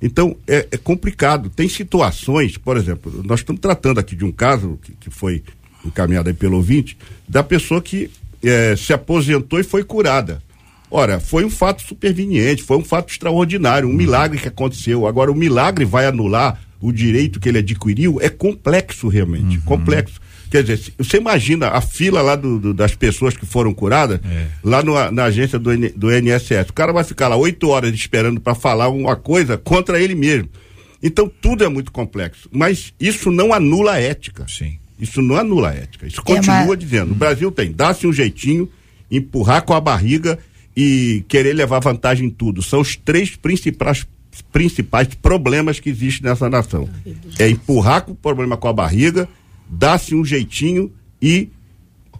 Então, 0.00 0.36
é, 0.46 0.68
é 0.70 0.76
complicado. 0.76 1.50
Tem 1.50 1.68
situações, 1.68 2.56
por 2.56 2.76
exemplo, 2.76 3.22
nós 3.24 3.40
estamos 3.40 3.60
tratando 3.60 3.98
aqui 3.98 4.14
de 4.14 4.24
um 4.24 4.32
caso 4.32 4.78
que, 4.82 4.92
que 4.92 5.10
foi 5.10 5.42
encaminhado 5.84 6.28
aí 6.28 6.34
pelo 6.34 6.56
ouvinte, 6.56 6.96
da 7.28 7.42
pessoa 7.42 7.80
que 7.80 8.10
eh, 8.42 8.76
se 8.76 8.92
aposentou 8.92 9.58
e 9.58 9.64
foi 9.64 9.82
curada. 9.82 10.42
Ora, 10.90 11.20
foi 11.20 11.44
um 11.44 11.50
fato 11.50 11.82
superveniente, 11.82 12.62
foi 12.62 12.76
um 12.78 12.84
fato 12.84 13.10
extraordinário, 13.10 13.88
um 13.88 13.92
milagre 13.92 14.38
que 14.38 14.48
aconteceu. 14.48 15.06
Agora, 15.06 15.30
o 15.30 15.34
milagre 15.34 15.84
vai 15.84 16.06
anular 16.06 16.60
o 16.80 16.90
direito 16.92 17.38
que 17.40 17.48
ele 17.48 17.58
adquiriu? 17.58 18.18
É 18.22 18.28
complexo, 18.28 19.08
realmente, 19.08 19.56
Uhum. 19.56 19.62
complexo. 19.62 20.20
Quer 20.50 20.62
dizer, 20.62 20.78
se- 20.78 20.92
você 20.96 21.18
imagina 21.18 21.68
a 21.68 21.80
fila 21.82 22.22
lá 22.22 22.34
do, 22.34 22.58
do- 22.58 22.72
das 22.72 22.94
pessoas 22.94 23.36
que 23.36 23.44
foram 23.44 23.74
curadas, 23.74 24.18
É. 24.24 24.46
lá 24.64 24.82
no- 24.82 25.10
na 25.10 25.24
agência 25.24 25.58
do, 25.58 25.70
do 25.94 26.10
NSS. 26.10 26.70
O 26.70 26.72
cara 26.72 26.90
vai 26.90 27.04
ficar 27.04 27.28
lá 27.28 27.36
oito 27.36 27.68
horas 27.68 27.92
esperando 27.92 28.40
para 28.40 28.54
falar 28.54 28.88
uma 28.88 29.14
coisa 29.14 29.58
contra 29.58 30.00
ele 30.00 30.14
mesmo. 30.14 30.48
Então, 31.02 31.30
tudo 31.42 31.64
é 31.64 31.68
muito 31.68 31.92
complexo. 31.92 32.48
Mas 32.50 32.94
isso 32.98 33.30
não 33.30 33.52
anula 33.52 33.92
a 33.92 34.00
ética. 34.00 34.46
Sim. 34.48 34.78
Isso 34.98 35.20
não 35.20 35.36
anula 35.36 35.68
a 35.68 35.74
ética. 35.74 36.06
Isso 36.06 36.20
É, 36.20 36.24
continua 36.24 36.64
mas- 36.66 36.78
dizendo. 36.78 37.12
O 37.12 37.14
Brasil 37.14 37.52
tem, 37.52 37.70
dá-se 37.70 38.06
um 38.06 38.12
jeitinho, 38.12 38.68
empurrar 39.10 39.62
com 39.62 39.74
a 39.74 39.80
barriga 39.80 40.38
e 40.80 41.24
querer 41.26 41.54
levar 41.54 41.80
vantagem 41.80 42.26
em 42.26 42.30
tudo. 42.30 42.62
São 42.62 42.80
os 42.80 42.94
três 42.94 43.34
principais, 43.34 44.06
principais 44.52 45.08
problemas 45.20 45.80
que 45.80 45.90
existem 45.90 46.30
nessa 46.30 46.48
nação. 46.48 46.88
É 47.36 47.48
empurrar 47.48 48.02
com 48.02 48.12
o 48.12 48.14
problema 48.14 48.56
com 48.56 48.68
a 48.68 48.72
barriga, 48.72 49.28
dar-se 49.68 50.14
um 50.14 50.24
jeitinho 50.24 50.92
e 51.20 51.48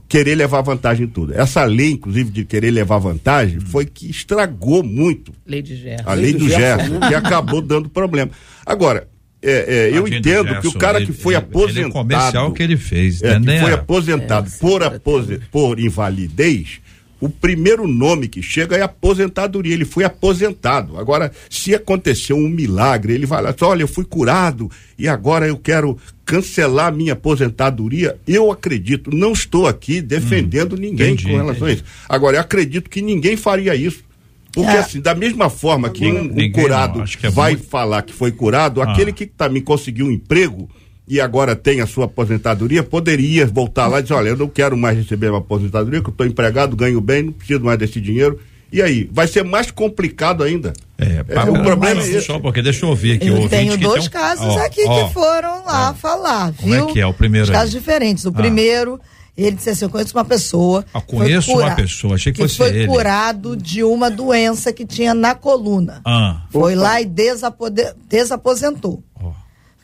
querer 0.09 0.35
levar 0.35 0.61
vantagem 0.63 1.05
em 1.07 1.09
tudo. 1.09 1.35
Essa 1.35 1.63
lei, 1.65 1.93
inclusive, 1.93 2.31
de 2.33 2.45
querer 2.45 2.73
levar 2.73 2.99
vantagem, 2.99 3.61
foi 3.61 3.85
que 3.85 4.11
estragou 4.11 4.83
muito 4.83 5.33
Lei 5.47 5.63
de 5.63 5.77
Gerson. 5.77 6.09
a 6.11 6.15
lei 6.15 6.33
do 6.33 6.49
Gerson, 6.49 6.99
que 6.99 7.15
acabou 7.15 7.61
dando 7.63 7.89
problema. 7.89 8.33
Agora, 8.67 9.07
é, 9.41 9.91
é, 9.93 9.97
eu 9.97 10.03
do 10.03 10.09
entendo 10.09 10.47
que 10.49 10.53
Gerson, 10.55 10.69
o 10.71 10.73
cara 10.81 11.05
que 11.05 11.13
foi 11.13 11.35
ele- 11.35 11.45
aposentado. 11.45 11.79
Ele 11.81 11.89
é 11.91 11.93
comercial 11.93 12.53
que 12.53 12.63
ele 12.63 12.77
fez, 12.77 13.23
É, 13.23 13.39
né? 13.39 13.55
que 13.57 13.61
foi 13.63 13.71
a- 13.71 13.75
aposentado 13.75 14.51
por, 14.59 14.83
apose- 14.83 15.41
por 15.53 15.79
invalidez, 15.79 16.81
o 17.21 17.29
primeiro 17.29 17.87
nome 17.87 18.29
que 18.29 18.41
chega 18.43 18.77
é 18.77 18.83
aposentadoria. 18.83 19.75
Ele 19.75 19.85
foi 19.85 20.05
aposentado. 20.05 20.97
Agora, 20.99 21.33
se 21.51 21.75
aconteceu 21.75 22.37
um 22.37 22.49
milagre, 22.49 23.13
ele 23.13 23.27
vai 23.27 23.43
lá, 23.43 23.55
olha, 23.63 23.83
eu 23.83 23.89
fui 23.89 24.05
curado 24.05 24.71
e 24.99 25.09
agora 25.09 25.47
eu 25.49 25.57
quero 25.57 25.99
cancelar 26.25 26.87
a 26.89 26.91
minha 26.93 27.15
aposentadoria. 27.15 28.17
Eu 28.27 28.53
acredito, 28.53 29.11
não 29.15 29.33
estou 29.33 29.67
aqui 29.67 30.01
defendendo 30.01 30.77
ninguém 30.77 31.11
Hum, 31.11 31.13
entendi, 31.15 31.31
com 31.33 31.37
relação 31.37 31.67
a 31.67 31.73
isso. 31.73 31.85
Agora, 32.09 32.37
eu 32.37 32.41
acredito 32.41 32.89
que 32.91 33.03
ninguém 33.03 33.37
faria 33.37 33.75
isso. 33.75 34.07
Porque, 34.53 34.71
É. 34.71 34.79
assim, 34.79 35.01
da 35.01 35.15
mesma 35.15 35.51
forma 35.51 35.91
que 35.91 36.07
um, 36.07 36.21
um 36.21 36.25
Ninguém 36.25 36.51
curado 36.53 36.99
não, 36.99 37.05
é 37.23 37.31
vai 37.31 37.53
muito- 37.55 37.69
falar 37.69 38.03
que 38.03 38.13
foi 38.13 38.33
curado, 38.33 38.81
Ah. 38.81 38.91
aquele 38.93 39.13
que 39.13 39.27
também 39.27 39.63
conseguiu 39.63 40.07
um 40.07 40.11
emprego 40.11 40.69
e 41.09 41.21
agora 41.21 41.57
tem 41.57 41.81
a 41.81 41.87
sua 41.87 42.05
aposentadoria, 42.05 42.83
poderia 42.83 43.47
voltar 43.47 43.87
lá 43.87 44.01
e 44.01 44.03
dizer, 44.03 44.15
olha, 44.15 44.29
eu 44.31 44.37
não 44.37 44.49
quero 44.49 44.77
mais 44.77 44.97
receber 44.99 45.31
uma 45.31 45.39
aposentadoria, 45.39 46.01
que 46.03 46.09
eu 46.09 46.13
estou 46.13 46.27
empregado, 46.27 46.77
ganho 46.77 47.01
bem, 47.01 47.23
não 47.23 47.33
preciso 47.33 47.61
mais 47.61 47.79
desse 47.79 48.01
dinheiro. 48.01 48.39
E 48.71 48.83
aí, 48.83 49.09
vai 49.11 49.27
ser 49.27 49.43
mais 49.43 49.71
complicado 49.71 50.45
ainda. 50.45 50.75
É, 50.99 51.23
pá, 51.23 51.45
o 51.45 51.53
problema 51.55 51.77
mas 51.95 52.07
é 52.07 52.19
esse. 52.19 52.27
Só 52.27 52.39
porque 52.39 52.61
deixa 52.61 52.85
eu 52.85 52.91
ouvir 52.91 53.13
aqui 53.13 53.31
o 53.31 53.39
Eu 53.45 53.49
tenho 53.49 53.73
que 53.73 53.79
dois 53.79 54.07
tem 54.09 54.09
um- 54.09 54.23
casos 54.23 54.45
ó, 54.47 54.59
aqui 54.59 54.85
ó, 54.87 55.07
que 55.07 55.15
foram 55.15 55.65
lá 55.65 55.95
falar, 55.95 56.53
Como 56.53 56.75
é 56.75 56.77
viu? 56.77 56.87
que 56.89 57.01
é 57.01 57.07
o 57.07 57.15
primeiro 57.15 57.45
Os 57.45 57.51
aí? 57.51 57.57
casos 57.57 57.71
diferentes. 57.73 58.27
O 58.27 58.29
Ah. 58.29 58.33
primeiro, 58.33 59.01
ele 59.35 59.53
disse 59.53 59.71
assim: 59.71 59.87
eu 59.87 59.89
conheço 59.89 60.15
uma 60.15 60.25
pessoa. 60.25 60.85
Ah, 60.93 61.01
foi 61.01 61.19
conheço 61.21 61.53
uma 61.53 61.75
pessoa, 61.75 62.15
achei 62.17 62.31
que 62.31 62.41
fosse 62.43 62.57
foi 62.59 62.69
ele. 62.69 62.87
curado 62.89 63.57
de 63.57 63.83
uma 63.83 64.11
doença 64.11 64.71
que 64.71 64.85
tinha 64.85 65.15
na 65.15 65.35
coluna. 65.35 66.03
Ah, 66.05 66.43
Foi 66.51 66.75
lá 66.75 67.01
e 67.01 67.07
desapode- 67.07 67.95
desaposentou. 68.07 69.03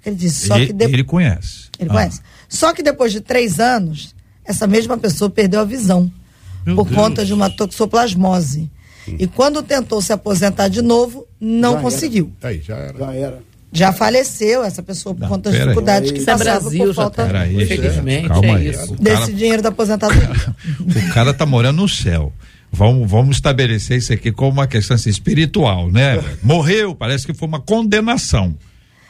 Ele 0.04 0.16
disse, 0.16 0.46
só 0.46 0.56
ele, 0.56 0.66
que 0.66 0.72
depois. 0.72 0.94
ele 0.94 1.04
conhece. 1.04 1.64
Ele 1.78 1.90
Ah, 1.90 1.92
conhece. 1.94 2.20
Só 2.48 2.72
que 2.72 2.82
depois 2.82 3.10
de 3.12 3.20
três 3.20 3.58
anos, 3.58 4.14
essa 4.44 4.66
mesma 4.66 4.96
pessoa 4.98 5.30
perdeu 5.30 5.60
a 5.60 5.64
visão 5.64 6.10
Meu 6.64 6.76
por 6.76 6.84
Deus. 6.84 6.96
conta 6.96 7.24
de 7.24 7.32
uma 7.32 7.48
toxoplasmose. 7.50 8.70
E 9.18 9.26
quando 9.26 9.62
tentou 9.62 10.00
se 10.00 10.12
aposentar 10.12 10.68
de 10.68 10.80
novo, 10.80 11.26
não 11.38 11.74
Já 11.74 11.80
conseguiu. 11.80 12.32
Aí, 12.42 12.60
já 12.62 12.76
era. 12.76 12.98
Já 12.98 13.14
era. 13.14 13.42
Já 13.70 13.92
faleceu 13.92 14.62
essa 14.62 14.82
pessoa 14.84 15.14
por 15.14 15.22
Não, 15.22 15.28
conta 15.28 15.50
das 15.50 15.58
pera 15.58 15.64
aí. 15.64 15.68
dificuldades 15.74 16.12
que 16.12 16.18
Isso 16.18 16.30
é 16.30 16.32
passava 16.32 16.60
Brasil, 16.60 16.78
por 16.78 16.86
já 16.88 16.94
falta 16.94 17.16
tá. 17.16 17.26
Peraí, 17.26 17.62
Infelizmente, 17.64 18.28
calma 18.28 18.46
é 18.46 18.54
aí. 18.54 18.68
isso. 18.70 18.94
Desse 19.00 19.20
cara, 19.22 19.32
dinheiro 19.32 19.62
da 19.62 19.68
aposentadoria. 19.70 20.30
o 20.80 21.12
cara 21.12 21.34
tá 21.34 21.44
morando 21.44 21.82
no 21.82 21.88
céu. 21.88 22.32
Vamos, 22.70 23.10
vamos 23.10 23.36
estabelecer 23.36 23.98
isso 23.98 24.12
aqui 24.12 24.30
como 24.32 24.52
uma 24.52 24.66
questão 24.66 24.94
assim, 24.94 25.10
espiritual, 25.10 25.90
né? 25.90 26.22
Morreu, 26.42 26.94
parece 26.94 27.26
que 27.26 27.34
foi 27.34 27.46
uma 27.48 27.60
condenação. 27.60 28.54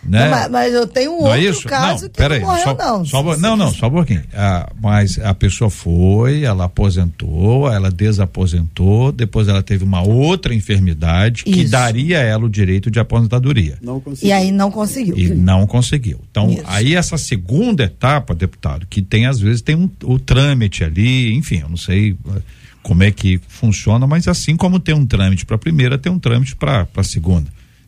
Né? 0.06 0.24
Não, 0.24 0.30
mas, 0.30 0.50
mas 0.50 0.74
eu 0.74 0.86
tenho 0.86 1.12
um 1.12 1.22
Não 1.22 1.34
é 1.34 1.38
outro 1.38 1.50
isso? 1.50 1.68
caso 1.68 2.02
não, 2.02 2.10
que 2.10 2.16
peraí, 2.18 2.40
não 2.40 2.48
morreu, 2.48 2.64
só, 2.64 2.74
não. 2.74 3.04
só- 3.04 3.22
não, 3.38 3.56
não, 3.56 3.66
quiser. 3.68 3.78
só 3.80 3.86
um 3.86 3.90
pouquinho. 3.90 4.22
Ah, 4.34 4.70
mas 4.80 5.18
a 5.18 5.34
pessoa 5.34 5.70
foi, 5.70 6.42
ela 6.42 6.64
aposentou, 6.64 7.72
ela 7.72 7.90
desaposentou, 7.90 9.12
depois 9.12 9.48
ela 9.48 9.62
teve 9.62 9.84
uma 9.84 10.02
outra 10.02 10.54
enfermidade 10.54 11.44
que 11.44 11.62
Isso. 11.62 11.70
daria 11.72 12.18
a 12.18 12.22
ela 12.22 12.44
o 12.44 12.48
direito 12.50 12.90
de 12.90 12.98
aposentadoria. 12.98 13.78
Não. 13.80 14.02
E 14.22 14.32
aí 14.32 14.50
não 14.50 14.70
conseguiu. 14.70 15.16
E 15.16 15.28
não 15.30 15.66
conseguiu. 15.66 16.20
Então, 16.30 16.50
Isso. 16.50 16.62
aí 16.66 16.94
essa 16.94 17.16
segunda 17.16 17.84
etapa, 17.84 18.34
deputado, 18.34 18.86
que 18.88 19.00
tem 19.00 19.26
às 19.26 19.40
vezes 19.40 19.62
tem 19.62 19.74
um, 19.74 19.88
o 20.04 20.18
trâmite 20.18 20.84
ali, 20.84 21.34
enfim, 21.34 21.60
eu 21.60 21.68
não 21.68 21.76
sei 21.76 22.16
eh, 22.36 22.40
como 22.82 23.02
é 23.02 23.10
que 23.10 23.40
funciona, 23.48 24.06
mas 24.06 24.28
assim 24.28 24.56
como 24.56 24.78
tem 24.78 24.94
um 24.94 25.06
trâmite 25.06 25.46
para 25.46 25.56
a 25.56 25.58
primeira, 25.58 25.96
tem 25.96 26.12
um 26.12 26.18
trâmite 26.18 26.54
para 26.54 26.86
a 26.94 27.02
segunda. 27.02 27.46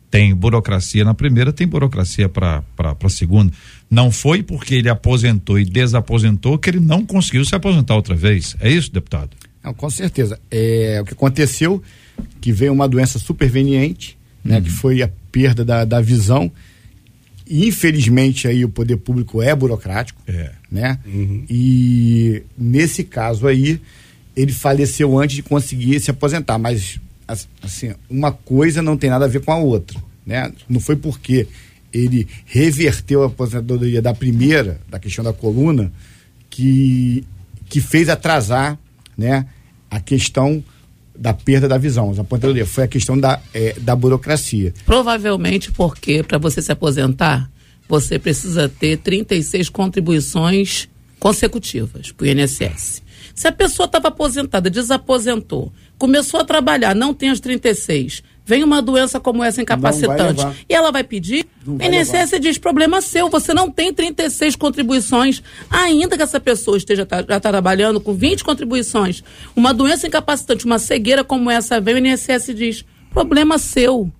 Tem 0.09 0.33
burocracia 0.33 1.03
na 1.03 1.13
primeira, 1.13 1.51
tem 1.51 1.67
burocracia 1.67 2.29
para 2.29 2.63
a 2.79 3.09
segunda. 3.09 3.51
Não 3.89 4.09
foi 4.11 4.41
porque 4.41 4.75
ele 4.75 4.87
aposentou 4.89 5.59
e 5.59 5.65
desaposentou 5.65 6.57
que 6.57 6.69
ele 6.69 6.79
não 6.79 7.05
conseguiu 7.05 7.43
se 7.43 7.53
aposentar 7.55 7.95
outra 7.95 8.15
vez. 8.15 8.55
É 8.61 8.69
isso, 8.71 8.91
deputado? 8.91 9.31
Não, 9.63 9.73
com 9.73 9.89
certeza. 9.89 10.39
É, 10.49 10.99
o 11.01 11.05
que 11.05 11.13
aconteceu, 11.13 11.83
que 12.39 12.53
veio 12.53 12.71
uma 12.71 12.87
doença 12.87 13.19
superveniente, 13.19 14.17
né, 14.43 14.61
que 14.61 14.69
foi 14.69 15.01
a 15.01 15.09
perda 15.29 15.65
da, 15.65 15.83
da 15.83 15.99
visão. 15.99 16.49
E, 17.45 17.67
infelizmente 17.67 18.47
aí 18.47 18.63
o 18.63 18.69
poder 18.69 18.95
público 18.97 19.41
é 19.41 19.53
burocrático, 19.55 20.21
É. 20.27 20.51
né? 20.71 20.99
E 21.49 22.43
nesse 22.57 23.03
caso 23.03 23.47
aí 23.47 23.79
ele 24.35 24.51
faleceu 24.51 25.17
antes 25.17 25.35
de 25.37 25.43
conseguir 25.43 25.99
se 25.99 26.11
aposentar, 26.11 26.57
mas 26.57 26.77
as- 26.77 26.99
assim, 27.27 27.93
uma 28.09 28.31
coisa 28.31 28.81
não 28.81 28.97
tem 28.97 29.09
nada 29.09 29.25
a 29.25 29.27
ver 29.27 29.41
com 29.41 29.51
a 29.51 29.57
outra, 29.57 30.01
né? 30.25 30.51
Não 30.67 30.79
foi 30.79 30.95
porque 30.95 31.47
ele 31.91 32.27
reverteu 32.45 33.23
a 33.23 33.27
aposentadoria 33.27 34.01
da 34.01 34.13
primeira, 34.13 34.79
da 34.89 34.99
questão 34.99 35.23
da 35.23 35.33
coluna, 35.33 35.91
que 36.49 37.25
que 37.69 37.81
fez 37.81 38.07
atrasar, 38.07 38.79
né, 39.17 39.45
a 39.91 39.99
questão 39.99 40.63
da 41.13 41.33
perda 41.33 41.67
da 41.67 41.77
visão, 41.77 42.13
da 42.13 42.21
aposentadoria. 42.21 42.65
Foi 42.65 42.83
a 42.83 42.87
questão 42.87 43.17
da, 43.19 43.41
eh, 43.53 43.75
da 43.79 43.95
burocracia. 43.95 44.73
Provavelmente 44.85 45.71
porque 45.71 46.23
para 46.23 46.37
você 46.37 46.61
se 46.61 46.71
aposentar, 46.71 47.49
você 47.89 48.19
precisa 48.19 48.69
ter 48.69 48.97
36 48.97 49.69
contribuições 49.69 50.87
consecutivas 51.19 52.11
para 52.11 52.25
o 52.25 52.27
INSS. 52.27 53.01
Se 53.33 53.47
a 53.47 53.51
pessoa 53.51 53.85
estava 53.85 54.09
aposentada, 54.09 54.69
desaposentou, 54.69 55.73
começou 55.97 56.39
a 56.39 56.43
trabalhar, 56.45 56.95
não 56.95 57.13
tem 57.13 57.29
as 57.29 57.39
36, 57.39 58.23
vem 58.45 58.63
uma 58.63 58.81
doença 58.81 59.19
como 59.19 59.43
essa 59.43 59.61
incapacitante. 59.61 60.41
e 60.69 60.73
ela 60.73 60.91
vai 60.91 61.03
pedir, 61.03 61.45
Não 61.65 61.75
o 61.75 61.77
INSS 61.83 62.39
diz 62.39 62.57
problema 62.57 63.01
seu, 63.01 63.29
você 63.29 63.53
não 63.53 63.69
tem 63.69 63.91
36 63.93 64.55
contribuições, 64.55 65.41
ainda 65.69 66.15
que 66.15 66.23
essa 66.23 66.39
pessoa 66.39 66.77
esteja 66.77 67.05
tá- 67.05 67.25
já 67.27 67.39
tá 67.39 67.49
trabalhando 67.49 67.99
com 67.99 68.13
20 68.13 68.43
contribuições, 68.43 69.23
uma 69.55 69.73
doença 69.73 70.07
incapacitante, 70.07 70.65
uma 70.65 70.79
cegueira 70.79 71.23
como 71.23 71.49
essa 71.51 71.79
vem, 71.81 71.95
o 71.95 71.97
INSS 71.97 72.53
diz 72.55 72.85
problema 73.11 73.57
seu. 73.57 74.11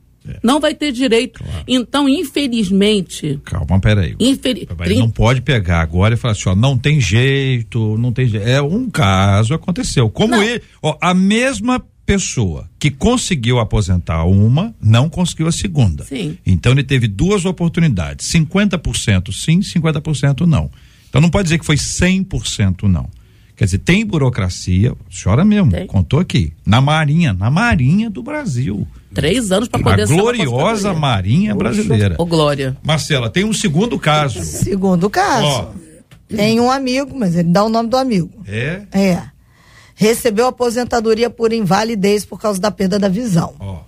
Não 0.44 0.60
vai 0.60 0.74
ter 0.74 0.92
direito. 0.92 1.44
Então, 1.68 2.08
infelizmente, 2.08 3.40
Calma, 3.44 3.80
peraí. 3.80 4.16
infeli 4.20 4.68
Mas 4.78 4.90
Ele 4.90 5.00
não 5.00 5.10
pode 5.10 5.42
pegar 5.42 5.82
agora 5.82 6.14
e 6.14 6.18
falar 6.18 6.34
assim, 6.34 6.50
ó, 6.50 6.56
não 6.56 6.78
tem 6.78 7.00
jeito, 7.00 7.98
não 7.98 8.12
tem 8.12 8.28
jeito. 8.28 8.48
É 8.48 8.62
um 8.62 8.90
caso 8.90 9.54
aconteceu. 9.54 10.10
Como 10.10 10.36
Não. 10.36 10.44
ele, 10.44 10.62
ó, 10.82 10.98
a 11.02 11.14
mesma 11.14 11.84
pessoa 12.06 12.70
que 12.80 12.90
conseguiu 12.90 13.60
aposentar 13.60 14.24
uma, 14.24 14.74
não 14.82 15.10
conseguiu 15.10 15.48
a 15.48 15.52
segunda. 15.52 16.06
Sim. 16.06 16.38
Então 16.46 16.72
ele 16.72 16.84
teve 16.84 17.06
duas 17.06 17.44
oportunidades, 17.44 18.26
50% 18.32 19.34
sim, 19.34 19.60
50% 19.60 20.46
não. 20.48 20.72
Então 21.10 21.20
não 21.20 21.30
pode 21.30 21.44
dizer 21.46 21.60
que 21.60 21.66
foi 21.66 21.76
100% 21.76 22.84
não. 22.84 23.10
Quer 23.58 23.66
dizer, 23.66 23.80
tem 23.80 24.06
burocracia, 24.06 24.94
chora 25.24 25.44
mesmo, 25.44 25.72
Tem. 25.72 25.88
contou 25.88 26.20
aqui, 26.20 26.54
na 26.64 26.80
Marinha, 26.80 27.34
na 27.34 27.50
Marinha 27.50 28.08
do 28.08 28.22
Brasil. 28.22 28.88
três 29.16 29.52
anos 29.52 29.68
para 29.68 29.80
A 29.80 29.84
poder 29.84 30.06
uma 30.06 30.16
gloriosa. 30.22 30.94
Marinha 30.94 31.56
brasileira. 31.56 32.16
Ô, 32.20 32.26
Glória. 32.26 32.78
Marcela, 32.84 33.32
tem 33.32 33.44
um 33.44 33.52
segundo 33.54 33.98
caso. 33.98 34.44
Segundo 34.44 35.10
caso, 35.10 35.46
Ó. 35.48 35.68
tem 36.28 36.60
um 36.60 36.70
amigo, 36.70 37.18
mas 37.18 37.34
ele 37.36 37.50
dá 37.50 37.64
o 37.64 37.70
nome 37.70 37.90
do 37.90 37.98
amigo. 37.98 38.30
É? 38.48 38.84
É. 38.92 39.24
Recebeu 39.96 40.46
aposentadoria 40.46 41.28
por 41.28 41.52
invalidez 41.52 42.24
por 42.24 42.40
causa 42.40 42.62
da 42.62 42.70
perda 42.70 43.00
da 43.00 43.10
visão. 43.10 43.56
Ó. 43.60 43.80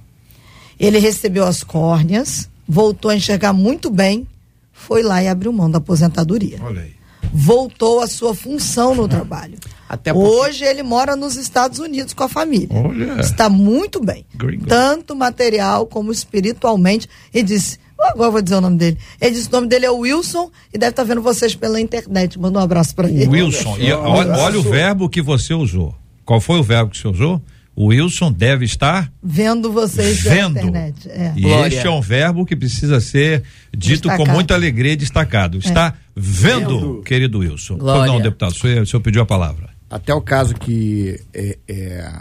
Ele 0.79 0.97
recebeu 0.97 1.45
as 1.45 1.63
córneas, 1.63 2.49
voltou 2.67 3.11
a 3.11 3.15
enxergar 3.15 3.53
muito 3.53 3.91
bem, 3.91 4.25
foi 4.73 5.03
lá 5.03 5.21
e 5.21 5.27
abriu 5.27 5.53
mão 5.53 5.69
da 5.69 5.77
aposentadoria. 5.77 6.57
Olha 6.63 6.81
aí. 6.81 6.93
Voltou 7.33 7.99
à 8.01 8.07
sua 8.07 8.33
função 8.33 8.95
no 8.95 9.07
trabalho. 9.07 9.57
Até 9.87 10.13
porque- 10.13 10.27
Hoje 10.29 10.63
ele 10.63 10.83
mora 10.83 11.15
nos 11.15 11.35
Estados 11.35 11.79
Unidos 11.79 12.13
com 12.13 12.23
a 12.23 12.29
família. 12.29 12.69
Olha. 12.71 13.19
Está 13.21 13.49
muito 13.49 13.99
bem. 14.03 14.25
Gringo. 14.35 14.67
Tanto 14.67 15.15
material 15.15 15.85
como 15.87 16.11
espiritualmente. 16.11 17.07
Ele 17.33 17.43
disse, 17.43 17.79
agora 17.97 18.27
eu 18.27 18.31
vou 18.31 18.41
dizer 18.41 18.55
o 18.55 18.61
nome 18.61 18.77
dele. 18.77 18.97
Ele 19.19 19.31
disse 19.31 19.47
o 19.47 19.51
nome 19.51 19.67
dele 19.67 19.85
é 19.85 19.89
Wilson 19.91 20.51
e 20.73 20.77
deve 20.77 20.91
estar 20.91 21.03
vendo 21.03 21.21
vocês 21.21 21.55
pela 21.55 21.79
internet. 21.81 22.39
Manda 22.39 22.59
um 22.59 22.61
abraço 22.61 22.93
para 22.95 23.09
ele. 23.09 23.27
Wilson, 23.27 23.77
e 23.79 23.91
olha, 23.91 24.37
olha 24.37 24.59
o 24.59 24.63
verbo 24.63 25.09
que 25.09 25.21
você 25.21 25.53
usou. 25.53 25.95
Qual 26.23 26.39
foi 26.39 26.59
o 26.59 26.63
verbo 26.63 26.91
que 26.91 26.97
você 26.99 27.07
usou? 27.07 27.41
O 27.81 27.85
Wilson 27.85 28.29
deve 28.29 28.65
estar 28.65 29.09
Vendo 29.23 29.71
vocês 29.71 30.21
vendo. 30.21 30.59
internet. 30.59 31.09
É. 31.09 31.31
E 31.33 31.41
Glória. 31.43 31.67
este 31.73 31.87
é 31.87 31.89
um 31.89 32.01
verbo 32.01 32.45
que 32.45 32.53
precisa 32.53 32.99
ser 32.99 33.41
dito 33.71 34.01
com 34.01 34.09
Destacado. 34.09 34.31
muita 34.35 34.53
alegria 34.53 34.91
e 34.91 34.95
destacado. 34.97 35.57
Está 35.59 35.93
vendo, 36.13 36.79
Vendo. 36.79 37.03
querido 37.03 37.39
Wilson. 37.39 37.77
Glória. 37.77 38.01
Pois 38.01 38.11
não, 38.11 38.21
deputado, 38.21 38.51
o 38.51 38.53
senhor, 38.53 38.81
o 38.83 38.85
senhor 38.85 39.01
pediu 39.01 39.21
a 39.21 39.25
palavra. 39.25 39.69
Até 39.89 40.13
o 40.13 40.19
caso 40.19 40.55
que 40.55 41.21
é, 41.33 41.57
é, 41.69 42.11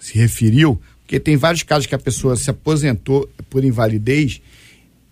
se 0.00 0.18
referiu, 0.18 0.82
porque 1.02 1.20
tem 1.20 1.36
vários 1.36 1.62
casos 1.62 1.86
que 1.86 1.94
a 1.94 1.98
pessoa 2.00 2.34
se 2.34 2.50
aposentou 2.50 3.30
por 3.48 3.64
invalidez 3.64 4.40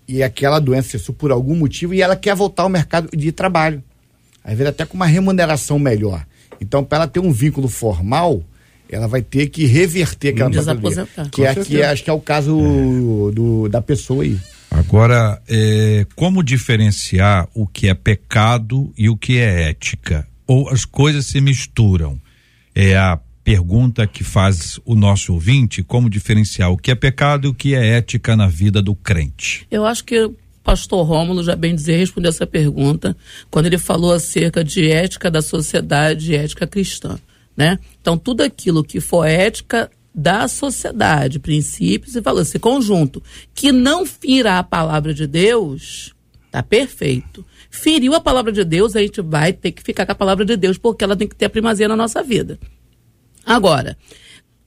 e 0.09 0.25
aquela 0.25 0.59
doença 0.59 0.89
cessou 0.99 1.15
por 1.15 1.31
algum 1.31 1.55
motivo 1.55 1.95
e 1.95 2.03
ela 2.03 2.17
quer 2.17 2.35
voltar 2.35 2.65
ao 2.65 2.69
mercado 2.69 3.17
de 3.17 3.31
trabalho. 3.31 3.81
Às 4.43 4.55
vezes 4.59 4.71
até 4.71 4.85
com 4.85 4.97
uma 4.97 5.07
remuneração 5.07 5.79
melhor. 5.79 6.27
Então, 6.61 6.83
para 6.83 6.99
ela 7.05 7.07
ter 7.07 7.21
um 7.21 7.31
vínculo 7.31 7.69
formal, 7.69 8.43
ela 8.95 9.09
vai 9.09 9.23
ter 9.23 9.49
que 9.49 9.67
reverter 9.67 10.29
aquela 10.29 10.51
Desaposentar. 10.51 11.23
aposentadoria. 11.25 11.31
Que, 11.55 11.61
é, 11.61 11.65
que 11.65 11.83
é- 11.83 11.87
acho 11.87 12.05
que 12.05 12.11
é 12.11 12.13
o 12.13 12.21
caso 12.21 12.57
do, 13.35 13.69
da 13.69 13.83
pessoa 13.83 14.23
aí. 14.25 14.39
Agora, 14.71 15.41
é, 15.49 16.07
como 16.17 16.43
diferenciar 16.43 17.49
o 17.55 17.67
que 17.67 17.89
é 17.89 17.95
pecado 17.95 18.93
e 18.97 19.09
o 19.09 19.17
que 19.17 19.39
é 19.39 19.69
ética? 19.71 20.27
Ou 20.47 20.69
as 20.69 20.85
coisas 20.85 21.27
se 21.27 21.41
misturam? 21.41 22.21
É 22.75 22.97
a 22.97 23.19
pergunta 23.45 24.07
que 24.07 24.25
faz 24.25 24.81
o 24.85 24.95
nosso 24.95 25.33
ouvinte: 25.33 25.83
como 25.83 26.11
diferenciar 26.11 26.71
o 26.73 26.77
que 26.77 26.91
é 26.91 26.95
pecado 26.95 27.47
e 27.47 27.51
o 27.51 27.55
que 27.55 27.75
é 27.75 27.87
ética 27.97 28.37
na 28.37 28.49
vida 28.49 28.83
do 28.83 28.95
crente? 28.95 29.67
Eu 29.71 29.85
acho 29.87 30.03
que 30.05 30.19
o 30.25 30.35
pastor 30.65 31.07
Rômulo, 31.07 31.45
já 31.45 31.55
bem 31.55 31.75
dizer, 31.75 31.99
respondeu 31.99 32.31
essa 32.31 32.47
pergunta 32.47 33.17
quando 33.51 33.67
ele 33.67 33.79
falou 33.79 34.13
acerca 34.13 34.65
de 34.65 34.91
ética 34.91 35.31
da 35.31 35.41
sociedade 35.41 36.33
e 36.33 36.37
ética 36.37 36.67
cristã, 36.67 37.17
né? 37.57 37.79
Então, 38.01 38.17
tudo 38.17 38.43
aquilo 38.43 38.85
que 38.85 39.01
for 39.01 39.25
ética 39.25 39.91
da 40.15 40.47
sociedade, 40.47 41.41
princípios 41.41 42.15
e 42.15 42.21
valores, 42.21 42.49
esse 42.49 42.59
conjunto, 42.59 43.23
que 43.53 43.73
não 43.73 44.07
fira 44.07 44.59
a 44.59 44.63
palavra 44.63 45.13
de 45.13 45.27
Deus, 45.27 46.15
tá 46.51 46.63
perfeito. 46.63 47.45
Feriu 47.69 48.15
a 48.15 48.21
palavra 48.21 48.53
de 48.53 48.65
Deus, 48.65 48.95
a 48.95 49.01
gente 49.01 49.21
vai 49.21 49.53
ter 49.53 49.73
que 49.73 49.83
ficar 49.83 50.07
com 50.07 50.13
a 50.13 50.17
palavra 50.17 50.45
de 50.45 50.57
Deus, 50.57 50.79
porque 50.79 51.03
ela 51.03 51.17
tem 51.17 51.27
que 51.27 51.35
ter 51.35 51.47
a 51.47 51.51
primazia 51.51 51.89
na 51.89 51.97
nossa 51.97 52.23
vida. 52.23 52.59
Agora, 53.45 53.97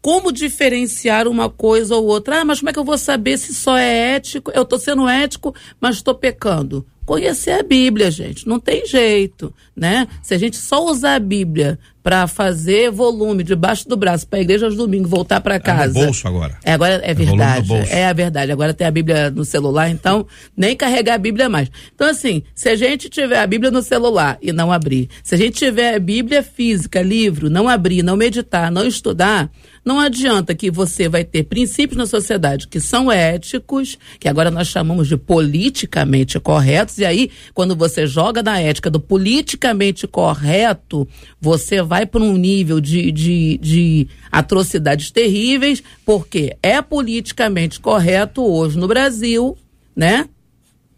como 0.01 0.31
diferenciar 0.31 1.27
uma 1.27 1.49
coisa 1.49 1.95
ou 1.95 2.05
outra? 2.05 2.41
Ah, 2.41 2.45
mas 2.45 2.59
como 2.59 2.69
é 2.69 2.73
que 2.73 2.79
eu 2.79 2.85
vou 2.85 2.97
saber 2.97 3.37
se 3.37 3.53
só 3.53 3.77
é 3.77 4.15
ético? 4.15 4.51
Eu 4.53 4.63
estou 4.63 4.77
sendo 4.77 5.07
ético, 5.07 5.55
mas 5.79 5.95
estou 5.95 6.13
pecando. 6.13 6.85
Conhecer 7.07 7.51
a 7.51 7.63
Bíblia, 7.63 8.11
gente, 8.11 8.45
não 8.45 8.59
tem 8.59 8.85
jeito, 8.85 9.53
né? 9.73 10.09
Se 10.21 10.33
a 10.33 10.37
gente 10.37 10.57
só 10.57 10.85
usar 10.85 11.15
a 11.15 11.19
Bíblia 11.19 11.79
para 12.03 12.27
fazer 12.27 12.91
volume 12.91 13.43
debaixo 13.43 13.87
do 13.87 13.95
braço 13.95 14.27
para 14.27 14.39
a 14.39 14.41
igreja 14.41 14.65
aos 14.65 14.75
domingos, 14.75 15.09
voltar 15.09 15.39
para 15.39 15.57
casa. 15.57 15.97
no 15.97 16.05
bolso 16.05 16.27
agora. 16.27 16.57
É, 16.65 16.73
agora 16.73 16.95
é 16.95 17.13
no 17.13 17.25
verdade. 17.25 17.73
É 17.89 18.07
a 18.07 18.11
verdade. 18.11 18.51
Agora 18.51 18.73
tem 18.73 18.85
a 18.85 18.91
Bíblia 18.91 19.31
no 19.31 19.45
celular, 19.45 19.89
então 19.89 20.27
nem 20.55 20.75
carregar 20.75 21.13
a 21.13 21.17
Bíblia 21.17 21.47
mais. 21.47 21.71
Então, 21.95 22.09
assim, 22.09 22.43
se 22.53 22.67
a 22.67 22.75
gente 22.75 23.07
tiver 23.07 23.39
a 23.39 23.47
Bíblia 23.47 23.71
no 23.71 23.81
celular 23.81 24.37
e 24.41 24.51
não 24.51 24.69
abrir, 24.69 25.09
se 25.23 25.33
a 25.33 25.37
gente 25.37 25.53
tiver 25.53 25.95
a 25.95 25.99
Bíblia 25.99 26.43
física, 26.43 27.01
livro, 27.01 27.49
não 27.49 27.69
abrir, 27.69 28.03
não 28.03 28.17
meditar, 28.17 28.69
não 28.69 28.85
estudar, 28.85 29.49
não 29.87 30.01
adianta 30.01 30.53
que 30.53 30.69
você 30.69 31.07
vai 31.07 31.23
ter 31.23 31.43
princípios 31.43 31.97
na 31.97 32.05
sociedade 32.05 32.67
que 32.67 32.77
são 32.77 33.09
éticos, 33.09 33.97
que 34.19 34.27
agora 34.27 34.51
nós 34.51 34.67
chamamos 34.67 35.07
de 35.07 35.15
politicamente 35.15 36.37
corretos, 36.41 36.97
e 36.97 37.05
aí, 37.05 37.31
quando 37.53 37.73
você 37.73 38.05
joga 38.05 38.43
na 38.43 38.59
ética 38.59 38.89
do 38.89 38.99
politicamente 38.99 40.05
correto, 40.05 41.07
você 41.39 41.81
vai 41.81 42.05
para 42.05 42.21
um 42.21 42.35
nível 42.35 42.81
de, 42.81 43.13
de, 43.13 43.57
de 43.59 44.07
atrocidades 44.29 45.09
terríveis, 45.09 45.81
porque 46.05 46.57
é 46.61 46.81
politicamente 46.81 47.79
correto 47.79 48.43
hoje 48.43 48.77
no 48.77 48.89
Brasil, 48.89 49.57
né? 49.95 50.27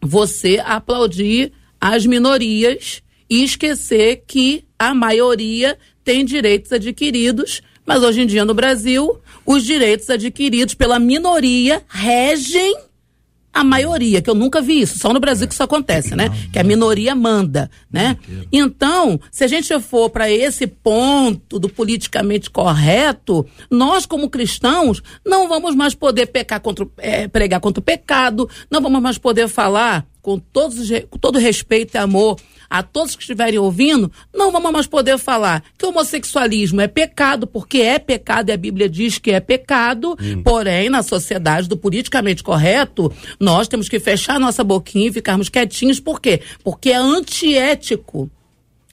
Você 0.02 0.60
aplaudir 0.66 1.52
as 1.80 2.08
minorias 2.08 3.04
e 3.30 3.44
esquecer 3.44 4.24
que 4.26 4.66
a 4.80 4.96
maioria 4.96 5.78
tem 6.04 6.26
direitos 6.26 6.72
adquiridos, 6.72 7.62
mas 7.90 8.04
hoje 8.04 8.22
em 8.22 8.28
dia 8.28 8.46
no 8.46 8.54
Brasil, 8.54 9.20
os 9.44 9.64
direitos 9.64 10.12
adquiridos 10.12 10.76
pela 10.76 11.00
minoria 11.00 11.82
regem 11.90 12.78
a 13.52 13.64
maioria, 13.64 14.22
que 14.22 14.30
eu 14.30 14.36
nunca 14.36 14.62
vi 14.62 14.82
isso, 14.82 15.00
só 15.00 15.12
no 15.12 15.20
Brasil 15.20 15.48
que 15.48 15.56
isso 15.56 15.64
acontece, 15.64 16.16
né? 16.16 16.30
Que 16.54 16.60
a 16.60 16.64
minoria 16.64 17.16
manda, 17.16 17.68
né? 17.92 18.16
Então, 18.52 19.20
se 19.32 19.44
a 19.44 19.48
gente 19.48 19.78
for 19.80 20.12
para 20.12 20.30
esse 20.30 20.68
ponto 20.68 21.58
do 21.58 21.68
politicamente 21.68 22.48
correto, 22.52 23.44
nós 23.72 24.06
como 24.06 24.30
cristãos 24.30 25.02
não 25.26 25.50
vamos 25.50 25.74
mais 25.74 25.96
poder 25.96 26.28
pecar 26.28 26.62
contra, 26.62 26.88
eh, 27.00 27.28
pregar 27.28 27.60
contra 27.60 27.80
o 27.80 27.84
pecado, 27.84 28.48
não 28.70 28.82
vamos 28.82 29.02
mais 29.02 29.18
poder 29.18 29.48
falar 29.48 30.06
com, 30.22 30.38
todos, 30.38 30.90
todo 31.20 31.40
respeito 31.40 31.96
e 31.96 31.98
amor 31.98 32.38
a 32.70 32.84
todos 32.84 33.16
que 33.16 33.22
estiverem 33.22 33.60
ouvindo, 33.60 34.12
não 34.34 34.52
vamos 34.52 34.72
mais 34.72 34.88
poder 34.88 35.18
falar 35.18 35.64
que 35.78 35.86
homossexualismo 35.86 36.82
é 36.82 36.88
pecado, 36.88 37.48
porque 37.48 37.80
é 37.80 37.98
pecado 37.98 38.50
e 38.50 38.52
a 38.52 38.58
Bíblia 38.58 38.90
diz 38.90 39.18
que 39.18 39.32
é 39.32 39.40
pecado, 39.40 40.18
porém, 40.44 40.90
na 40.90 41.02
sociedade 41.02 41.68
do 41.68 41.78
politicamente 41.78 42.44
correto, 42.44 43.12
nós 43.40 43.68
temos 43.68 43.90
que 43.90 44.00
fechar 44.00 44.40
nossa 44.40 44.64
boquinha 44.64 45.10
e 45.10 45.14
ficarmos 45.14 45.50
quietinhos, 45.50 46.00
por 46.00 46.22
quê? 46.22 46.42
Porque 46.64 46.92
é 46.92 46.96
antiético 46.96 48.30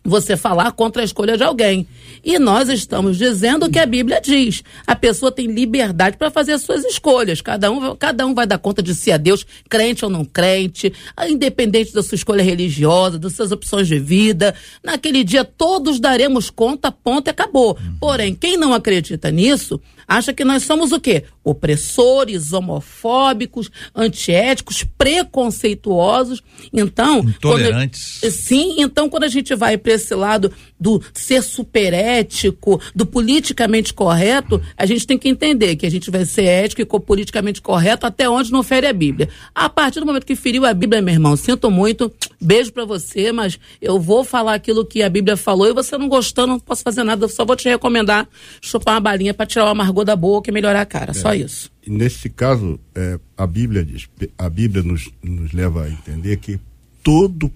você 0.06 0.36
falar 0.36 0.72
contra 0.72 1.02
a 1.02 1.04
escolha 1.04 1.36
de 1.36 1.42
alguém. 1.42 1.86
E 2.24 2.38
nós 2.38 2.68
estamos 2.68 3.18
dizendo 3.18 3.66
o 3.66 3.70
que 3.70 3.78
a 3.78 3.86
Bíblia 3.86 4.20
diz. 4.20 4.62
A 4.86 4.96
pessoa 4.96 5.30
tem 5.30 5.46
liberdade 5.46 6.16
para 6.16 6.30
fazer 6.30 6.52
as 6.52 6.62
suas 6.62 6.84
escolhas. 6.84 7.40
Cada 7.40 7.70
um, 7.70 7.94
cada 7.96 8.26
um 8.26 8.34
vai 8.34 8.46
dar 8.46 8.58
conta 8.58 8.82
de 8.82 8.94
si 8.94 9.12
a 9.12 9.16
Deus, 9.16 9.46
crente 9.68 10.04
ou 10.04 10.10
não 10.10 10.24
crente, 10.24 10.92
independente 11.28 11.92
da 11.92 12.02
sua 12.02 12.16
escolha 12.16 12.42
religiosa, 12.42 13.18
das 13.18 13.34
suas 13.34 13.52
opções 13.52 13.88
de 13.88 13.98
vida. 13.98 14.54
Naquele 14.82 15.22
dia 15.24 15.44
todos 15.44 16.00
daremos 16.00 16.50
conta, 16.50 16.90
ponto 16.90 17.28
e 17.28 17.30
acabou. 17.30 17.76
Porém, 18.00 18.34
quem 18.34 18.56
não 18.56 18.72
acredita 18.72 19.30
nisso, 19.30 19.80
acha 20.06 20.32
que 20.32 20.44
nós 20.44 20.62
somos 20.62 20.92
o 20.92 21.00
quê? 21.00 21.24
Opressores, 21.42 22.52
homofóbicos, 22.52 23.70
antiéticos, 23.94 24.84
preconceituosos. 24.96 26.42
Então, 26.72 27.20
Intolerantes. 27.20 28.20
Sim, 28.30 28.76
então 28.78 29.08
quando 29.08 29.24
a 29.24 29.28
gente 29.28 29.54
vai 29.54 29.76
para 29.76 29.94
esse 29.94 30.14
lado 30.14 30.52
do 30.78 31.02
ser 31.14 31.42
superético, 31.42 32.80
do 32.94 33.06
politicamente 33.06 33.94
correto, 33.94 34.60
a 34.76 34.84
gente 34.84 35.06
tem 35.06 35.18
que 35.18 35.28
entender 35.28 35.76
que 35.76 35.86
a 35.86 35.90
gente 35.90 36.10
vai 36.10 36.24
ser 36.24 36.44
ético 36.44 36.82
e 36.82 37.00
politicamente 37.00 37.62
correto 37.62 38.06
até 38.06 38.28
onde 38.28 38.52
não 38.52 38.62
fere 38.62 38.86
a 38.86 38.92
Bíblia. 38.92 39.28
A 39.54 39.68
partir 39.68 40.00
do 40.00 40.06
momento 40.06 40.26
que 40.26 40.36
feriu 40.36 40.64
a 40.64 40.74
Bíblia, 40.74 41.00
meu 41.00 41.14
irmão, 41.14 41.36
sinto 41.36 41.70
muito, 41.70 42.12
beijo 42.40 42.72
para 42.72 42.84
você, 42.84 43.32
mas 43.32 43.58
eu 43.80 43.98
vou 43.98 44.24
falar 44.24 44.54
aquilo 44.54 44.84
que 44.84 45.02
a 45.02 45.08
Bíblia 45.08 45.36
falou 45.36 45.66
e 45.66 45.72
você 45.72 45.96
não 45.96 46.08
gostando, 46.08 46.48
não 46.48 46.60
posso 46.60 46.82
fazer 46.82 47.04
nada, 47.04 47.24
eu 47.24 47.28
só 47.28 47.44
vou 47.44 47.56
te 47.56 47.68
recomendar 47.68 48.28
chupar 48.60 48.94
uma 48.94 49.00
balinha 49.00 49.34
para 49.34 49.46
tirar 49.46 49.66
o 49.66 49.68
amargor 49.68 49.95
da 50.04 50.16
boca 50.16 50.50
e 50.50 50.52
melhorar 50.52 50.80
a 50.80 50.86
cara, 50.86 51.14
só 51.14 51.34
isso. 51.34 51.70
E 51.86 51.90
nesse 51.90 52.28
caso, 52.28 52.78
é, 52.94 53.18
a 53.36 53.46
Bíblia 53.46 53.84
diz, 53.84 54.08
a 54.36 54.48
Bíblia 54.48 54.82
nos, 54.82 55.10
nos 55.22 55.52
leva 55.52 55.84
a 55.84 55.90
entender 55.90 56.36
que 56.38 56.58
todo, 57.02 57.50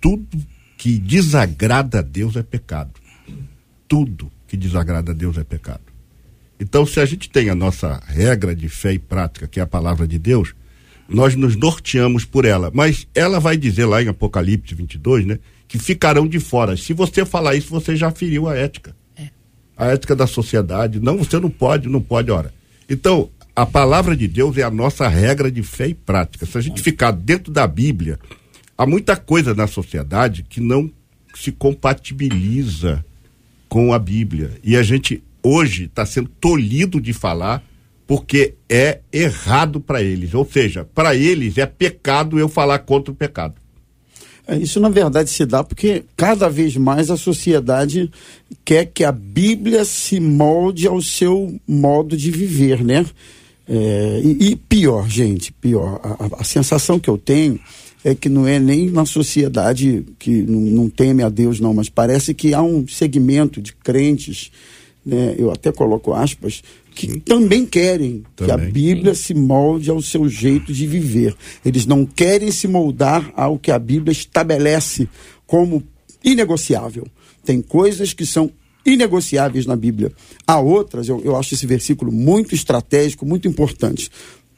tudo 0.00 0.38
que 0.76 0.98
desagrada 0.98 2.00
a 2.00 2.02
Deus 2.02 2.36
é 2.36 2.42
pecado. 2.42 2.92
Tudo 3.88 4.30
que 4.46 4.56
desagrada 4.56 5.12
a 5.12 5.14
Deus 5.14 5.38
é 5.38 5.44
pecado. 5.44 5.82
Então, 6.58 6.86
se 6.86 7.00
a 7.00 7.06
gente 7.06 7.28
tem 7.28 7.50
a 7.50 7.54
nossa 7.54 8.00
regra 8.06 8.54
de 8.54 8.68
fé 8.68 8.92
e 8.92 8.98
prática, 8.98 9.48
que 9.48 9.58
é 9.58 9.62
a 9.62 9.66
palavra 9.66 10.06
de 10.06 10.18
Deus, 10.18 10.54
nós 11.08 11.34
nos 11.34 11.56
norteamos 11.56 12.24
por 12.24 12.44
ela. 12.44 12.70
Mas 12.72 13.06
ela 13.14 13.40
vai 13.40 13.56
dizer 13.56 13.86
lá 13.86 14.02
em 14.02 14.08
Apocalipse 14.08 14.74
22, 14.74 15.26
né, 15.26 15.38
que 15.66 15.78
ficarão 15.78 16.26
de 16.26 16.38
fora. 16.38 16.76
Se 16.76 16.92
você 16.92 17.24
falar 17.24 17.54
isso, 17.54 17.68
você 17.68 17.96
já 17.96 18.10
feriu 18.10 18.48
a 18.48 18.56
ética. 18.56 18.94
A 19.76 19.86
ética 19.86 20.14
da 20.14 20.26
sociedade. 20.26 21.00
Não, 21.00 21.18
você 21.18 21.38
não 21.38 21.50
pode, 21.50 21.88
não 21.88 22.00
pode, 22.00 22.30
ora. 22.30 22.52
Então, 22.88 23.30
a 23.54 23.66
palavra 23.66 24.16
de 24.16 24.26
Deus 24.26 24.56
é 24.56 24.62
a 24.62 24.70
nossa 24.70 25.06
regra 25.08 25.50
de 25.50 25.62
fé 25.62 25.88
e 25.88 25.94
prática. 25.94 26.46
Se 26.46 26.56
a 26.56 26.60
gente 26.60 26.80
ficar 26.80 27.10
dentro 27.10 27.52
da 27.52 27.66
Bíblia, 27.66 28.18
há 28.76 28.86
muita 28.86 29.16
coisa 29.16 29.54
na 29.54 29.66
sociedade 29.66 30.42
que 30.42 30.60
não 30.60 30.90
se 31.34 31.52
compatibiliza 31.52 33.04
com 33.68 33.92
a 33.92 33.98
Bíblia. 33.98 34.52
E 34.62 34.76
a 34.76 34.82
gente 34.82 35.22
hoje 35.42 35.84
está 35.84 36.04
sendo 36.06 36.28
tolhido 36.28 37.00
de 37.00 37.12
falar 37.12 37.62
porque 38.06 38.54
é 38.68 39.00
errado 39.12 39.80
para 39.80 40.02
eles. 40.02 40.34
Ou 40.34 40.44
seja, 40.44 40.84
para 40.84 41.14
eles 41.14 41.58
é 41.58 41.66
pecado 41.66 42.38
eu 42.38 42.48
falar 42.48 42.80
contra 42.80 43.12
o 43.12 43.14
pecado. 43.14 43.54
É, 44.46 44.56
isso 44.56 44.80
na 44.80 44.88
verdade 44.88 45.30
se 45.30 45.46
dá 45.46 45.62
porque 45.62 46.04
cada 46.16 46.48
vez 46.48 46.76
mais 46.76 47.10
a 47.10 47.16
sociedade 47.16 48.10
quer 48.64 48.86
que 48.86 49.04
a 49.04 49.12
Bíblia 49.12 49.84
se 49.84 50.18
molde 50.18 50.86
ao 50.86 51.00
seu 51.00 51.54
modo 51.66 52.16
de 52.16 52.30
viver, 52.30 52.84
né? 52.84 53.06
É, 53.68 54.20
e, 54.24 54.50
e, 54.50 54.56
pior, 54.56 55.08
gente, 55.08 55.52
pior, 55.52 56.00
a, 56.02 56.40
a, 56.40 56.44
sensação 56.44 56.98
que 56.98 57.08
eu 57.08 57.16
tenho 57.16 57.60
é 58.04 58.12
que 58.12 58.28
não 58.28 58.46
é 58.46 58.58
nem 58.58 58.90
na 58.90 59.06
sociedade 59.06 60.04
que 60.18 60.42
não, 60.42 60.60
não 60.60 60.90
teme 60.90 61.22
a 61.22 61.28
Deus, 61.28 61.60
não, 61.60 61.72
mas 61.72 61.88
parece 61.88 62.34
que 62.34 62.52
há 62.52 62.60
um 62.60 62.86
segmento 62.88 63.62
de 63.62 63.72
crentes, 63.72 64.50
né? 65.06 65.34
Eu 65.38 65.50
até 65.52 65.70
coloco 65.70 66.12
aspas, 66.12 66.62
que 66.94 67.20
também 67.20 67.66
querem 67.66 68.24
também. 68.36 68.56
que 68.56 68.62
a 68.62 68.70
Bíblia 68.70 69.14
se 69.14 69.34
molde 69.34 69.90
ao 69.90 70.00
seu 70.02 70.28
jeito 70.28 70.72
de 70.72 70.86
viver. 70.86 71.34
Eles 71.64 71.86
não 71.86 72.04
querem 72.04 72.50
se 72.50 72.68
moldar 72.68 73.32
ao 73.36 73.58
que 73.58 73.70
a 73.70 73.78
Bíblia 73.78 74.12
estabelece 74.12 75.08
como 75.46 75.82
inegociável. 76.24 77.06
Tem 77.44 77.60
coisas 77.60 78.12
que 78.12 78.24
são 78.24 78.50
inegociáveis 78.84 79.66
na 79.66 79.76
Bíblia. 79.76 80.12
Há 80.46 80.58
outras, 80.58 81.08
eu, 81.08 81.20
eu 81.24 81.36
acho 81.36 81.54
esse 81.54 81.66
versículo 81.66 82.12
muito 82.12 82.54
estratégico, 82.54 83.24
muito 83.24 83.48
importante. 83.48 84.10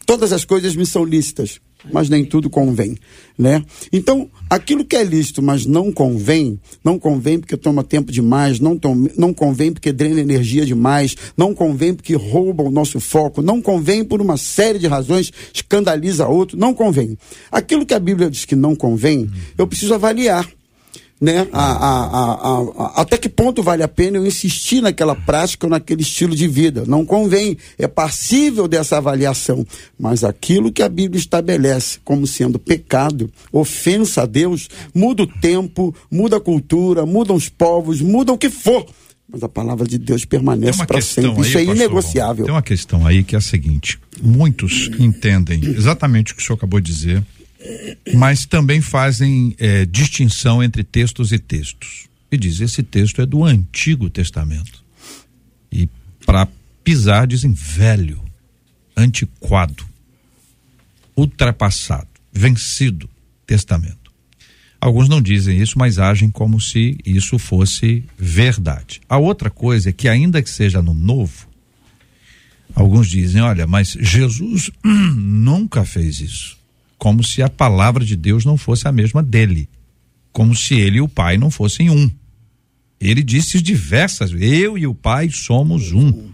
Todas 0.07 0.33
as 0.33 0.45
coisas 0.45 0.77
me 0.77 0.85
são 0.85 1.05
lícitas, 1.05 1.61
mas 1.93 2.09
nem 2.09 2.25
tudo 2.25 2.49
convém, 2.49 2.97
né? 3.39 3.63
Então, 3.93 4.29
aquilo 4.49 4.85
que 4.85 4.97
é 4.97 5.05
lícito, 5.05 5.43
mas 5.43 5.67
não 5.67 5.93
convém, 5.93 6.59
não 6.83 6.99
convém 6.99 7.39
porque 7.39 7.57
toma 7.57 7.85
tempo 7.85 8.11
demais, 8.11 8.61
não, 8.61 8.79
tom, 8.79 9.09
não 9.17 9.33
convém 9.33 9.73
porque 9.73 9.93
drena 9.93 10.21
energia 10.21 10.65
demais, 10.65 11.17
não 11.37 11.55
convém 11.55 11.95
porque 11.95 12.15
rouba 12.15 12.63
o 12.63 12.71
nosso 12.71 13.01
foco, 13.01 13.43
não 13.43 13.61
convém 13.61 14.05
por 14.05 14.21
uma 14.21 14.37
série 14.37 14.79
de 14.79 14.87
razões, 14.87 15.33
escandaliza 15.53 16.27
outro, 16.27 16.59
não 16.59 16.75
convém. 16.75 17.19
Aquilo 17.51 17.87
que 17.87 17.95
a 17.95 18.01
Bíblia 18.01 18.31
diz 18.31 18.45
que 18.45 18.57
não 18.57 18.75
convém, 18.75 19.31
eu 19.59 19.67
preciso 19.67 19.95
avaliar 19.95 20.49
né? 21.25 21.49
A, 21.55 21.63
a, 21.63 22.59
a, 22.59 23.01
até 23.01 23.17
que 23.17 23.31
ponto 23.31 23.63
vale 23.63 23.83
a 23.83 23.89
pena 23.89 24.19
eu 24.19 24.27
insistir 24.27 24.83
naquela 24.83 25.15
prática 25.15 25.67
ou 25.67 25.71
naquele 25.71 26.03
estilo 26.03 26.37
de 26.37 26.47
vida? 26.47 26.85
Não 26.87 27.03
convém, 27.07 27.57
é 27.79 27.89
passível 27.89 28.69
dessa 28.69 28.99
avaliação. 28.99 29.67
Mas 29.99 30.23
aquilo 30.23 30.71
que 30.71 30.83
a 30.83 30.89
Bíblia 30.89 31.19
estabelece 31.19 31.99
como 32.05 32.27
sendo 32.27 32.59
pecado, 32.59 33.33
ofensa 33.51 34.25
a 34.25 34.27
Deus, 34.27 34.69
muda 34.95 35.23
o 35.23 35.27
tempo, 35.27 35.95
muda 36.11 36.37
a 36.37 36.41
cultura, 36.41 37.07
mudam 37.07 37.37
os 37.37 37.49
povos, 37.49 38.03
muda 38.03 38.31
o 38.31 38.37
que 38.37 38.51
for. 38.51 38.85
Mas 39.27 39.43
a 39.43 39.49
palavra 39.49 39.87
de 39.87 39.97
Deus 39.97 40.27
permanece 40.27 40.85
para 40.85 41.01
sempre. 41.01 41.41
Isso 41.41 41.57
aí, 41.57 41.71
é 41.71 41.73
inegociável. 41.73 42.45
Tem 42.45 42.55
uma 42.55 42.61
questão 42.61 43.07
aí 43.07 43.25
que 43.25 43.35
é 43.35 43.39
a 43.39 43.41
seguinte: 43.41 43.99
muitos 44.23 44.91
entendem 44.99 45.65
exatamente 45.65 46.33
o 46.33 46.37
que 46.37 46.43
o 46.43 46.45
senhor 46.45 46.59
acabou 46.59 46.79
de 46.81 46.93
dizer 46.93 47.25
mas 48.15 48.45
também 48.45 48.81
fazem 48.81 49.55
é, 49.59 49.87
distinção 49.87 50.63
entre 50.63 50.85
textos 50.85 51.33
e 51.33 51.39
textos. 51.39 52.09
E 52.31 52.37
diz: 52.37 52.61
esse 52.61 52.83
texto 52.83 53.23
é 53.23 53.27
do 53.27 53.45
Antigo 53.45 54.11
Testamento. 54.11 54.85
E 55.73 55.89
para 56.27 56.49
pisar, 56.83 57.27
dizem 57.27 57.53
velho, 57.53 58.23
antiquado, 58.97 59.85
ultrapassado, 61.17 62.09
vencido 62.33 63.09
Testamento. 63.47 64.13
Alguns 64.81 65.09
não 65.09 65.21
dizem 65.21 65.61
isso, 65.61 65.79
mas 65.79 65.99
agem 65.99 66.31
como 66.31 66.61
se 66.61 66.99
isso 67.07 67.39
fosse 67.39 68.05
verdade. 68.19 69.01
A 69.09 69.17
outra 69.17 69.49
coisa 69.49 69.89
é 69.89 69.93
que, 69.93 70.09
ainda 70.09 70.43
que 70.43 70.51
seja 70.51 70.83
no 70.83 70.93
Novo, 70.93 71.49
alguns 72.75 73.09
dizem: 73.09 73.41
olha, 73.41 73.67
mas 73.67 73.97
Jesus 73.99 74.71
nunca 74.85 75.85
fez 75.85 76.21
isso 76.21 76.64
como 77.05 77.23
se 77.23 77.43
a 77.43 77.51
palavra 77.51 78.03
de 78.03 78.17
Deus 78.17 78.47
não 78.47 78.57
fosse 78.57 78.89
a 78.89 78.93
mesma 78.93 79.23
dele, 79.23 79.69
como 80.33 80.57
se 80.57 80.75
ele 80.75 80.97
e 80.97 81.01
o 81.03 81.07
Pai 81.07 81.37
não 81.37 81.51
fossem 81.51 81.91
um. 81.91 82.11
Ele 82.99 83.23
disse 83.23 83.61
diversas 83.61 84.33
Eu 84.33 84.79
e 84.79 84.87
o 84.87 84.95
Pai 84.95 85.29
somos 85.29 85.93
um. 85.93 86.31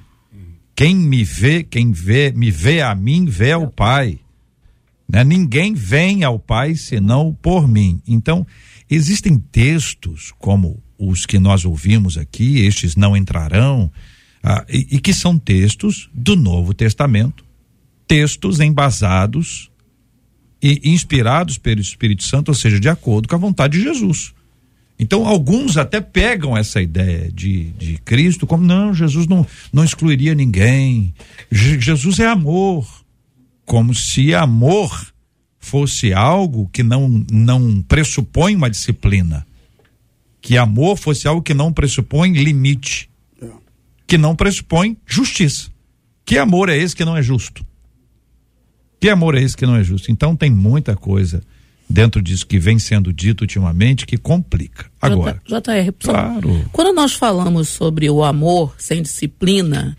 Quem 0.77 0.95
me 0.95 1.25
vê, 1.25 1.65
quem 1.65 1.91
vê, 1.91 2.31
me 2.31 2.53
vê 2.53 2.83
a 2.83 2.95
mim, 2.95 3.25
vê 3.25 3.51
ao 3.51 3.67
Pai. 3.67 4.21
Né? 5.09 5.25
Ninguém 5.25 5.75
vem 5.75 6.23
ao 6.23 6.39
Pai 6.39 6.77
senão 6.77 7.37
por 7.43 7.67
mim. 7.67 8.01
Então, 8.07 8.47
existem 8.89 9.41
textos 9.41 10.33
como 10.39 10.81
os 10.97 11.27
que 11.27 11.41
nós 11.41 11.65
ouvimos 11.65 12.17
aqui, 12.17 12.61
estes 12.61 12.95
não 12.95 13.17
entrarão, 13.17 13.91
ah, 14.41 14.65
e, 14.69 14.87
e 14.93 15.01
que 15.01 15.13
são 15.13 15.37
textos 15.37 16.09
do 16.15 16.37
Novo 16.37 16.73
Testamento, 16.73 17.45
textos 18.07 18.61
embasados 18.61 19.69
e 20.63 20.81
inspirados 20.85 21.59
pelo 21.59 21.81
Espírito 21.81 22.25
Santo, 22.25 22.51
ou 22.51 22.55
seja, 22.55 22.79
de 22.79 22.89
acordo 22.89 23.29
com 23.29 23.35
a 23.35 23.39
vontade 23.39 23.79
de 23.79 23.85
Jesus. 23.85 24.33
Então, 24.99 25.27
alguns 25.27 25.79
até 25.79 25.99
pegam 25.99 26.55
essa 26.55 26.83
ideia 26.83 27.33
de, 27.33 27.71
de 27.71 27.97
Cristo 28.05 28.47
como, 28.47 28.63
não, 28.63 28.93
Jesus 28.93 29.27
não, 29.27 29.47
não 29.73 29.83
excluiria 29.83 30.35
ninguém. 30.35 31.15
Je, 31.51 31.81
Jesus 31.81 32.19
é 32.19 32.27
amor. 32.27 32.87
Como 33.65 33.95
se 33.95 34.35
amor 34.35 35.11
fosse 35.59 36.13
algo 36.13 36.69
que 36.71 36.83
não, 36.83 37.25
não 37.33 37.81
pressupõe 37.81 38.55
uma 38.55 38.69
disciplina. 38.69 39.47
Que 40.43 40.59
amor 40.59 40.99
fosse 40.99 41.27
algo 41.27 41.41
que 41.41 41.55
não 41.55 41.73
pressupõe 41.73 42.33
limite. 42.33 43.09
Que 44.07 44.19
não 44.19 44.37
pressupõe 44.37 44.99
justiça. 45.07 45.71
Que 46.27 46.37
amor 46.37 46.69
é 46.69 46.77
esse 46.77 46.95
que 46.95 47.07
não 47.07 47.17
é 47.17 47.23
justo? 47.23 47.65
Que 49.01 49.09
amor 49.09 49.35
é 49.35 49.43
esse 49.43 49.57
que 49.57 49.65
não 49.65 49.77
é 49.77 49.83
justo? 49.83 50.13
Então 50.13 50.37
tem 50.37 50.51
muita 50.51 50.95
coisa 50.95 51.43
dentro 51.89 52.23
disso 52.23 52.47
que 52.47 52.59
vem 52.59 52.79
sendo 52.79 53.13
dito 53.13 53.41
ultimamente 53.41 54.07
que 54.07 54.19
complica. 54.19 54.87
Agora. 55.01 55.41
JR, 55.47 55.93
claro. 55.99 56.65
quando 56.71 56.95
nós 56.95 57.15
falamos 57.15 57.69
sobre 57.69 58.09
o 58.11 58.23
amor 58.23 58.75
sem 58.79 59.03
disciplina, 59.03 59.97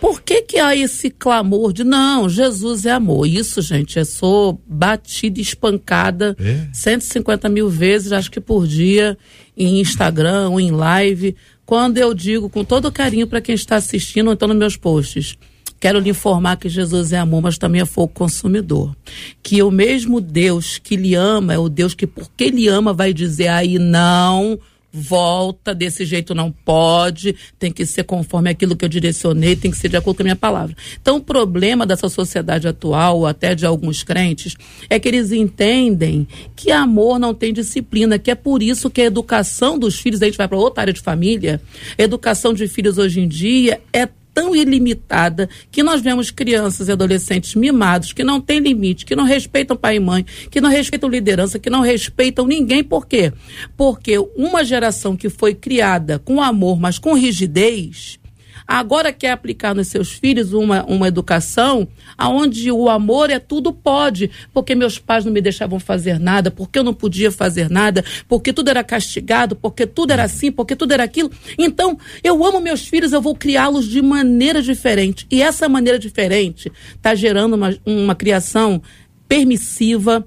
por 0.00 0.20
que 0.20 0.42
que 0.42 0.58
há 0.58 0.76
esse 0.76 1.08
clamor 1.08 1.72
de 1.72 1.84
não, 1.84 2.28
Jesus 2.28 2.84
é 2.84 2.90
amor? 2.90 3.26
Isso, 3.26 3.62
gente, 3.62 3.98
eu 3.98 4.04
sou 4.04 4.60
batida, 4.66 5.40
espancada 5.40 6.36
é. 6.38 6.68
150 6.72 7.48
mil 7.48 7.70
vezes, 7.70 8.12
acho 8.12 8.30
que 8.30 8.40
por 8.40 8.66
dia, 8.66 9.16
em 9.56 9.80
Instagram 9.80 10.50
ou 10.50 10.60
em 10.60 10.70
live, 10.70 11.34
quando 11.64 11.96
eu 11.96 12.12
digo 12.12 12.50
com 12.50 12.62
todo 12.62 12.92
carinho 12.92 13.26
para 13.26 13.40
quem 13.40 13.54
está 13.54 13.76
assistindo 13.76 14.26
ou 14.26 14.32
então 14.34 14.48
nos 14.48 14.56
meus 14.56 14.76
posts 14.76 15.38
Quero 15.86 16.00
lhe 16.00 16.10
informar 16.10 16.56
que 16.56 16.68
Jesus 16.68 17.12
é 17.12 17.18
amor, 17.18 17.40
mas 17.40 17.58
também 17.58 17.80
é 17.80 17.86
fogo 17.86 18.12
consumidor. 18.12 18.92
Que 19.40 19.62
o 19.62 19.70
mesmo 19.70 20.20
Deus 20.20 20.78
que 20.78 20.96
lhe 20.96 21.14
ama 21.14 21.54
é 21.54 21.58
o 21.60 21.68
Deus 21.68 21.94
que, 21.94 22.08
porque 22.08 22.42
ele 22.42 22.66
ama, 22.66 22.92
vai 22.92 23.14
dizer 23.14 23.46
aí 23.46 23.78
não 23.78 24.58
volta, 24.92 25.72
desse 25.72 26.04
jeito 26.04 26.34
não 26.34 26.50
pode, 26.50 27.36
tem 27.56 27.70
que 27.70 27.86
ser 27.86 28.02
conforme 28.02 28.50
aquilo 28.50 28.74
que 28.74 28.84
eu 28.84 28.88
direcionei, 28.88 29.54
tem 29.54 29.70
que 29.70 29.76
ser 29.76 29.88
de 29.88 29.96
acordo 29.96 30.16
com 30.16 30.22
a 30.22 30.24
minha 30.24 30.34
palavra. 30.34 30.74
Então, 31.00 31.18
o 31.18 31.22
problema 31.22 31.86
dessa 31.86 32.08
sociedade 32.08 32.66
atual, 32.66 33.24
até 33.24 33.54
de 33.54 33.64
alguns 33.64 34.02
crentes, 34.02 34.56
é 34.90 34.98
que 34.98 35.06
eles 35.06 35.30
entendem 35.30 36.26
que 36.56 36.72
amor 36.72 37.20
não 37.20 37.32
tem 37.32 37.52
disciplina, 37.52 38.18
que 38.18 38.30
é 38.32 38.34
por 38.34 38.60
isso 38.60 38.90
que 38.90 39.02
a 39.02 39.04
educação 39.04 39.78
dos 39.78 40.00
filhos, 40.00 40.20
a 40.20 40.24
gente 40.24 40.38
vai 40.38 40.48
para 40.48 40.58
outra 40.58 40.80
área 40.80 40.92
de 40.92 41.00
família, 41.00 41.60
a 41.96 42.02
educação 42.02 42.52
de 42.52 42.66
filhos 42.66 42.98
hoje 42.98 43.20
em 43.20 43.28
dia 43.28 43.80
é 43.92 44.08
tão 44.36 44.54
ilimitada 44.54 45.48
que 45.70 45.82
nós 45.82 46.02
vemos 46.02 46.30
crianças 46.30 46.88
e 46.88 46.92
adolescentes 46.92 47.54
mimados, 47.54 48.12
que 48.12 48.22
não 48.22 48.38
têm 48.38 48.60
limite, 48.60 49.06
que 49.06 49.16
não 49.16 49.24
respeitam 49.24 49.74
pai 49.74 49.96
e 49.96 50.00
mãe, 50.00 50.26
que 50.50 50.60
não 50.60 50.68
respeitam 50.68 51.08
liderança, 51.08 51.58
que 51.58 51.70
não 51.70 51.80
respeitam 51.80 52.46
ninguém. 52.46 52.84
Por 52.84 53.06
quê? 53.06 53.32
Porque 53.78 54.18
uma 54.36 54.62
geração 54.62 55.16
que 55.16 55.30
foi 55.30 55.54
criada 55.54 56.18
com 56.18 56.42
amor, 56.42 56.78
mas 56.78 56.98
com 56.98 57.14
rigidez, 57.14 58.18
agora 58.66 59.12
quer 59.12 59.30
aplicar 59.30 59.74
nos 59.74 59.88
seus 59.88 60.12
filhos 60.12 60.52
uma, 60.52 60.84
uma 60.84 61.08
educação 61.08 61.86
aonde 62.16 62.70
o 62.70 62.88
amor 62.88 63.30
é 63.30 63.38
tudo 63.38 63.72
pode, 63.72 64.30
porque 64.52 64.74
meus 64.74 64.98
pais 64.98 65.24
não 65.24 65.32
me 65.32 65.40
deixavam 65.40 65.78
fazer 65.78 66.18
nada, 66.18 66.50
porque 66.50 66.78
eu 66.78 66.84
não 66.84 66.94
podia 66.94 67.30
fazer 67.30 67.70
nada, 67.70 68.04
porque 68.28 68.52
tudo 68.52 68.68
era 68.68 68.82
castigado, 68.82 69.54
porque 69.54 69.86
tudo 69.86 70.12
era 70.12 70.24
assim, 70.24 70.50
porque 70.50 70.74
tudo 70.74 70.92
era 70.92 71.04
aquilo. 71.04 71.30
Então, 71.58 71.98
eu 72.22 72.44
amo 72.44 72.60
meus 72.60 72.86
filhos, 72.86 73.12
eu 73.12 73.22
vou 73.22 73.34
criá-los 73.34 73.86
de 73.86 74.02
maneira 74.02 74.62
diferente. 74.62 75.26
E 75.30 75.42
essa 75.42 75.68
maneira 75.68 75.98
diferente 75.98 76.72
está 76.94 77.14
gerando 77.14 77.54
uma, 77.54 77.76
uma 77.84 78.14
criação 78.14 78.82
permissiva, 79.28 80.26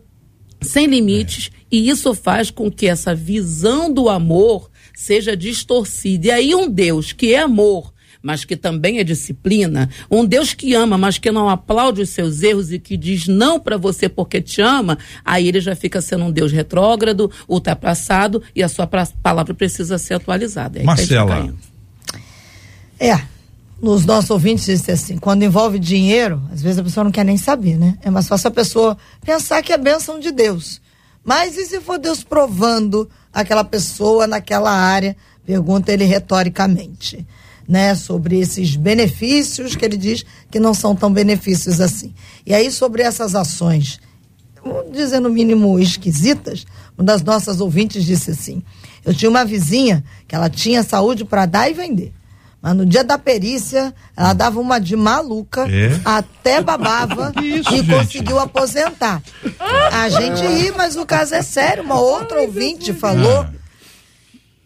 sem 0.61 0.85
limites, 0.87 1.51
é. 1.53 1.59
e 1.71 1.89
isso 1.89 2.13
faz 2.13 2.51
com 2.51 2.69
que 2.71 2.87
essa 2.87 3.15
visão 3.15 3.91
do 3.91 4.09
amor 4.09 4.69
seja 4.93 5.35
distorcida. 5.35 6.27
E 6.27 6.31
aí 6.31 6.55
um 6.55 6.69
Deus 6.69 7.13
que 7.13 7.33
é 7.33 7.39
amor, 7.39 7.93
mas 8.21 8.43
que 8.43 8.57
também 8.57 8.99
é 8.99 9.03
disciplina, 9.03 9.89
um 10.11 10.25
Deus 10.25 10.53
que 10.53 10.73
ama, 10.73 10.97
mas 10.97 11.17
que 11.17 11.31
não 11.31 11.49
aplaude 11.49 12.01
os 12.01 12.09
seus 12.09 12.43
erros 12.43 12.71
e 12.71 12.79
que 12.79 12.97
diz 12.97 13.27
não 13.27 13.59
para 13.59 13.77
você 13.77 14.09
porque 14.09 14.41
te 14.41 14.61
ama, 14.61 14.97
aí 15.23 15.47
ele 15.47 15.61
já 15.61 15.75
fica 15.75 16.01
sendo 16.01 16.25
um 16.25 16.31
Deus 16.31 16.51
retrógrado, 16.51 17.31
ultrapassado 17.47 18.43
e 18.55 18.61
a 18.61 18.67
sua 18.67 18.87
palavra 18.87 19.53
precisa 19.53 19.97
ser 19.97 20.15
atualizada. 20.15 20.79
É 20.79 20.83
Marcela. 20.83 21.53
É, 22.99 23.21
nos 23.81 24.05
nossos 24.05 24.29
ouvintes 24.29 24.65
dizem 24.65 24.93
assim, 24.93 25.17
quando 25.17 25.43
envolve 25.43 25.79
dinheiro, 25.79 26.41
às 26.51 26.61
vezes 26.61 26.79
a 26.79 26.83
pessoa 26.83 27.05
não 27.05 27.11
quer 27.11 27.23
nem 27.23 27.37
saber, 27.37 27.77
né? 27.77 27.97
É 28.01 28.09
mais 28.09 28.27
fácil 28.27 28.49
a 28.49 28.51
pessoa 28.51 28.97
pensar 29.23 29.61
que 29.63 29.71
é 29.71 29.77
bênção 29.77 30.19
de 30.19 30.31
Deus. 30.31 30.81
Mas 31.23 31.57
e 31.57 31.65
se 31.65 31.79
for 31.79 31.97
Deus 31.97 32.23
provando 32.23 33.09
aquela 33.31 33.63
pessoa 33.63 34.27
naquela 34.27 34.71
área? 34.71 35.15
Pergunta 35.45 35.91
ele 35.91 36.03
retoricamente, 36.03 37.25
né? 37.69 37.93
Sobre 37.93 38.39
esses 38.39 38.75
benefícios 38.75 39.75
que 39.75 39.85
ele 39.85 39.95
diz 39.95 40.25
que 40.49 40.59
não 40.59 40.73
são 40.73 40.95
tão 40.95 41.13
benefícios 41.13 41.79
assim. 41.79 42.11
E 42.45 42.53
aí, 42.53 42.71
sobre 42.71 43.03
essas 43.03 43.35
ações, 43.35 43.99
vamos 44.65 44.91
dizer 44.91 45.19
no 45.19 45.29
mínimo 45.29 45.79
esquisitas, 45.79 46.65
uma 46.97 47.05
das 47.05 47.21
nossas 47.21 47.61
ouvintes 47.61 48.03
disse 48.03 48.31
assim: 48.31 48.63
Eu 49.05 49.13
tinha 49.13 49.29
uma 49.29 49.45
vizinha 49.45 50.03
que 50.27 50.33
ela 50.33 50.49
tinha 50.49 50.81
saúde 50.81 51.23
para 51.23 51.45
dar 51.45 51.69
e 51.69 51.73
vender. 51.75 52.11
Mas 52.61 52.75
no 52.75 52.85
dia 52.85 53.05
da 53.05 53.17
perícia, 53.17 53.93
ela 54.17 54.33
dava 54.33 54.59
uma 54.59 54.79
de 54.79 54.93
maluca, 54.97 55.65
É? 55.71 55.97
até 56.03 56.61
babava 56.61 57.31
isso, 57.41 57.71
e 57.73 57.77
gente? 57.77 57.87
conseguiu 57.89 58.37
aposentar. 58.37 59.23
A 59.93 60.09
gente 60.09 60.41
ri, 60.45 60.69
mas 60.75 60.97
o 60.97 61.05
caso 61.05 61.35
é 61.35 61.41
sério. 61.41 61.83
Uma 61.83 61.97
outra 62.01 62.41
ouvinte 62.41 62.91
falou, 62.91 63.43
Ah. 63.43 63.51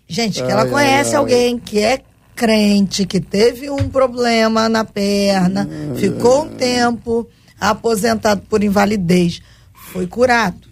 gente, 0.08 0.42
que 0.44 0.52
ela 0.52 0.66
conhece 0.66 1.16
alguém 1.16 1.60
que 1.60 1.78
é 1.80 2.02
crente, 2.36 3.06
que 3.06 3.20
teve 3.20 3.70
um 3.70 3.90
problema 3.90 4.68
na 4.70 4.84
perna, 4.84 5.68
ficou 5.96 6.44
um 6.46 6.50
tempo 6.50 7.28
aposentado 7.60 8.42
por 8.50 8.64
invalidez, 8.64 9.42
foi 9.74 10.08
curado. 10.08 10.68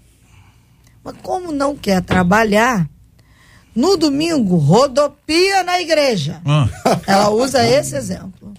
Mas 1.04 1.16
como 1.24 1.52
não 1.52 1.76
quer 1.76 2.02
trabalhar, 2.02 2.88
no 3.76 3.96
domingo 3.98 4.58
rodopia 4.58 5.64
na 5.64 5.80
igreja. 5.80 6.42
Ah, 6.46 6.68
Ela 7.08 7.30
usa 7.30 7.66
esse 7.66 7.96
exemplo. 7.96 8.54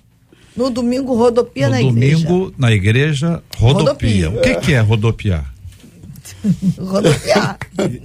No 0.57 0.69
domingo 0.71 1.15
rodopia 1.15 1.67
no 1.67 1.73
na 1.73 1.83
igreja. 1.83 2.27
domingo, 2.27 2.55
na 2.59 2.73
igreja, 2.73 3.43
rodopia. 3.57 4.29
Rodopia. 4.29 4.31
O 4.31 4.41
que, 4.43 4.55
que 4.57 4.75
é 4.75 4.81
rodopiar? 4.81 5.52
Rodopiar. 6.79 7.59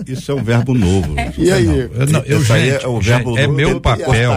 Isso 0.08 0.32
é 0.32 0.36
um 0.36 0.44
verbo 0.44 0.74
novo. 0.74 1.16
E 1.38 1.52
aí? 1.52 1.66
Eu, 1.66 1.90
não, 2.12 2.20
eu, 2.22 2.42
Isso 2.42 2.54
aí 2.54 2.72
gente, 2.72 2.86
é 2.86 2.88
o 2.88 3.02
gente, 3.02 3.06
verbo 3.10 3.38
é 3.38 3.48
do 3.48 3.54
meu 3.54 3.82
papel. 3.82 4.34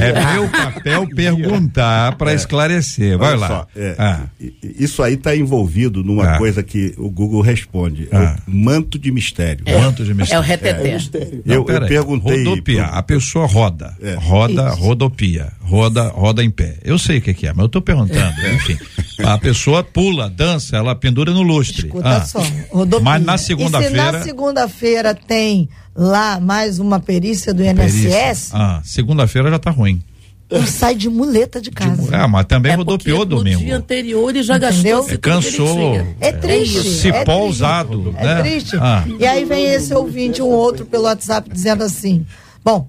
É 0.00 0.34
meu 0.34 0.48
papel 0.48 1.06
perguntar 1.14 2.16
para 2.16 2.34
esclarecer. 2.34 3.16
Vai 3.18 3.30
Olha 3.30 3.38
lá. 3.40 3.48
só, 3.48 3.66
é, 3.76 3.94
Ah, 3.98 4.20
Isso 4.62 5.02
aí 5.02 5.14
está 5.14 5.34
envolvido 5.36 6.02
numa 6.02 6.34
Ah. 6.34 6.38
coisa 6.38 6.62
que 6.62 6.94
o 6.98 7.08
Google 7.10 7.40
responde. 7.42 8.08
É 8.10 8.16
Ah. 8.16 8.36
o 8.46 8.50
manto 8.50 8.98
de 8.98 9.10
mistério. 9.10 9.64
Manto 9.80 10.04
de 10.04 10.10
É 10.10 10.14
o 10.14 10.16
mistério. 10.16 10.44
reteté. 10.44 10.98
Não, 11.44 11.54
eu, 11.54 11.66
eu 11.68 11.86
perguntei. 11.86 12.44
Rodopiar. 12.44 12.88
pro- 12.88 12.98
A 12.98 13.02
pessoa 13.02 13.46
roda. 13.46 13.96
É. 14.02 14.14
Roda, 14.14 14.68
Isso. 14.70 14.80
rodopia. 14.80 15.52
Roda, 15.60 16.08
roda 16.08 16.42
em 16.44 16.50
pé. 16.50 16.76
Eu 16.84 16.98
sei 16.98 17.18
o 17.18 17.22
que, 17.22 17.34
que 17.34 17.46
é, 17.46 17.50
mas 17.52 17.60
eu 17.60 17.66
estou 17.66 17.82
perguntando. 17.82 18.34
Enfim. 18.54 18.76
A 19.22 19.38
pessoa 19.38 19.84
pula, 19.84 20.28
dança, 20.28 20.76
ela 20.76 20.94
pendura 20.94 21.32
no 21.32 21.42
lustre. 21.42 21.86
Escuta 21.86 22.08
Ah. 22.08 22.24
só, 22.24 22.40
rodopia. 22.70 23.04
Mas 23.04 23.22
na 23.24 23.34
E 23.34 23.38
se 23.38 23.44
segunda-feira. 23.46 24.12
na 24.12 24.22
segunda-feira 24.22 25.14
tem 25.14 25.68
lá 25.94 26.40
mais 26.40 26.78
uma 26.78 26.98
perícia 26.98 27.54
do 27.54 27.62
INSS, 27.62 27.76
perícia. 27.76 28.40
Ah, 28.52 28.80
segunda-feira 28.84 29.50
já 29.50 29.58
tá 29.58 29.70
ruim. 29.70 30.02
não 30.50 30.66
sai 30.66 30.94
de 30.94 31.08
muleta 31.08 31.60
de 31.60 31.70
casa. 31.70 32.08
Ah, 32.16 32.28
mas 32.28 32.44
também 32.46 32.72
É 32.72 32.74
rodopiou 32.76 33.24
domingo. 33.24 33.60
No 33.60 33.66
dia 33.66 33.76
anterior 33.76 34.30
ele 34.30 34.42
já 34.42 34.56
Entendeu? 34.56 34.98
gastou. 35.02 35.14
É, 35.14 35.16
cansou. 35.16 36.06
É 36.20 36.32
triste. 36.32 36.82
Cipó 36.82 37.16
é 37.18 37.24
triste. 37.24 37.48
usado. 37.50 38.14
É 38.18 38.24
né? 38.24 38.42
triste. 38.42 38.76
Ah. 38.78 39.04
E 39.18 39.26
aí 39.26 39.44
vem 39.44 39.64
esse 39.66 39.92
ouvinte, 39.94 40.42
um 40.42 40.46
outro 40.48 40.84
pelo 40.84 41.04
WhatsApp, 41.04 41.48
dizendo 41.50 41.82
assim: 41.82 42.24
Bom, 42.64 42.88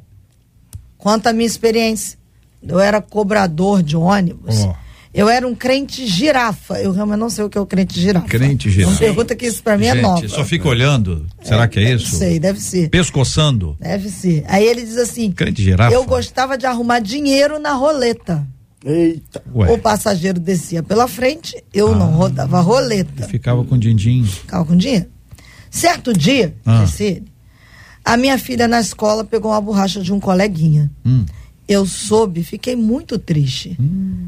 quanto 0.98 1.28
à 1.28 1.34
minha 1.34 1.48
experiência, 1.48 2.18
eu 2.68 2.80
era 2.80 3.02
cobrador 3.02 3.82
de 3.82 3.96
ônibus. 3.96 4.64
Ó. 4.66 4.76
Eu 5.16 5.30
era 5.30 5.48
um 5.48 5.56
crente 5.56 6.06
girafa. 6.06 6.80
Eu 6.82 6.92
realmente 6.92 7.20
não 7.20 7.30
sei 7.30 7.46
o 7.46 7.50
que 7.50 7.58
é 7.58 7.62
o 7.62 7.66
crente 7.66 8.00
girafa. 8.00 8.28
Crente 8.28 8.70
girafa. 8.70 8.92
Não 8.92 8.98
pergunta 9.00 9.36
que 9.36 9.46
isso 9.46 9.64
pra 9.64 9.78
mim 9.78 9.86
é 9.86 9.94
Gente, 9.94 10.02
nova. 10.02 10.28
só 10.28 10.44
fica 10.44 10.68
olhando. 10.68 11.26
Será 11.42 11.68
que 11.70 11.80
é 11.80 11.90
Não 11.90 11.96
isso? 11.96 12.18
sei, 12.18 12.38
deve 12.40 12.60
ser. 12.60 12.90
Pescoçando. 12.90 13.78
Deve 13.80 14.10
ser. 14.10 14.44
Aí 14.48 14.66
ele 14.66 14.82
diz 14.84 14.98
assim: 14.98 15.32
Crente 15.32 15.64
girafa. 15.64 15.94
Eu 15.94 16.04
gostava 16.04 16.58
de 16.58 16.66
arrumar 16.66 17.00
dinheiro 17.00 17.58
na 17.60 17.72
roleta. 17.74 18.46
Eita. 18.84 19.42
Ué, 19.56 19.72
O 19.72 19.78
passageiro 19.80 20.40
descia 20.40 20.84
pela 20.84 21.08
frente, 21.08 21.56
eu 21.74 21.96
não 21.96 22.12
rodava 22.12 22.58
a 22.58 22.62
roleta. 22.62 23.26
ficava 23.28 23.64
com 23.64 23.78
din-din. 23.78 24.24
Ficava 24.26 24.64
com 24.66 24.76
dinheiro. 24.76 25.06
Certo 25.72 26.14
dia, 26.14 26.54
Ah. 26.66 26.84
disse 26.86 27.04
ele, 27.04 27.26
a 28.04 28.16
minha 28.16 28.38
filha 28.38 28.68
na 28.68 28.80
escola 28.80 29.24
pegou 29.24 29.52
uma 29.52 29.60
borracha 29.62 30.02
de 30.02 30.14
um 30.14 30.20
coleguinha. 30.20 30.92
Hum. 31.06 31.26
Eu 31.68 31.86
soube, 31.86 32.44
fiquei 32.44 32.76
muito 32.76 33.18
triste. 33.18 33.76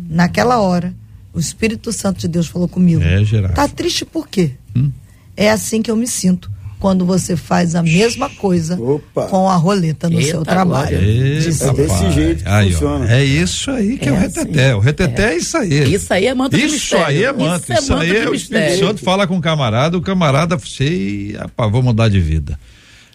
Naquela 0.10 0.60
hora, 0.60 0.94
o 1.34 1.40
Espírito 1.40 1.92
Santo 1.92 2.20
de 2.20 2.28
Deus 2.28 2.48
falou 2.48 2.68
comigo. 2.68 3.02
É, 3.04 3.24
girafa. 3.24 3.54
Tá 3.54 3.68
triste 3.68 4.06
por 4.06 4.28
quê? 4.28 4.52
Hum. 4.76 4.90
É 5.36 5.52
assim 5.52 5.82
que 5.82 5.92
eu 5.92 5.96
me 5.96 6.08
sinto 6.08 6.50
quando 6.80 7.06
você 7.06 7.36
faz 7.36 7.74
a 7.76 7.82
mesma 7.84 8.30
coisa 8.30 8.80
Opa. 8.80 9.28
com 9.28 9.50
a 9.50 9.56
roleta 9.56 10.10
no 10.10 10.20
Eita 10.20 10.32
seu 10.32 10.44
trabalho. 10.46 10.96
Eita, 10.98 11.66
É 11.66 11.74
desse 11.74 11.88
pai. 11.88 12.12
jeito 12.12 12.44
que 12.44 12.50
Aí, 12.50 12.68
ó, 12.70 12.72
funciona. 12.74 13.12
é 13.14 13.24
isso 13.26 13.72
aí 13.72 13.98
que 13.98 14.10
é, 14.10 14.12
o 14.12 14.16
É 14.16 14.20
reteté. 14.20 14.66
assim. 14.70 14.74
O 14.74 14.80
reteté 14.80 15.34
é, 15.34 15.38
isso 15.38 15.58
aí. 15.58 15.94
Isso 15.94 16.14
aí 16.14 16.26
é 16.28 16.34
manto 16.36 16.56
de 16.58 16.64
Isso 16.66 16.74
mistério. 16.76 17.06
aí 17.06 17.24
é 17.24 17.34
manto. 17.34 17.64
Isso 17.64 17.72
é 17.74 17.76
Isso, 17.80 17.94
aí 17.94 18.00
manto 18.08 18.18
é 18.18 18.22
de 18.22 18.28
o 18.30 18.34
Espírito. 18.36 18.80
Santo 18.80 19.02
fala 19.04 19.28
com 19.28 19.38
o 19.38 19.42
camarada, 19.42 19.98
o 19.98 20.02
camarada, 20.02 20.58
sei, 20.60 21.34
rapaz, 21.38 21.72
vou 21.72 21.82
mudar 21.84 22.10
de 22.10 22.20
vida. 22.20 22.60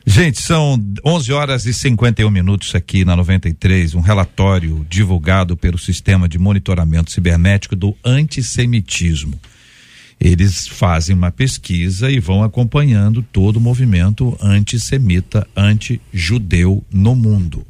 Gente, 0.04 0.42
são 0.42 0.82
11 1.04 1.32
horas 1.32 1.64
e 1.64 1.72
51 1.72 2.28
minutos 2.28 2.74
aqui 2.74 3.04
na 3.04 3.14
93, 3.14 3.94
um 3.94 4.00
relatório 4.00 4.84
divulgado 4.90 5.56
pelo 5.56 5.78
Sistema 5.78 6.28
de 6.28 6.40
Monitoramento 6.40 7.12
Cibernético 7.12 7.76
do 7.76 7.96
Antissemitismo. 8.04 9.38
Eles 10.18 10.66
fazem 10.66 11.14
uma 11.14 11.30
pesquisa 11.30 12.10
e 12.10 12.18
vão 12.18 12.42
acompanhando 12.42 13.22
todo 13.22 13.56
o 13.56 13.60
movimento 13.60 14.36
antissemita, 14.40 15.46
anti-judeu 15.56 16.84
no 16.92 17.14
mundo, 17.14 17.64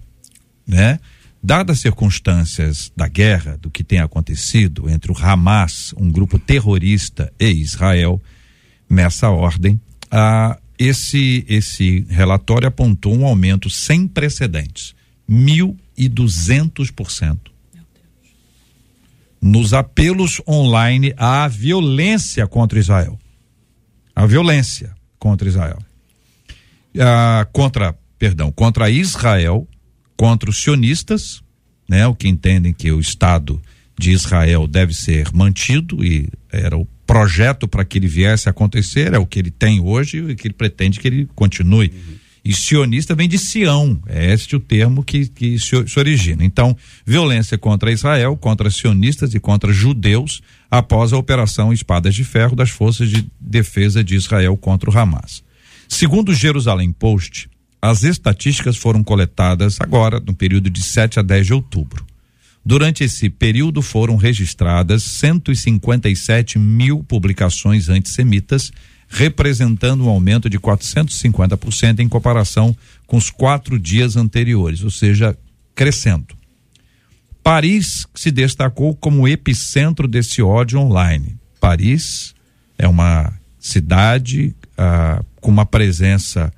né? 0.67 1.01
Dadas 1.43 1.79
as 1.79 1.83
circunstâncias 1.83 2.91
da 2.97 3.09
guerra, 3.09 3.59
do 3.61 3.71
que 3.71 3.85
tem 3.85 3.99
acontecido 3.99 4.89
entre 4.89 5.11
o 5.11 5.17
Hamas, 5.19 5.93
um 5.99 6.11
grupo 6.11 6.39
terrorista, 6.39 7.33
e 7.39 7.49
Israel, 7.49 8.23
nessa 8.89 9.29
ordem, 9.29 9.81
ah, 10.11 10.59
esse, 10.87 11.45
esse 11.49 12.07
relatório 12.09 12.69
apontou 12.69 13.17
um 13.17 13.27
aumento 13.27 13.69
sem 13.71 14.09
precedentes, 14.09 14.95
1.200%. 15.31 17.39
Nos 19.41 19.73
apelos 19.75 20.41
online 20.47 21.13
à 21.17 21.49
violência 21.49 22.47
contra 22.47 22.79
Israel. 22.79 23.19
A 24.15 24.27
violência 24.27 24.95
contra 25.19 25.49
Israel. 25.49 25.79
Ah, 26.99 27.49
contra, 27.53 27.97
perdão, 28.19 28.53
contra 28.53 28.91
Israel, 28.91 29.67
contra 30.17 30.51
os 30.51 30.63
sionistas, 30.63 31.43
né, 31.89 32.07
o 32.07 32.15
que 32.15 32.29
entendem 32.29 32.73
que 32.73 32.93
o 32.93 33.01
Estado 33.01 33.61
de 33.99 34.11
Israel 34.11 34.67
deve 34.67 34.95
ser 34.95 35.29
mantido 35.33 36.05
e 36.05 36.29
era 36.51 36.77
o 36.77 36.87
projeto 37.07 37.69
para 37.69 37.85
que 37.85 37.99
ele 37.99 38.09
viesse 38.09 38.49
a 38.49 38.51
acontecer, 38.51 39.13
é 39.13 39.19
o 39.19 39.27
que 39.27 39.39
ele 39.39 39.51
tem 39.51 39.81
hoje 39.81 40.19
e 40.19 40.35
que 40.35 40.49
ele 40.49 40.55
pretende 40.55 40.99
que 40.99 41.09
ele 41.09 41.29
continue. 41.35 41.93
E 42.45 42.53
sionista 42.53 43.15
vem 43.15 43.29
de 43.29 43.39
Sião, 43.39 44.01
é 44.07 44.33
este 44.33 44.57
o 44.57 44.61
termo 44.61 45.05
que, 45.05 45.29
que 45.29 45.59
se, 45.61 45.87
se 45.87 45.99
origina. 45.99 46.45
Então, 46.45 46.77
violência 47.07 47.57
contra 47.57 47.93
Israel, 47.93 48.37
contra 48.37 48.69
sionistas 48.69 49.33
e 49.33 49.39
contra 49.39 49.73
judeus 49.73 50.43
após 50.69 51.13
a 51.13 51.19
operação 51.19 51.73
Espadas 51.73 52.15
de 52.15 52.25
Ferro 52.25 52.57
das 52.57 52.71
Forças 52.71 53.09
de 53.09 53.31
Defesa 53.41 54.03
de 54.03 54.17
Israel 54.17 54.57
contra 54.57 54.91
o 54.91 54.99
Hamas. 54.99 55.45
Segundo 55.89 56.31
o 56.31 56.35
Jerusalém 56.35 56.91
Post, 56.91 57.49
as 57.81 58.03
estatísticas 58.03 58.77
foram 58.77 59.05
coletadas 59.05 59.81
agora, 59.81 60.19
no 60.19 60.35
período 60.35 60.71
de 60.71 60.83
7 60.83 61.21
a 61.21 61.23
10 61.23 61.47
de 61.47 61.55
outubro. 61.55 62.05
Durante 62.65 63.03
esse 63.03 63.29
período 63.29 63.83
foram 63.83 64.17
registradas 64.17 65.03
157 65.03 66.59
mil 66.59 67.03
publicações 67.03 67.89
antissemitas, 67.89 68.71
representando 69.09 70.05
um 70.05 70.09
aumento 70.09 70.49
de 70.49 70.59
450% 70.59 71.99
em 71.99 72.09
comparação 72.09 72.75
com 73.07 73.17
os 73.17 73.31
quatro 73.31 73.79
dias 73.79 74.17
anteriores, 74.17 74.83
ou 74.83 74.91
seja, 74.91 75.37
crescendo. 75.75 76.35
Paris 77.43 78.07
se 78.15 78.31
destacou 78.31 78.95
como 78.95 79.27
epicentro 79.27 80.07
desse 80.07 80.41
ódio 80.41 80.79
online. 80.79 81.37
Paris 81.61 82.35
é 82.79 82.87
uma 82.87 83.33
cidade 83.59 84.55
ah, 84.79 85.23
com 85.41 85.51
uma 85.51 85.67
presença 85.67 86.53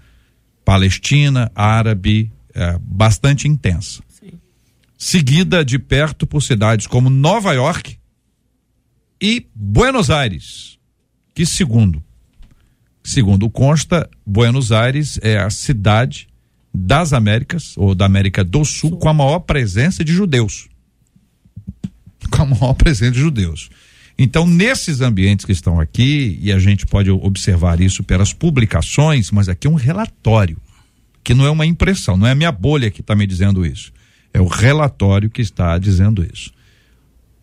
palestina, 0.65 1.51
árabe, 1.55 2.31
ah, 2.55 2.79
bastante 2.83 3.49
intensa. 3.49 4.03
Seguida 5.07 5.63
de 5.63 5.79
perto 5.79 6.27
por 6.27 6.43
cidades 6.43 6.87
como 6.87 7.11
Nova 7.11 7.53
York 7.53 7.99
e 9.21 9.47
Buenos 9.55 10.09
Aires, 10.09 10.79
que 11.35 11.45
segundo 11.45 12.03
segundo 13.03 13.51
consta, 13.51 14.09
Buenos 14.25 14.73
Aires 14.73 15.21
é 15.21 15.37
a 15.37 15.51
cidade 15.51 16.27
das 16.73 17.13
Américas 17.13 17.77
ou 17.77 17.95
da 17.95 18.07
América 18.07 18.43
do 18.43 18.65
Sul 18.65 18.97
com 18.97 19.07
a 19.07 19.13
maior 19.13 19.41
presença 19.41 20.03
de 20.03 20.11
judeus 20.11 20.71
com 22.31 22.41
a 22.41 22.47
maior 22.47 22.73
presença 22.73 23.13
de 23.13 23.21
judeus. 23.21 23.69
Então, 24.17 24.47
nesses 24.47 25.03
ambientes 25.03 25.45
que 25.45 25.53
estão 25.53 25.79
aqui, 25.79 26.39
e 26.41 26.51
a 26.51 26.59
gente 26.59 26.87
pode 26.87 27.11
observar 27.11 27.79
isso 27.79 28.03
pelas 28.03 28.33
publicações, 28.33 29.31
mas 29.31 29.51
aqui 29.51 29.67
é 29.67 29.71
um 29.71 29.75
relatório, 29.75 30.57
que 31.23 31.35
não 31.35 31.45
é 31.45 31.51
uma 31.51 31.67
impressão, 31.67 32.17
não 32.17 32.27
é 32.27 32.31
a 32.31 32.35
minha 32.35 32.51
bolha 32.51 32.91
que 32.91 33.03
está 33.03 33.15
me 33.15 33.27
dizendo 33.27 33.67
isso. 33.67 33.93
É 34.35 34.41
o 34.41 34.47
relatório 34.47 35.31
que 35.31 35.41
está 35.41 35.79
dizendo 35.79 36.27
isso. 36.31 36.53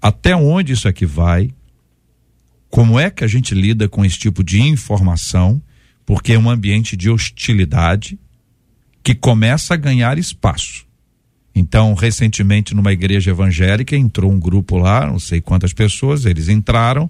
Até 0.01 0.35
onde 0.35 0.73
isso 0.73 0.89
aqui 0.89 1.05
vai? 1.05 1.49
Como 2.69 2.99
é 2.99 3.09
que 3.09 3.23
a 3.23 3.27
gente 3.27 3.55
lida 3.55 3.87
com 3.87 4.03
esse 4.03 4.19
tipo 4.19 4.43
de 4.43 4.61
informação? 4.61 5.61
Porque 6.05 6.33
é 6.33 6.39
um 6.39 6.49
ambiente 6.49 6.97
de 6.97 7.09
hostilidade 7.09 8.19
que 9.01 9.15
começa 9.15 9.73
a 9.73 9.77
ganhar 9.77 10.17
espaço. 10.17 10.85
Então, 11.55 11.93
recentemente, 11.93 12.75
numa 12.75 12.91
igreja 12.91 13.31
evangélica, 13.31 13.95
entrou 13.95 14.31
um 14.31 14.39
grupo 14.39 14.77
lá, 14.77 15.07
não 15.07 15.19
sei 15.19 15.39
quantas 15.39 15.73
pessoas, 15.73 16.25
eles 16.25 16.49
entraram 16.49 17.09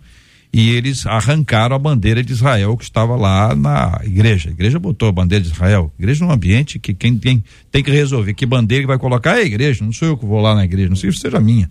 e 0.54 0.70
eles 0.72 1.06
arrancaram 1.06 1.76
a 1.76 1.80
bandeira 1.80 2.24
de 2.24 2.34
Israel 2.34 2.76
que 2.76 2.84
estava 2.84 3.16
lá 3.16 3.56
na 3.56 4.02
igreja. 4.04 4.50
A 4.50 4.52
igreja 4.52 4.80
botou 4.80 5.08
a 5.08 5.12
bandeira 5.12 5.44
de 5.44 5.52
Israel. 5.52 5.92
A 5.98 6.02
igreja 6.02 6.26
é 6.26 6.28
um 6.28 6.32
ambiente 6.32 6.78
que 6.78 6.94
quem 6.94 7.18
tem, 7.18 7.44
tem 7.72 7.84
que 7.84 7.92
resolver 7.92 8.34
que 8.34 8.46
bandeira 8.46 8.84
que 8.84 8.88
vai 8.88 9.00
colocar 9.00 9.38
é 9.38 9.42
a 9.42 9.46
igreja, 9.46 9.86
não 9.86 9.94
sou 9.94 10.10
eu 10.10 10.18
que 10.18 10.26
vou 10.26 10.42
lá 10.42 10.54
na 10.54 10.66
igreja, 10.66 10.90
não 10.90 10.96
sei 10.96 11.12
se 11.12 11.20
seja 11.20 11.40
minha. 11.40 11.70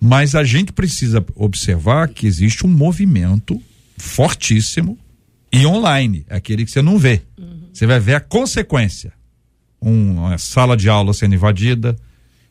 Mas 0.00 0.34
a 0.34 0.42
gente 0.42 0.72
precisa 0.72 1.24
observar 1.36 2.08
que 2.08 2.26
existe 2.26 2.66
um 2.66 2.70
movimento 2.70 3.62
fortíssimo 3.96 4.98
e 5.52 5.64
online, 5.64 6.26
aquele 6.28 6.64
que 6.64 6.70
você 6.72 6.82
não 6.82 6.98
vê. 6.98 7.22
Uhum. 7.38 7.68
Você 7.72 7.86
vai 7.86 8.00
ver 8.00 8.16
a 8.16 8.20
consequência 8.20 9.12
um, 9.82 10.18
uma 10.18 10.38
sala 10.38 10.76
de 10.76 10.88
aula 10.88 11.12
sendo 11.12 11.34
invadida. 11.34 11.96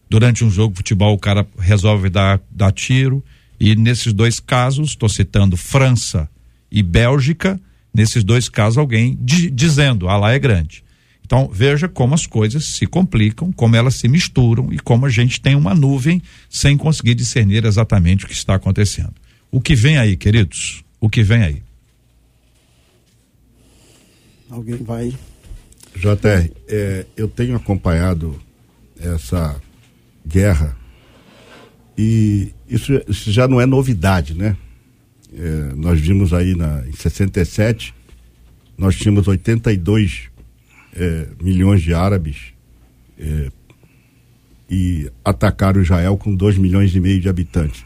Durante 0.10 0.44
um 0.44 0.52
jogo 0.52 0.74
de 0.74 0.78
futebol, 0.78 1.14
o 1.14 1.20
cara 1.20 1.48
resolve 1.58 2.10
dar, 2.10 2.42
dar 2.52 2.72
tiro. 2.74 3.24
E 3.64 3.76
nesses 3.76 4.12
dois 4.12 4.40
casos, 4.40 4.90
estou 4.90 5.08
citando 5.08 5.56
França 5.56 6.28
e 6.72 6.82
Bélgica, 6.82 7.62
nesses 7.94 8.24
dois 8.24 8.50
casos, 8.50 8.80
alguém 8.80 9.16
di, 9.22 9.52
dizendo: 9.52 10.10
ah, 10.10 10.18
lá 10.18 10.32
é 10.32 10.40
grande. 10.40 10.84
Então, 11.24 11.48
veja 11.54 11.88
como 11.88 12.16
as 12.16 12.26
coisas 12.26 12.66
se 12.66 12.88
complicam, 12.88 13.52
como 13.52 13.76
elas 13.76 13.94
se 13.94 14.08
misturam 14.08 14.74
e 14.74 14.80
como 14.80 15.06
a 15.06 15.12
gente 15.12 15.40
tem 15.40 15.54
uma 15.54 15.76
nuvem 15.76 16.24
sem 16.50 16.76
conseguir 16.76 17.14
discernir 17.14 17.64
exatamente 17.64 18.26
o 18.26 18.28
que 18.28 18.34
está 18.34 18.56
acontecendo. 18.56 19.14
O 19.52 19.62
que 19.62 19.76
vem 19.76 20.00
aí, 20.00 20.18
queridos? 20.18 20.84
O 21.00 21.08
que 21.08 21.22
vem 21.22 21.44
aí? 21.44 21.64
Alguém 24.50 24.78
vai 24.78 25.14
JR, 25.96 26.52
é, 26.68 27.06
eu 27.16 27.28
tenho 27.28 27.56
acompanhado 27.56 28.42
essa 29.00 29.62
guerra 30.26 30.76
e 31.98 32.54
isso, 32.68 32.94
isso 33.08 33.32
já 33.32 33.48
não 33.48 33.60
é 33.60 33.66
novidade, 33.66 34.34
né? 34.34 34.56
É, 35.34 35.74
nós 35.76 36.00
vimos 36.00 36.34
aí 36.34 36.56
na, 36.56 36.86
em 36.88 36.94
67, 36.94 37.94
nós 38.78 38.96
tínhamos 38.96 39.28
82 39.28 40.30
é, 40.94 41.28
milhões 41.42 41.82
de 41.82 41.94
árabes 41.94 42.54
é, 43.18 43.52
e 44.70 45.10
atacaram 45.24 45.82
Israel 45.82 46.18
com 46.18 46.36
2 46.36 46.58
milhões 46.58 46.94
e 46.96 47.00
meio 47.00 47.22
de 47.22 47.30
habitantes. 47.30 47.86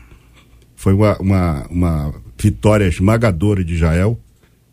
Foi 0.76 0.94
uma, 0.94 1.18
uma, 1.18 1.68
uma 1.68 2.16
vitória 2.40 2.88
esmagadora 2.88 3.64
de 3.64 3.74
Israel 3.74 4.20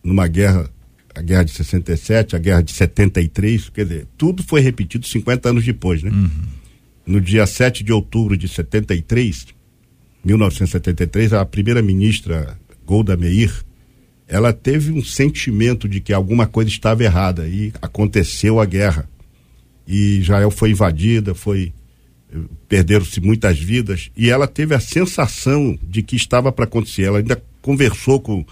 numa 0.02 0.26
guerra 0.26 0.70
a 1.14 1.20
guerra 1.20 1.44
de 1.44 1.50
67, 1.52 2.34
a 2.34 2.38
guerra 2.38 2.62
de 2.62 2.72
73, 2.72 3.68
quer 3.68 3.84
dizer, 3.84 4.06
tudo 4.16 4.42
foi 4.42 4.60
repetido 4.60 5.06
50 5.06 5.50
anos 5.50 5.64
depois, 5.64 6.02
né? 6.02 6.10
Uhum. 6.10 6.30
No 7.06 7.20
dia 7.20 7.46
7 7.46 7.82
de 7.82 7.92
outubro 7.92 8.36
de 8.36 8.48
73, 8.48 9.46
1973, 10.24 11.32
a 11.32 11.44
primeira 11.44 11.82
ministra 11.82 12.56
Golda 12.86 13.16
Meir, 13.16 13.52
ela 14.28 14.52
teve 14.52 14.92
um 14.92 15.02
sentimento 15.02 15.88
de 15.88 16.00
que 16.00 16.12
alguma 16.12 16.46
coisa 16.46 16.70
estava 16.70 17.02
errada 17.02 17.48
e 17.48 17.72
aconteceu 17.82 18.60
a 18.60 18.64
guerra. 18.64 19.08
E 19.86 20.18
Israel 20.18 20.50
foi 20.50 20.70
invadida, 20.70 21.34
foi 21.34 21.72
perderam-se 22.68 23.20
muitas 23.20 23.58
vidas 23.58 24.10
e 24.16 24.30
ela 24.30 24.46
teve 24.46 24.74
a 24.74 24.80
sensação 24.80 25.78
de 25.82 26.02
que 26.02 26.16
estava 26.16 26.50
para 26.50 26.64
acontecer. 26.64 27.02
Ela 27.02 27.18
ainda 27.18 27.42
conversou 27.60 28.20
com 28.20 28.44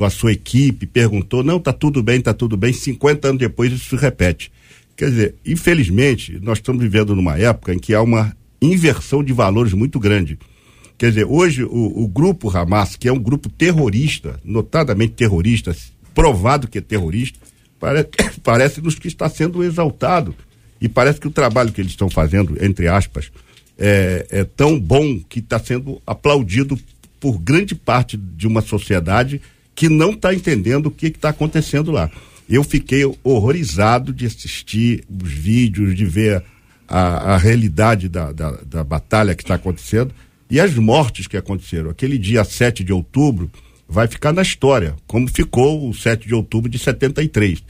com 0.00 0.06
a 0.06 0.10
sua 0.10 0.32
equipe, 0.32 0.86
perguntou, 0.86 1.44
não, 1.44 1.60
tá 1.60 1.74
tudo 1.74 2.02
bem, 2.02 2.22
tá 2.22 2.32
tudo 2.32 2.56
bem, 2.56 2.72
50 2.72 3.28
anos 3.28 3.38
depois 3.38 3.70
isso 3.70 3.90
se 3.90 3.96
repete. 3.96 4.50
Quer 5.00 5.08
dizer, 5.08 5.34
infelizmente, 5.46 6.38
nós 6.42 6.58
estamos 6.58 6.82
vivendo 6.82 7.16
numa 7.16 7.38
época 7.38 7.72
em 7.72 7.78
que 7.78 7.94
há 7.94 8.02
uma 8.02 8.36
inversão 8.60 9.24
de 9.24 9.32
valores 9.32 9.72
muito 9.72 9.98
grande. 9.98 10.38
Quer 10.98 11.08
dizer, 11.08 11.24
hoje 11.24 11.64
o, 11.64 12.02
o 12.02 12.06
grupo 12.06 12.54
Hamas, 12.54 12.96
que 12.96 13.08
é 13.08 13.12
um 13.12 13.18
grupo 13.18 13.48
terrorista, 13.48 14.38
notadamente 14.44 15.14
terrorista, 15.14 15.74
provado 16.14 16.68
que 16.68 16.76
é 16.76 16.80
terrorista, 16.82 17.38
parece, 17.80 18.10
parece 18.42 18.82
nos 18.82 18.96
que 18.96 19.08
está 19.08 19.26
sendo 19.30 19.64
exaltado. 19.64 20.34
E 20.78 20.86
parece 20.86 21.18
que 21.18 21.28
o 21.28 21.30
trabalho 21.30 21.72
que 21.72 21.80
eles 21.80 21.92
estão 21.92 22.10
fazendo, 22.10 22.62
entre 22.62 22.86
aspas, 22.86 23.32
é, 23.78 24.26
é 24.28 24.44
tão 24.44 24.78
bom 24.78 25.18
que 25.26 25.38
está 25.38 25.58
sendo 25.58 25.98
aplaudido 26.06 26.78
por 27.18 27.38
grande 27.38 27.74
parte 27.74 28.18
de 28.18 28.46
uma 28.46 28.60
sociedade 28.60 29.40
que 29.74 29.88
não 29.88 30.10
está 30.10 30.34
entendendo 30.34 30.88
o 30.88 30.90
que 30.90 31.06
está 31.06 31.30
acontecendo 31.30 31.90
lá. 31.90 32.10
Eu 32.50 32.64
fiquei 32.64 33.04
horrorizado 33.22 34.12
de 34.12 34.26
assistir 34.26 35.04
os 35.08 35.30
vídeos, 35.30 35.94
de 35.94 36.04
ver 36.04 36.42
a, 36.88 37.34
a 37.34 37.36
realidade 37.38 38.08
da, 38.08 38.32
da, 38.32 38.50
da 38.66 38.82
batalha 38.82 39.36
que 39.36 39.44
está 39.44 39.54
acontecendo 39.54 40.12
e 40.50 40.58
as 40.58 40.74
mortes 40.74 41.28
que 41.28 41.36
aconteceram. 41.36 41.90
Aquele 41.90 42.18
dia 42.18 42.42
7 42.42 42.82
de 42.82 42.92
outubro 42.92 43.48
vai 43.88 44.08
ficar 44.08 44.32
na 44.32 44.42
história, 44.42 44.96
como 45.06 45.28
ficou 45.28 45.88
o 45.88 45.94
7 45.94 46.26
de 46.26 46.34
outubro 46.34 46.68
de 46.68 46.76
73. 46.76 47.62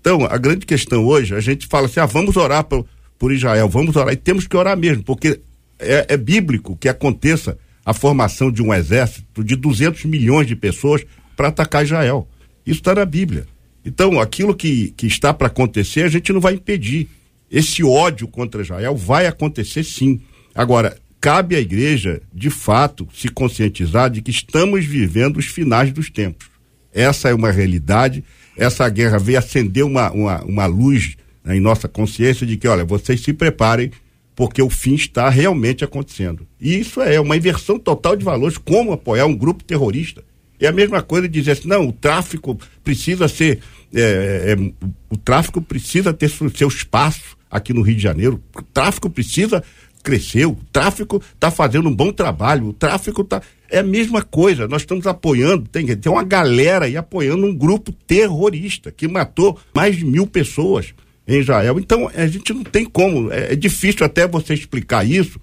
Então, 0.00 0.24
a 0.24 0.36
grande 0.36 0.66
questão 0.66 1.04
hoje, 1.04 1.32
a 1.32 1.40
gente 1.40 1.68
fala 1.68 1.86
assim: 1.86 2.00
ah, 2.00 2.06
vamos 2.06 2.36
orar 2.36 2.64
por, 2.64 2.84
por 3.16 3.32
Israel, 3.32 3.68
vamos 3.68 3.94
orar, 3.94 4.12
e 4.12 4.16
temos 4.16 4.48
que 4.48 4.56
orar 4.56 4.76
mesmo, 4.76 5.04
porque 5.04 5.40
é, 5.78 6.06
é 6.08 6.16
bíblico 6.16 6.76
que 6.76 6.88
aconteça 6.88 7.56
a 7.86 7.94
formação 7.94 8.50
de 8.50 8.60
um 8.60 8.74
exército 8.74 9.44
de 9.44 9.54
200 9.54 10.04
milhões 10.06 10.48
de 10.48 10.56
pessoas 10.56 11.06
para 11.36 11.48
atacar 11.48 11.84
Israel. 11.84 12.26
Isso 12.66 12.80
está 12.80 12.94
na 12.96 13.04
Bíblia. 13.04 13.46
Então, 13.84 14.18
aquilo 14.18 14.54
que, 14.54 14.92
que 14.96 15.06
está 15.06 15.34
para 15.34 15.48
acontecer, 15.48 16.02
a 16.02 16.08
gente 16.08 16.32
não 16.32 16.40
vai 16.40 16.54
impedir. 16.54 17.08
Esse 17.50 17.84
ódio 17.84 18.26
contra 18.26 18.62
Israel 18.62 18.96
vai 18.96 19.26
acontecer 19.26 19.84
sim. 19.84 20.20
Agora, 20.54 20.96
cabe 21.20 21.54
à 21.54 21.60
igreja, 21.60 22.22
de 22.32 22.50
fato, 22.50 23.06
se 23.14 23.28
conscientizar 23.28 24.10
de 24.10 24.22
que 24.22 24.30
estamos 24.30 24.84
vivendo 24.84 25.36
os 25.36 25.46
finais 25.46 25.92
dos 25.92 26.10
tempos. 26.10 26.48
Essa 26.92 27.28
é 27.28 27.34
uma 27.34 27.50
realidade. 27.50 28.24
Essa 28.56 28.88
guerra 28.88 29.18
veio 29.18 29.38
acender 29.38 29.84
uma, 29.84 30.10
uma, 30.12 30.42
uma 30.44 30.66
luz 30.66 31.16
né, 31.44 31.56
em 31.56 31.60
nossa 31.60 31.88
consciência 31.88 32.46
de 32.46 32.56
que, 32.56 32.66
olha, 32.66 32.84
vocês 32.84 33.20
se 33.20 33.32
preparem, 33.32 33.90
porque 34.34 34.62
o 34.62 34.70
fim 34.70 34.94
está 34.94 35.28
realmente 35.28 35.84
acontecendo. 35.84 36.46
E 36.60 36.78
isso 36.78 37.00
é 37.00 37.20
uma 37.20 37.36
inversão 37.36 37.78
total 37.78 38.16
de 38.16 38.24
valores. 38.24 38.56
Como 38.56 38.92
apoiar 38.92 39.26
um 39.26 39.36
grupo 39.36 39.62
terrorista? 39.62 40.24
É 40.60 40.66
a 40.66 40.72
mesma 40.72 41.02
coisa 41.02 41.28
dizer 41.28 41.52
assim, 41.52 41.68
não, 41.68 41.88
o 41.88 41.92
tráfico 41.92 42.58
precisa 42.82 43.28
ser, 43.28 43.60
é, 43.94 44.56
é, 44.56 44.72
o 45.10 45.16
tráfico 45.16 45.60
precisa 45.60 46.12
ter 46.12 46.30
seu 46.30 46.68
espaço 46.68 47.36
aqui 47.50 47.72
no 47.72 47.82
Rio 47.82 47.96
de 47.96 48.02
Janeiro, 48.02 48.42
o 48.54 48.62
tráfico 48.62 49.10
precisa 49.10 49.62
crescer, 50.02 50.46
o 50.46 50.56
tráfico 50.70 51.20
está 51.34 51.50
fazendo 51.50 51.88
um 51.88 51.94
bom 51.94 52.12
trabalho, 52.12 52.68
o 52.68 52.72
tráfico 52.72 53.22
está. 53.22 53.40
É 53.70 53.78
a 53.78 53.82
mesma 53.82 54.22
coisa, 54.22 54.68
nós 54.68 54.82
estamos 54.82 55.06
apoiando, 55.06 55.66
tem, 55.66 55.86
tem 55.86 56.12
uma 56.12 56.22
galera 56.22 56.84
aí 56.84 56.96
apoiando 56.96 57.46
um 57.46 57.54
grupo 57.54 57.90
terrorista 58.06 58.92
que 58.92 59.08
matou 59.08 59.58
mais 59.74 59.96
de 59.96 60.04
mil 60.04 60.26
pessoas 60.26 60.94
em 61.26 61.40
Israel. 61.40 61.78
Então, 61.80 62.10
a 62.14 62.26
gente 62.26 62.52
não 62.52 62.62
tem 62.62 62.84
como, 62.84 63.32
é, 63.32 63.54
é 63.54 63.56
difícil 63.56 64.04
até 64.04 64.28
você 64.28 64.54
explicar 64.54 65.04
isso 65.08 65.40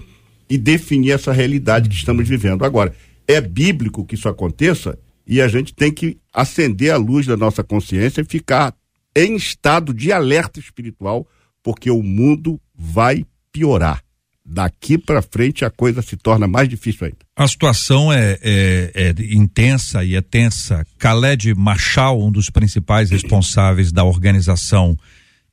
e 0.50 0.58
definir 0.58 1.12
essa 1.12 1.32
realidade 1.32 1.90
que 1.90 1.96
estamos 1.96 2.28
vivendo. 2.28 2.64
Agora, 2.64 2.94
é 3.34 3.42
bíblico 3.42 4.06
que 4.06 4.16
isso 4.16 4.30
aconteça 4.30 4.98
e 5.26 5.42
a 5.42 5.48
gente 5.48 5.74
tem 5.74 5.92
que 5.92 6.18
acender 6.34 6.92
a 6.92 6.98
luz 6.98 7.26
da 7.26 7.38
nossa 7.38 7.64
consciência 7.64 8.22
e 8.22 8.26
ficar 8.26 8.74
em 9.16 9.36
estado 9.36 9.94
de 9.94 10.12
alerta 10.12 10.60
espiritual, 10.60 11.28
porque 11.64 11.92
o 11.92 12.02
mundo 12.02 12.60
vai 12.74 13.26
piorar. 13.52 14.02
Daqui 14.44 14.98
para 14.98 15.22
frente 15.22 15.64
a 15.64 15.70
coisa 15.70 16.02
se 16.02 16.18
torna 16.18 16.48
mais 16.48 16.68
difícil 16.68 17.06
ainda. 17.06 17.20
A 17.36 17.48
situação 17.48 18.12
é, 18.12 18.38
é, 18.42 18.92
é, 18.94 19.16
intensa 19.34 20.04
e 20.04 20.16
é 20.16 20.22
tensa. 20.22 20.86
Khaled 21.00 21.54
Machal, 21.54 22.22
um 22.22 22.32
dos 22.32 22.50
principais 22.50 23.12
responsáveis 23.12 23.92
da 23.92 24.04
organização 24.04 24.98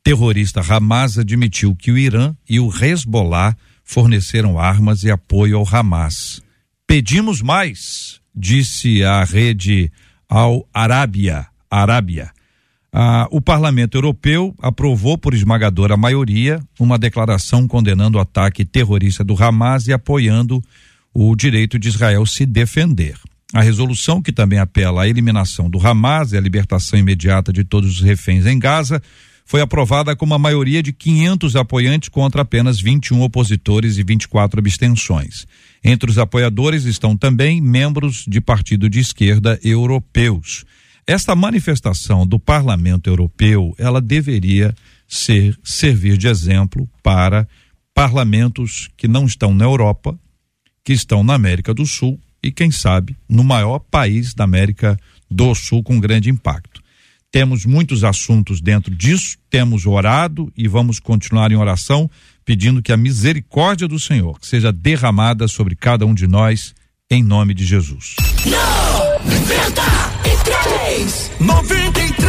terrorista 0.02 0.60
Hamas, 0.60 1.18
admitiu 1.18 1.76
que 1.76 1.92
o 1.92 1.98
Irã 1.98 2.34
e 2.48 2.58
o 2.58 2.70
Hezbollah 2.72 3.54
forneceram 3.84 4.58
armas 4.58 5.04
e 5.04 5.10
apoio 5.10 5.58
ao 5.58 5.68
Hamas. 5.68 6.42
Pedimos 6.88 7.42
mais, 7.42 8.18
disse 8.34 9.04
a 9.04 9.22
rede 9.22 9.92
ao 10.26 10.66
Arábia. 10.72 11.46
Arábia. 11.70 12.30
Ah, 12.90 13.28
o 13.30 13.42
Parlamento 13.42 13.98
Europeu 13.98 14.54
aprovou 14.58 15.18
por 15.18 15.34
esmagadora 15.34 15.98
maioria 15.98 16.58
uma 16.80 16.98
declaração 16.98 17.68
condenando 17.68 18.16
o 18.16 18.20
ataque 18.22 18.64
terrorista 18.64 19.22
do 19.22 19.34
Hamas 19.34 19.86
e 19.86 19.92
apoiando 19.92 20.64
o 21.12 21.36
direito 21.36 21.78
de 21.78 21.88
Israel 21.88 22.24
se 22.24 22.46
defender. 22.46 23.18
A 23.52 23.60
resolução, 23.60 24.22
que 24.22 24.32
também 24.32 24.58
apela 24.58 25.02
à 25.02 25.08
eliminação 25.08 25.68
do 25.68 25.86
Hamas 25.86 26.32
e 26.32 26.38
à 26.38 26.40
libertação 26.40 26.98
imediata 26.98 27.52
de 27.52 27.64
todos 27.64 27.96
os 27.96 28.00
reféns 28.00 28.46
em 28.46 28.58
Gaza, 28.58 29.02
foi 29.44 29.60
aprovada 29.60 30.16
com 30.16 30.24
uma 30.24 30.38
maioria 30.38 30.82
de 30.82 30.94
500 30.94 31.54
apoiantes 31.54 32.08
contra 32.08 32.40
apenas 32.40 32.80
21 32.80 33.20
opositores 33.20 33.98
e 33.98 34.02
24 34.02 34.58
abstenções. 34.58 35.46
Entre 35.82 36.10
os 36.10 36.18
apoiadores 36.18 36.84
estão 36.84 37.16
também 37.16 37.60
membros 37.60 38.24
de 38.26 38.40
partido 38.40 38.88
de 38.88 39.00
esquerda 39.00 39.58
europeus. 39.62 40.64
Esta 41.06 41.34
manifestação 41.34 42.26
do 42.26 42.38
Parlamento 42.38 43.08
Europeu, 43.08 43.74
ela 43.78 44.00
deveria 44.00 44.74
ser 45.06 45.58
servir 45.64 46.18
de 46.18 46.28
exemplo 46.28 46.88
para 47.02 47.48
parlamentos 47.94 48.90
que 48.96 49.08
não 49.08 49.24
estão 49.24 49.54
na 49.54 49.64
Europa, 49.64 50.18
que 50.84 50.92
estão 50.92 51.24
na 51.24 51.34
América 51.34 51.72
do 51.72 51.86
Sul 51.86 52.20
e 52.42 52.52
quem 52.52 52.70
sabe 52.70 53.16
no 53.28 53.42
maior 53.42 53.78
país 53.78 54.34
da 54.34 54.44
América 54.44 54.98
do 55.30 55.54
Sul 55.54 55.82
com 55.82 55.98
grande 55.98 56.30
impacto. 56.30 56.82
Temos 57.30 57.66
muitos 57.66 58.04
assuntos 58.04 58.60
dentro 58.60 58.94
disso, 58.94 59.36
temos 59.50 59.84
orado 59.86 60.52
e 60.56 60.66
vamos 60.66 60.98
continuar 60.98 61.52
em 61.52 61.56
oração, 61.56 62.10
pedindo 62.48 62.82
que 62.82 62.90
a 62.90 62.96
misericórdia 62.96 63.86
do 63.86 64.00
Senhor 64.00 64.38
seja 64.40 64.72
derramada 64.72 65.46
sobre 65.46 65.76
cada 65.76 66.06
um 66.06 66.14
de 66.14 66.26
nós, 66.26 66.74
em 67.10 67.22
nome 67.22 67.52
de 67.52 67.62
Jesus. 67.62 68.14
93! 68.46 71.30
93! 71.38 72.24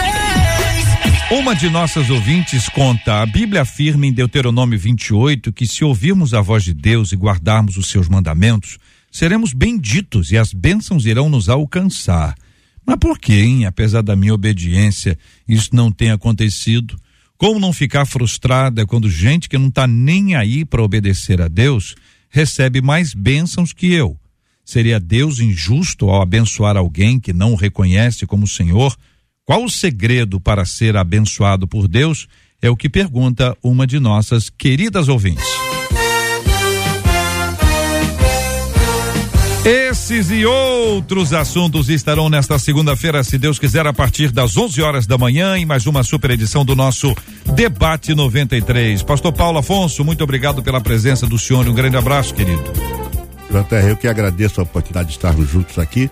Uma 1.31 1.55
de 1.55 1.69
nossas 1.69 2.09
ouvintes 2.09 2.67
conta: 2.67 3.21
a 3.21 3.25
Bíblia 3.25 3.61
afirma 3.61 4.05
em 4.05 4.11
Deuteronômio 4.11 4.77
28 4.77 5.53
que 5.53 5.65
se 5.65 5.85
ouvirmos 5.85 6.33
a 6.33 6.41
voz 6.41 6.65
de 6.65 6.73
Deus 6.73 7.13
e 7.13 7.15
guardarmos 7.15 7.77
os 7.77 7.87
seus 7.87 8.09
mandamentos, 8.09 8.77
seremos 9.09 9.53
benditos 9.53 10.33
e 10.33 10.37
as 10.37 10.51
bênçãos 10.51 11.05
irão 11.05 11.29
nos 11.29 11.47
alcançar. 11.47 12.35
Mas 12.85 12.97
por 12.97 13.17
que, 13.17 13.39
hein? 13.39 13.65
Apesar 13.65 14.01
da 14.01 14.17
minha 14.17 14.33
obediência, 14.33 15.17
isso 15.47 15.69
não 15.71 15.89
tem 15.89 16.11
acontecido? 16.11 16.99
Como 17.39 17.57
não 17.57 17.71
ficar 17.71 18.05
frustrada 18.05 18.85
quando 18.85 19.09
gente 19.09 19.47
que 19.47 19.57
não 19.57 19.69
está 19.69 19.87
nem 19.87 20.35
aí 20.35 20.65
para 20.65 20.83
obedecer 20.83 21.41
a 21.41 21.47
Deus 21.47 21.95
recebe 22.29 22.81
mais 22.81 23.13
bênçãos 23.13 23.71
que 23.71 23.93
eu? 23.93 24.19
Seria 24.65 24.99
Deus 24.99 25.39
injusto 25.39 26.09
ao 26.09 26.21
abençoar 26.21 26.75
alguém 26.75 27.17
que 27.17 27.31
não 27.31 27.53
o 27.53 27.55
reconhece 27.55 28.27
como 28.27 28.45
Senhor? 28.45 28.93
Qual 29.45 29.63
o 29.63 29.69
segredo 29.69 30.37
para 30.37 30.65
ser 30.65 30.97
abençoado 30.97 31.65
por 31.65 31.87
Deus? 31.87 32.27
É 32.61 32.69
o 32.69 32.75
que 32.75 32.89
pergunta 32.89 33.57
uma 33.63 33.87
de 33.87 34.01
nossas 34.01 34.49
queridas 34.49 35.07
ouvintes. 35.07 35.68
Esses 39.65 40.31
e 40.31 40.45
outros 40.45 41.33
assuntos 41.33 41.89
estarão 41.89 42.29
nesta 42.29 42.57
segunda-feira, 42.57 43.23
se 43.25 43.37
Deus 43.37 43.59
quiser, 43.59 43.85
a 43.85 43.93
partir 43.93 44.31
das 44.31 44.55
11 44.55 44.81
horas 44.81 45.05
da 45.05 45.17
manhã, 45.17 45.57
em 45.57 45.65
mais 45.65 45.85
uma 45.85 46.01
super 46.01 46.31
edição 46.31 46.63
do 46.63 46.75
nosso 46.75 47.13
Debate 47.55 48.15
93. 48.15 49.03
Pastor 49.03 49.33
Paulo 49.33 49.57
Afonso, 49.57 50.03
muito 50.05 50.23
obrigado 50.23 50.63
pela 50.63 50.79
presença 50.79 51.27
do 51.27 51.37
senhor. 51.37 51.67
Um 51.67 51.73
grande 51.73 51.97
abraço, 51.97 52.33
querido. 52.33 52.63
JR, 53.51 53.89
eu 53.89 53.97
que 53.97 54.07
agradeço 54.07 54.61
a 54.61 54.63
oportunidade 54.63 55.09
de 55.09 55.15
estarmos 55.15 55.49
juntos 55.49 55.77
aqui 55.77 56.09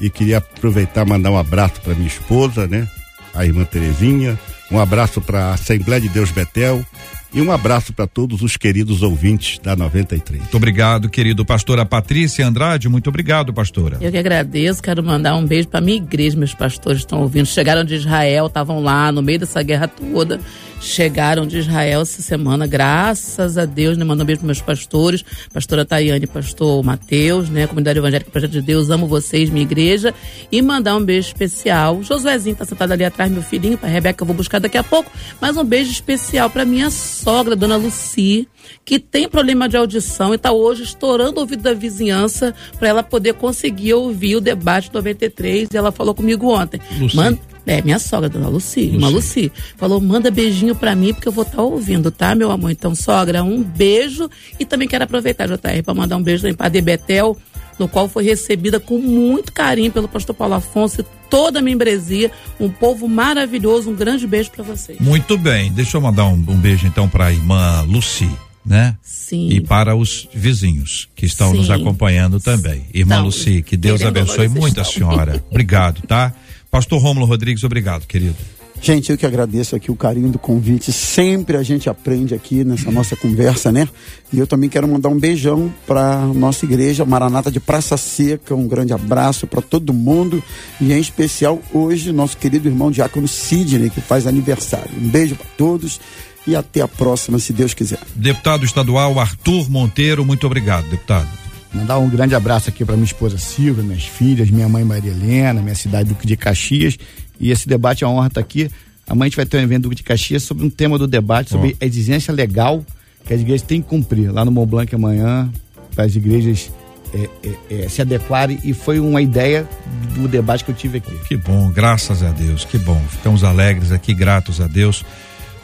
e 0.00 0.10
queria 0.10 0.38
aproveitar 0.38 1.06
e 1.06 1.08
mandar 1.08 1.30
um 1.30 1.38
abraço 1.38 1.80
para 1.80 1.94
minha 1.94 2.08
esposa, 2.08 2.66
né? 2.66 2.88
A 3.32 3.46
irmã 3.46 3.64
Terezinha, 3.64 4.36
um 4.72 4.80
abraço 4.80 5.20
para 5.20 5.46
a 5.46 5.54
Assembleia 5.54 6.00
de 6.00 6.08
Deus 6.08 6.32
Betel, 6.32 6.84
e 7.32 7.42
um 7.42 7.52
abraço 7.52 7.92
para 7.92 8.06
todos 8.06 8.42
os 8.42 8.56
queridos 8.56 9.02
ouvintes 9.02 9.58
da 9.58 9.76
93. 9.76 10.40
Muito 10.40 10.56
obrigado, 10.56 11.08
querido 11.08 11.44
pastora 11.44 11.84
Patrícia 11.84 12.46
Andrade. 12.46 12.88
Muito 12.88 13.08
obrigado, 13.08 13.52
pastora. 13.52 13.98
Eu 14.00 14.10
que 14.10 14.18
agradeço. 14.18 14.82
Quero 14.82 15.02
mandar 15.02 15.36
um 15.36 15.44
beijo 15.44 15.68
para 15.68 15.80
minha 15.80 15.98
igreja. 15.98 16.36
Meus 16.36 16.54
pastores 16.54 17.00
estão 17.00 17.20
ouvindo. 17.20 17.46
Chegaram 17.46 17.84
de 17.84 17.94
Israel, 17.94 18.46
estavam 18.46 18.80
lá 18.80 19.12
no 19.12 19.22
meio 19.22 19.38
dessa 19.38 19.62
guerra 19.62 19.88
toda 19.88 20.40
chegaram 20.80 21.46
de 21.46 21.58
Israel 21.58 22.02
essa 22.02 22.22
semana, 22.22 22.66
graças 22.66 23.58
a 23.58 23.64
Deus, 23.64 23.96
né? 23.96 24.04
Mandando 24.04 24.22
um 24.22 24.26
beijo 24.26 24.40
para 24.40 24.46
meus 24.46 24.60
pastores, 24.60 25.24
pastora 25.52 25.84
Tayane, 25.84 26.26
pastor 26.26 26.82
Mateus, 26.84 27.48
né? 27.48 27.66
Comunidade 27.66 27.98
Evangélica 27.98 28.30
Projeto 28.30 28.52
de 28.52 28.62
Deus, 28.62 28.90
amo 28.90 29.06
vocês, 29.06 29.50
minha 29.50 29.64
igreja. 29.64 30.14
E 30.50 30.62
mandar 30.62 30.96
um 30.96 31.04
beijo 31.04 31.28
especial. 31.28 32.02
Josuezinho 32.02 32.56
tá 32.56 32.64
sentado 32.64 32.92
ali 32.92 33.04
atrás, 33.04 33.30
meu 33.30 33.42
filhinho, 33.42 33.76
para 33.76 33.88
Rebeca, 33.88 34.22
eu 34.22 34.26
vou 34.26 34.36
buscar 34.36 34.58
daqui 34.58 34.78
a 34.78 34.84
pouco. 34.84 35.10
Mas 35.40 35.56
um 35.56 35.64
beijo 35.64 35.90
especial 35.90 36.48
para 36.50 36.64
minha 36.64 36.90
sogra, 36.90 37.56
dona 37.56 37.76
Luci, 37.76 38.48
que 38.84 38.98
tem 38.98 39.28
problema 39.28 39.68
de 39.68 39.76
audição 39.76 40.32
e 40.32 40.36
está 40.36 40.52
hoje 40.52 40.82
estourando 40.82 41.38
o 41.38 41.40
ouvido 41.40 41.62
da 41.62 41.74
vizinhança 41.74 42.54
para 42.78 42.88
ela 42.88 43.02
poder 43.02 43.34
conseguir 43.34 43.94
ouvir 43.94 44.36
o 44.36 44.40
debate 44.40 44.90
93. 44.92 45.68
E 45.72 45.76
ela 45.76 45.92
falou 45.92 46.14
comigo 46.14 46.48
ontem. 46.52 46.80
Luci. 46.98 47.16
Manda, 47.16 47.38
é, 47.68 47.82
minha 47.82 47.98
sogra, 47.98 48.30
dona 48.30 48.48
Luci, 48.48 48.86
Luci. 48.86 48.96
uma 48.96 49.08
Luci. 49.08 49.52
Falou, 49.76 50.00
manda 50.00 50.30
beijinho 50.30 50.74
pra 50.74 50.96
mim, 50.96 51.12
porque 51.12 51.28
eu 51.28 51.32
vou 51.32 51.42
estar 51.44 51.58
tá 51.58 51.62
ouvindo, 51.62 52.10
tá, 52.10 52.34
meu 52.34 52.50
amor? 52.50 52.70
Então, 52.70 52.94
sogra, 52.94 53.44
um 53.44 53.62
beijo. 53.62 54.30
E 54.58 54.64
também 54.64 54.88
quero 54.88 55.04
aproveitar, 55.04 55.46
JR, 55.46 55.82
para 55.84 55.92
mandar 55.92 56.16
um 56.16 56.22
beijo 56.22 56.42
também 56.42 56.56
pra 56.56 56.70
Debetel, 56.70 57.36
no 57.78 57.86
qual 57.86 58.08
foi 58.08 58.24
recebida 58.24 58.80
com 58.80 58.96
muito 58.96 59.52
carinho 59.52 59.92
pelo 59.92 60.08
pastor 60.08 60.34
Paulo 60.34 60.54
Afonso 60.54 61.02
e 61.02 61.04
toda 61.28 61.58
a 61.58 61.62
membresia. 61.62 62.30
Um 62.58 62.70
povo 62.70 63.06
maravilhoso. 63.06 63.90
Um 63.90 63.94
grande 63.94 64.26
beijo 64.26 64.50
para 64.50 64.64
vocês. 64.64 64.98
Muito 64.98 65.36
bem. 65.36 65.70
Deixa 65.70 65.98
eu 65.98 66.00
mandar 66.00 66.24
um, 66.24 66.32
um 66.32 66.56
beijo 66.56 66.86
então 66.86 67.06
para 67.06 67.26
a 67.26 67.32
irmã 67.32 67.82
Luci. 67.82 68.30
Né? 68.64 68.96
Sim. 69.02 69.48
E 69.50 69.60
para 69.60 69.94
os 69.94 70.28
vizinhos 70.32 71.08
que 71.14 71.24
estão 71.24 71.52
Sim. 71.52 71.58
nos 71.58 71.70
acompanhando 71.70 72.40
também. 72.40 72.86
Irmã 72.92 73.16
então, 73.16 73.26
Luci, 73.26 73.62
que 73.62 73.76
Deus 73.76 74.02
abençoe 74.02 74.48
muito 74.48 74.80
a 74.80 74.84
senhora. 74.84 75.42
Obrigado, 75.50 76.02
tá? 76.06 76.34
Pastor 76.70 77.00
Rômulo 77.00 77.26
Rodrigues, 77.26 77.64
obrigado, 77.64 78.06
querido. 78.06 78.36
Gente, 78.80 79.10
eu 79.10 79.18
que 79.18 79.26
agradeço 79.26 79.74
aqui 79.74 79.90
o 79.90 79.96
carinho 79.96 80.28
do 80.28 80.38
convite. 80.38 80.92
Sempre 80.92 81.56
a 81.56 81.62
gente 81.62 81.90
aprende 81.90 82.34
aqui 82.34 82.62
nessa 82.64 82.90
nossa 82.90 83.16
conversa, 83.16 83.72
né? 83.72 83.88
E 84.32 84.38
eu 84.38 84.46
também 84.46 84.70
quero 84.70 84.86
mandar 84.86 85.08
um 85.08 85.18
beijão 85.18 85.72
para 85.86 86.20
nossa 86.26 86.64
igreja 86.64 87.04
Maranata 87.04 87.50
de 87.50 87.58
Praça 87.58 87.96
Seca. 87.96 88.54
Um 88.54 88.68
grande 88.68 88.92
abraço 88.92 89.46
para 89.46 89.60
todo 89.60 89.92
mundo 89.92 90.42
e 90.80 90.92
em 90.92 91.00
especial 91.00 91.60
hoje 91.72 92.12
nosso 92.12 92.36
querido 92.36 92.68
irmão 92.68 92.90
Diácono 92.90 93.26
Sidney 93.26 93.90
que 93.90 94.00
faz 94.00 94.26
aniversário. 94.26 94.90
Um 94.96 95.08
beijo 95.08 95.34
para 95.34 95.46
todos 95.56 96.00
e 96.46 96.54
até 96.54 96.80
a 96.80 96.88
próxima, 96.88 97.38
se 97.38 97.52
Deus 97.52 97.74
quiser. 97.74 97.98
Deputado 98.14 98.64
estadual 98.64 99.18
Arthur 99.18 99.68
Monteiro, 99.68 100.24
muito 100.24 100.46
obrigado, 100.46 100.88
deputado. 100.88 101.28
Mandar 101.72 101.98
um 101.98 102.08
grande 102.08 102.34
abraço 102.34 102.68
aqui 102.68 102.84
para 102.84 102.94
minha 102.94 103.04
esposa 103.04 103.38
Silvia, 103.38 103.82
minhas 103.82 104.04
filhas, 104.04 104.50
minha 104.50 104.68
mãe 104.68 104.84
Maria 104.84 105.10
Helena, 105.10 105.60
minha 105.60 105.74
cidade 105.74 106.08
Duque 106.08 106.26
de 106.26 106.36
Caxias. 106.36 106.98
E 107.40 107.50
esse 107.50 107.68
debate, 107.68 108.04
a 108.04 108.08
honra 108.08 108.28
estar 108.28 108.40
tá 108.40 108.44
aqui. 108.44 108.70
Amanhã 109.06 109.26
a 109.26 109.28
gente 109.28 109.36
vai 109.36 109.46
ter 109.46 109.58
um 109.58 109.62
evento 109.62 109.82
Duque 109.84 109.96
de 109.96 110.02
Caxias 110.02 110.42
sobre 110.42 110.64
um 110.64 110.70
tema 110.70 110.98
do 110.98 111.06
debate, 111.06 111.50
sobre 111.50 111.76
oh. 111.80 111.84
a 111.84 111.86
exigência 111.86 112.32
legal 112.32 112.84
que 113.24 113.34
as 113.34 113.40
igrejas 113.40 113.62
têm 113.62 113.82
que 113.82 113.88
cumprir. 113.88 114.32
Lá 114.32 114.44
no 114.44 114.50
Mont 114.50 114.68
Blanc 114.68 114.94
amanhã, 114.94 115.50
para 115.94 116.04
as 116.04 116.16
igrejas 116.16 116.70
é, 117.12 117.28
é, 117.42 117.84
é, 117.84 117.88
se 117.88 118.00
adequarem. 118.00 118.58
E 118.64 118.72
foi 118.72 118.98
uma 118.98 119.20
ideia 119.20 119.68
do 120.14 120.26
debate 120.26 120.64
que 120.64 120.70
eu 120.70 120.74
tive 120.74 120.98
aqui. 120.98 121.14
Que 121.26 121.36
bom, 121.36 121.70
graças 121.70 122.22
a 122.22 122.30
Deus, 122.30 122.64
que 122.64 122.78
bom. 122.78 123.00
Ficamos 123.10 123.44
alegres 123.44 123.92
aqui, 123.92 124.14
gratos 124.14 124.60
a 124.60 124.66
Deus. 124.66 125.04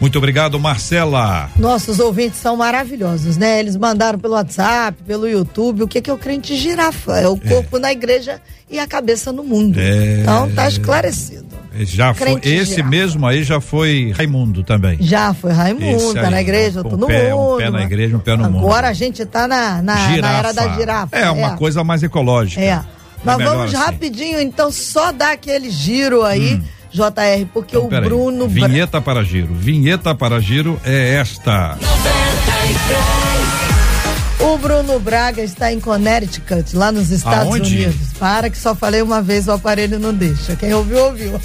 Muito 0.05 0.19
obrigado, 0.19 0.61
Marcela. 0.61 1.49
Nossos 1.57 1.99
ouvintes 1.99 2.39
são 2.39 2.59
maravilhosos, 2.59 3.39
né? 3.39 3.59
Eles 3.59 3.75
mandaram 3.75 4.19
pelo 4.19 4.35
WhatsApp, 4.35 5.03
pelo 5.03 5.27
YouTube, 5.27 5.85
o 5.85 5.89
que, 5.89 6.03
que 6.03 6.11
é 6.11 6.13
o 6.13 6.19
crente 6.19 6.55
girafa? 6.59 7.21
É 7.21 7.27
o 7.27 7.41
é. 7.43 7.49
corpo 7.49 7.79
é. 7.79 7.81
na 7.81 7.91
igreja 7.91 8.39
e 8.71 8.79
a 8.79 8.87
cabeça 8.87 9.33
no 9.33 9.43
mundo. 9.43 9.81
É. 9.81 10.21
Então 10.21 10.53
tá 10.53 10.69
esclarecido. 10.69 11.47
Já 11.73 12.13
foi, 12.13 12.39
esse 12.43 12.75
girafa. 12.75 12.91
mesmo 12.91 13.27
aí 13.27 13.43
já 13.43 13.63
foi 13.63 14.13
Raimundo 14.15 14.63
também. 14.63 14.99
Já 15.01 15.33
foi 15.33 15.53
Raimundo, 15.53 16.13
tá 16.13 16.29
na 16.29 16.43
igreja, 16.43 16.81
outro 16.81 16.99
no 16.99 17.07
pé, 17.07 17.33
mundo. 17.33 17.55
Um 17.55 17.57
pé 17.57 17.71
na 17.71 17.83
igreja, 17.83 18.17
um 18.19 18.21
pé 18.21 18.33
no 18.33 18.45
Agora 18.45 18.53
mundo. 18.53 18.67
Agora 18.67 18.89
a 18.89 18.93
gente 18.93 19.25
tá 19.25 19.49
na, 19.49 19.81
na, 19.81 19.95
na, 20.19 20.39
era 20.39 20.53
da 20.53 20.69
girafa. 20.75 21.17
É, 21.17 21.31
uma 21.31 21.55
é. 21.55 21.57
coisa 21.57 21.83
mais 21.83 22.03
ecológica. 22.03 22.61
É. 22.61 22.79
Mas 23.25 23.41
é 23.41 23.45
vamos 23.45 23.75
assim. 23.75 23.83
rapidinho, 23.83 24.39
então, 24.39 24.71
só 24.71 25.13
dar 25.13 25.33
aquele 25.33 25.71
giro 25.71 26.23
aí. 26.23 26.57
Hum 26.57 26.74
JR, 26.95 27.45
porque 27.53 27.77
então, 27.77 27.89
o 27.89 28.03
Bruno. 28.03 28.47
Vinheta 28.47 29.01
para 29.01 29.25
giro. 29.25 29.53
Vinheta 29.53 30.15
para 30.15 30.41
giro 30.41 30.81
é 30.85 31.15
esta. 31.15 31.77
O 34.39 34.57
Bruno 34.59 35.01
Braga 35.01 35.43
está 35.43 35.73
em 35.73 35.81
Connecticut, 35.81 36.77
lá 36.77 36.93
nos 36.93 37.11
Estados 37.11 37.49
Aonde? 37.49 37.75
Unidos. 37.75 38.13
Para 38.17 38.49
que 38.49 38.57
só 38.57 38.77
falei 38.77 39.03
uma 39.03 39.21
vez, 39.21 39.49
o 39.49 39.53
aparelho 39.53 39.99
não 39.99 40.15
deixa. 40.15 40.55
Quem 40.55 40.73
ouviu, 40.73 41.07
ouviu. 41.07 41.41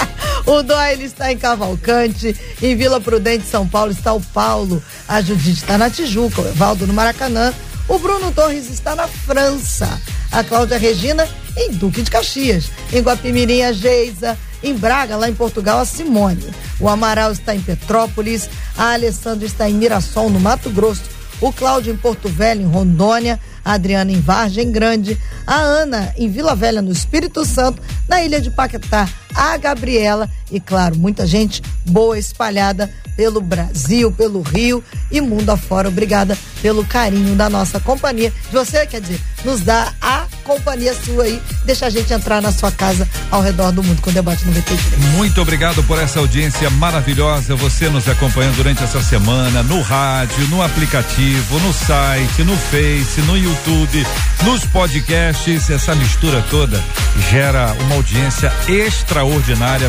o 0.46 0.62
Doyle 0.62 1.04
está 1.04 1.30
em 1.30 1.36
Cavalcante. 1.36 2.34
Em 2.62 2.74
Vila 2.74 2.98
Prudente, 2.98 3.44
São 3.44 3.68
Paulo, 3.68 3.92
está 3.92 4.14
o 4.14 4.20
Paulo. 4.20 4.82
A 5.06 5.20
Judite 5.20 5.60
está 5.60 5.76
na 5.76 5.90
Tijuca, 5.90 6.40
o 6.40 6.48
Evaldo 6.48 6.86
no 6.86 6.94
Maracanã. 6.94 7.52
O 7.86 7.98
Bruno 7.98 8.32
Torres 8.32 8.70
está 8.70 8.96
na 8.96 9.06
França. 9.06 10.00
A 10.32 10.42
Cláudia 10.42 10.78
Regina 10.78 11.28
em 11.56 11.72
Duque 11.72 12.00
de 12.00 12.10
Caxias. 12.10 12.70
Em 12.90 13.02
Guapimirim, 13.02 13.62
a 13.62 13.72
Geisa. 13.72 14.38
Em 14.64 14.74
Braga, 14.74 15.16
lá 15.16 15.28
em 15.28 15.34
Portugal, 15.34 15.78
a 15.78 15.84
Simone. 15.84 16.42
O 16.80 16.88
Amaral 16.88 17.30
está 17.30 17.54
em 17.54 17.60
Petrópolis. 17.60 18.48
A 18.76 18.94
Alessandra 18.94 19.46
está 19.46 19.68
em 19.68 19.74
Mirassol, 19.74 20.30
no 20.30 20.40
Mato 20.40 20.70
Grosso. 20.70 21.02
O 21.40 21.52
Cláudio 21.52 21.92
em 21.92 21.96
Porto 21.96 22.28
Velho, 22.28 22.62
em 22.62 22.66
Rondônia. 22.66 23.38
a 23.64 23.72
Adriana 23.72 24.12
em 24.12 24.20
Vargem 24.20 24.70
Grande, 24.70 25.18
a 25.46 25.56
Ana 25.56 26.12
em 26.18 26.28
Vila 26.28 26.54
Velha, 26.54 26.82
no 26.82 26.92
Espírito 26.92 27.44
Santo, 27.46 27.80
na 28.08 28.22
Ilha 28.22 28.40
de 28.40 28.50
Paquetá, 28.50 29.08
a 29.34 29.56
Gabriela 29.56 30.30
e, 30.50 30.60
claro, 30.60 30.96
muita 30.96 31.26
gente 31.26 31.62
boa 31.84 32.18
espalhada 32.18 32.90
pelo 33.16 33.40
Brasil, 33.40 34.10
pelo 34.12 34.42
Rio 34.42 34.82
e 35.10 35.20
mundo 35.20 35.50
afora. 35.50 35.88
Obrigada 35.88 36.36
pelo 36.62 36.84
carinho 36.84 37.34
da 37.34 37.50
nossa 37.50 37.78
companhia. 37.80 38.32
Você, 38.52 38.86
quer 38.86 39.00
dizer, 39.00 39.20
nos 39.44 39.60
dá 39.60 39.92
a 40.00 40.26
companhia 40.42 40.94
sua 40.94 41.24
aí, 41.24 41.40
deixa 41.64 41.86
a 41.86 41.90
gente 41.90 42.12
entrar 42.12 42.40
na 42.40 42.52
sua 42.52 42.70
casa 42.70 43.08
ao 43.30 43.40
redor 43.40 43.72
do 43.72 43.82
mundo 43.82 44.00
com 44.02 44.10
o 44.10 44.12
debate 44.12 44.44
93. 44.46 44.80
Muito 45.16 45.40
obrigado 45.40 45.82
por 45.84 45.98
essa 45.98 46.18
audiência 46.18 46.68
maravilhosa. 46.70 47.54
Você 47.56 47.88
nos 47.88 48.08
acompanhando 48.08 48.56
durante 48.56 48.82
essa 48.82 49.02
semana 49.02 49.62
no 49.62 49.80
rádio, 49.80 50.48
no 50.48 50.62
aplicativo, 50.62 51.58
no 51.60 51.72
site, 51.72 52.42
no 52.42 52.56
Face, 52.56 53.20
no 53.22 53.36
YouTube, 53.36 54.06
nos 54.44 54.64
podcasts. 54.66 55.70
Essa 55.70 55.94
mistura 55.94 56.44
toda 56.50 56.82
gera 57.30 57.74
uma 57.80 57.96
audiência 57.96 58.52
extraordinária 58.68 59.23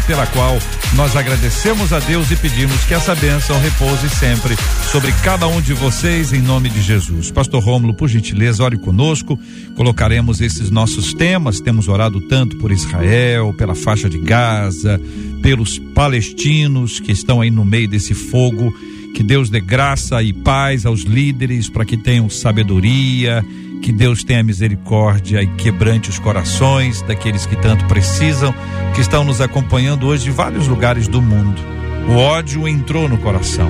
pela 0.07 0.25
qual 0.27 0.57
nós 0.95 1.15
agradecemos 1.15 1.91
a 1.91 1.99
Deus 1.99 2.31
e 2.31 2.35
pedimos 2.37 2.85
que 2.85 2.93
essa 2.93 3.13
bênção 3.13 3.59
repouse 3.59 4.09
sempre 4.09 4.55
sobre 4.91 5.11
cada 5.23 5.45
um 5.47 5.59
de 5.59 5.73
vocês 5.73 6.31
em 6.31 6.41
nome 6.41 6.69
de 6.69 6.81
Jesus. 6.81 7.31
Pastor 7.31 7.61
Rômulo, 7.61 7.93
por 7.93 8.07
gentileza, 8.07 8.63
ore 8.63 8.77
conosco. 8.77 9.37
Colocaremos 9.75 10.39
esses 10.39 10.69
nossos 10.69 11.13
temas. 11.13 11.59
Temos 11.59 11.89
orado 11.89 12.21
tanto 12.21 12.55
por 12.57 12.71
Israel, 12.71 13.53
pela 13.57 13.75
faixa 13.75 14.09
de 14.09 14.19
Gaza, 14.19 15.01
pelos 15.41 15.79
palestinos 15.79 17.01
que 17.01 17.11
estão 17.11 17.41
aí 17.41 17.51
no 17.51 17.65
meio 17.65 17.89
desse 17.89 18.13
fogo. 18.13 18.73
Que 19.13 19.21
Deus 19.23 19.49
dê 19.49 19.59
graça 19.59 20.23
e 20.23 20.31
paz 20.31 20.85
aos 20.85 21.01
líderes 21.01 21.69
para 21.69 21.85
que 21.85 21.97
tenham 21.97 22.29
sabedoria, 22.29 23.45
que 23.85 23.91
Deus 23.91 24.23
tenha 24.23 24.41
misericórdia 24.41 25.43
e 25.43 25.45
quebrante 25.45 26.09
os 26.09 26.17
corações 26.17 27.03
daqueles 27.03 27.45
que 27.45 27.55
tanto 27.55 27.85
precisam, 27.85 28.51
que 28.95 29.01
estão 29.01 29.23
nos 29.23 29.39
acompanhando 29.39 30.07
hoje 30.07 30.23
de 30.23 30.31
vários 30.31 30.67
lugares 30.67 31.07
do 31.07 31.21
mundo. 31.21 31.61
O 32.09 32.15
ódio 32.15 32.67
entrou 32.67 33.07
no 33.07 33.19
coração 33.19 33.69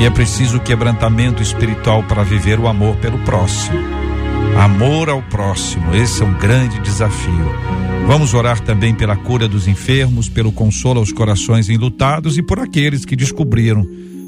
e 0.00 0.04
é 0.04 0.10
preciso 0.10 0.58
quebrantamento 0.58 1.44
espiritual 1.44 2.02
para 2.02 2.24
viver 2.24 2.58
o 2.58 2.66
amor 2.66 2.96
pelo 2.96 3.18
próximo. 3.20 3.78
Amor 4.60 5.08
ao 5.08 5.22
próximo, 5.22 5.94
esse 5.94 6.24
é 6.24 6.26
um 6.26 6.34
grande 6.34 6.80
desafio. 6.80 7.54
Vamos 8.04 8.34
orar 8.34 8.58
também 8.58 8.96
pela 8.96 9.14
cura 9.14 9.46
dos 9.46 9.68
enfermos, 9.68 10.28
pelo 10.28 10.50
consolo 10.50 10.98
aos 10.98 11.12
corações 11.12 11.68
enlutados 11.68 12.36
e 12.36 12.42
por 12.42 12.58
aqueles 12.58 13.04
que 13.04 13.14
descobriram, 13.14 13.86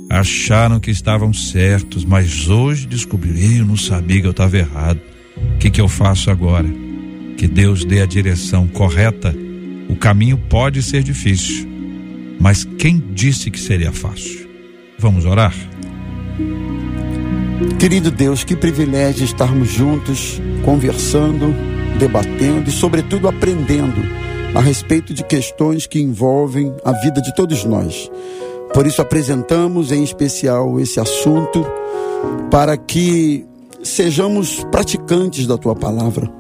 acharam 0.09 0.81
que 0.81 0.91
estavam 0.91 1.33
certos, 1.33 2.05
mas 2.05 2.49
hoje 2.49 2.87
descobriram, 2.87 3.59
eu 3.59 3.67
não 3.67 3.77
sabia 3.77 4.21
que 4.21 4.27
eu 4.27 4.33
estava 4.33 4.57
errado. 4.57 5.01
O 5.37 5.59
que, 5.59 5.71
que 5.71 5.81
eu 5.81 5.89
faço 5.89 6.31
agora? 6.31 6.69
Que 7.37 7.47
Deus 7.47 7.85
dê 7.85 8.01
a 8.01 8.07
direção 8.07 8.67
correta. 8.67 9.35
O 9.89 9.97
caminho 9.97 10.37
pode 10.37 10.83
ser 10.83 11.03
difícil, 11.03 11.67
mas 12.41 12.65
quem 12.79 13.03
disse 13.13 13.51
que 13.51 13.61
seria 13.61 13.93
fácil? 13.93 14.49
Vamos 14.99 15.25
orar? 15.25 15.55
Querido 17.79 18.11
Deus, 18.11 18.45
que 18.45 18.57
privilégio 18.57 19.25
estarmos 19.25 19.73
juntos, 19.73 20.41
conversando, 20.65 21.55
debatendo 21.99 22.69
e, 22.69 22.73
sobretudo, 22.73 23.29
aprendendo 23.29 24.01
a 24.55 24.61
respeito 24.61 25.13
de 25.13 25.23
questões 25.25 25.87
que 25.87 26.01
envolvem 26.01 26.75
a 26.85 26.93
vida 26.93 27.21
de 27.21 27.35
todos 27.35 27.65
nós. 27.65 28.11
Por 28.73 28.87
isso, 28.87 29.01
apresentamos 29.01 29.93
em 29.93 30.03
especial 30.03 30.79
esse 30.79 31.01
assunto 31.01 31.65
para 32.51 32.77
que 32.77 33.45
sejamos 33.83 34.65
praticantes 34.71 35.47
da 35.47 35.57
tua 35.57 35.75
palavra 35.75 36.31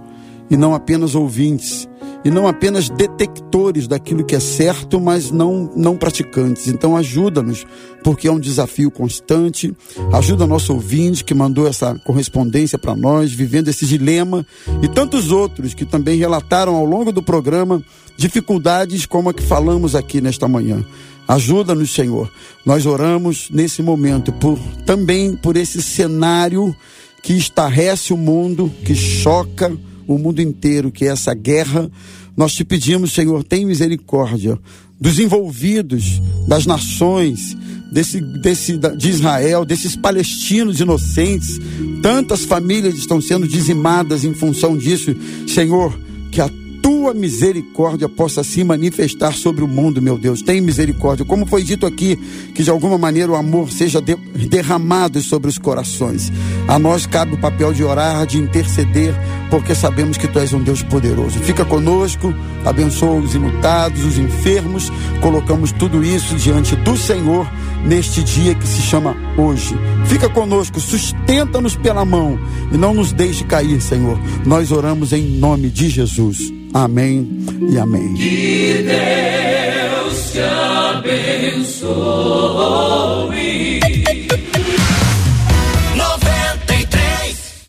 e 0.50 0.56
não 0.56 0.74
apenas 0.74 1.14
ouvintes 1.14 1.88
e 2.24 2.30
não 2.30 2.46
apenas 2.46 2.88
detectores 2.88 3.86
daquilo 3.86 4.24
que 4.24 4.34
é 4.34 4.40
certo, 4.40 5.00
mas 5.00 5.30
não, 5.30 5.70
não 5.76 5.96
praticantes. 5.96 6.66
Então 6.66 6.96
ajuda-nos, 6.96 7.64
porque 8.02 8.26
é 8.26 8.32
um 8.32 8.40
desafio 8.40 8.90
constante. 8.90 9.74
Ajuda 10.12 10.46
nosso 10.46 10.74
ouvinte 10.74 11.24
que 11.24 11.32
mandou 11.32 11.66
essa 11.66 11.94
correspondência 12.04 12.78
para 12.78 12.96
nós, 12.96 13.32
vivendo 13.32 13.68
esse 13.68 13.86
dilema, 13.86 14.44
e 14.82 14.88
tantos 14.88 15.30
outros 15.30 15.74
que 15.74 15.84
também 15.84 16.18
relataram 16.18 16.74
ao 16.74 16.84
longo 16.84 17.12
do 17.12 17.22
programa 17.22 17.82
dificuldades 18.16 19.06
como 19.06 19.28
a 19.28 19.34
que 19.34 19.42
falamos 19.42 19.94
aqui 19.94 20.20
nesta 20.20 20.48
manhã. 20.48 20.84
Ajuda-nos, 21.28 21.92
Senhor. 21.92 22.32
Nós 22.64 22.86
oramos 22.86 23.50
nesse 23.50 23.82
momento 23.82 24.32
por 24.32 24.58
também 24.86 25.36
por 25.36 25.58
esse 25.58 25.82
cenário 25.82 26.74
que 27.22 27.34
estarrece 27.34 28.14
o 28.14 28.16
mundo, 28.16 28.72
que 28.82 28.94
choca 28.94 29.70
o 30.06 30.16
mundo 30.16 30.40
inteiro, 30.40 30.90
que 30.90 31.04
é 31.04 31.08
essa 31.08 31.34
guerra. 31.34 31.90
Nós 32.34 32.54
te 32.54 32.64
pedimos, 32.64 33.12
Senhor, 33.12 33.44
tem 33.44 33.66
misericórdia 33.66 34.58
dos 34.98 35.18
envolvidos, 35.18 36.20
das 36.48 36.64
nações, 36.64 37.54
desse, 37.92 38.20
desse, 38.20 38.78
de 38.96 39.10
Israel, 39.10 39.66
desses 39.66 39.94
palestinos 39.94 40.80
inocentes. 40.80 41.58
Tantas 42.02 42.44
famílias 42.44 42.96
estão 42.96 43.20
sendo 43.20 43.46
dizimadas 43.46 44.24
em 44.24 44.32
função 44.32 44.76
disso. 44.78 45.14
Senhor, 45.46 45.98
que 46.32 46.40
a 46.40 46.48
tua 46.88 47.12
misericórdia 47.12 48.08
possa 48.08 48.42
se 48.42 48.64
manifestar 48.64 49.34
sobre 49.34 49.62
o 49.62 49.68
mundo, 49.68 50.00
meu 50.00 50.16
Deus. 50.16 50.40
Tem 50.40 50.58
misericórdia. 50.58 51.22
Como 51.22 51.44
foi 51.44 51.62
dito 51.62 51.84
aqui, 51.84 52.16
que 52.54 52.62
de 52.62 52.70
alguma 52.70 52.96
maneira 52.96 53.30
o 53.30 53.36
amor 53.36 53.70
seja 53.70 54.00
de, 54.00 54.16
derramado 54.48 55.20
sobre 55.20 55.50
os 55.50 55.58
corações. 55.58 56.32
A 56.66 56.78
nós 56.78 57.04
cabe 57.04 57.34
o 57.34 57.38
papel 57.38 57.74
de 57.74 57.84
orar, 57.84 58.24
de 58.24 58.38
interceder, 58.38 59.14
porque 59.50 59.74
sabemos 59.74 60.16
que 60.16 60.26
tu 60.26 60.38
és 60.38 60.54
um 60.54 60.62
Deus 60.62 60.82
poderoso. 60.82 61.38
Fica 61.40 61.62
conosco, 61.62 62.32
abençoa 62.64 63.20
os 63.20 63.34
inutados, 63.34 64.02
os 64.06 64.16
enfermos. 64.16 64.90
Colocamos 65.20 65.72
tudo 65.72 66.02
isso 66.02 66.36
diante 66.36 66.74
do 66.74 66.96
Senhor 66.96 67.46
neste 67.84 68.22
dia 68.22 68.54
que 68.54 68.66
se 68.66 68.80
chama 68.80 69.14
hoje. 69.36 69.76
Fica 70.06 70.26
conosco, 70.30 70.80
sustenta-nos 70.80 71.76
pela 71.76 72.06
mão 72.06 72.38
e 72.72 72.78
não 72.78 72.94
nos 72.94 73.12
deixe 73.12 73.44
cair, 73.44 73.78
Senhor. 73.78 74.18
Nós 74.46 74.72
oramos 74.72 75.12
em 75.12 75.22
nome 75.38 75.68
de 75.68 75.90
Jesus. 75.90 76.57
Amém 76.74 77.28
e 77.70 77.78
amém. 77.78 78.14
Que 78.14 78.84
Deus 78.84 80.32
te 80.32 80.40
abençoe. 80.40 81.88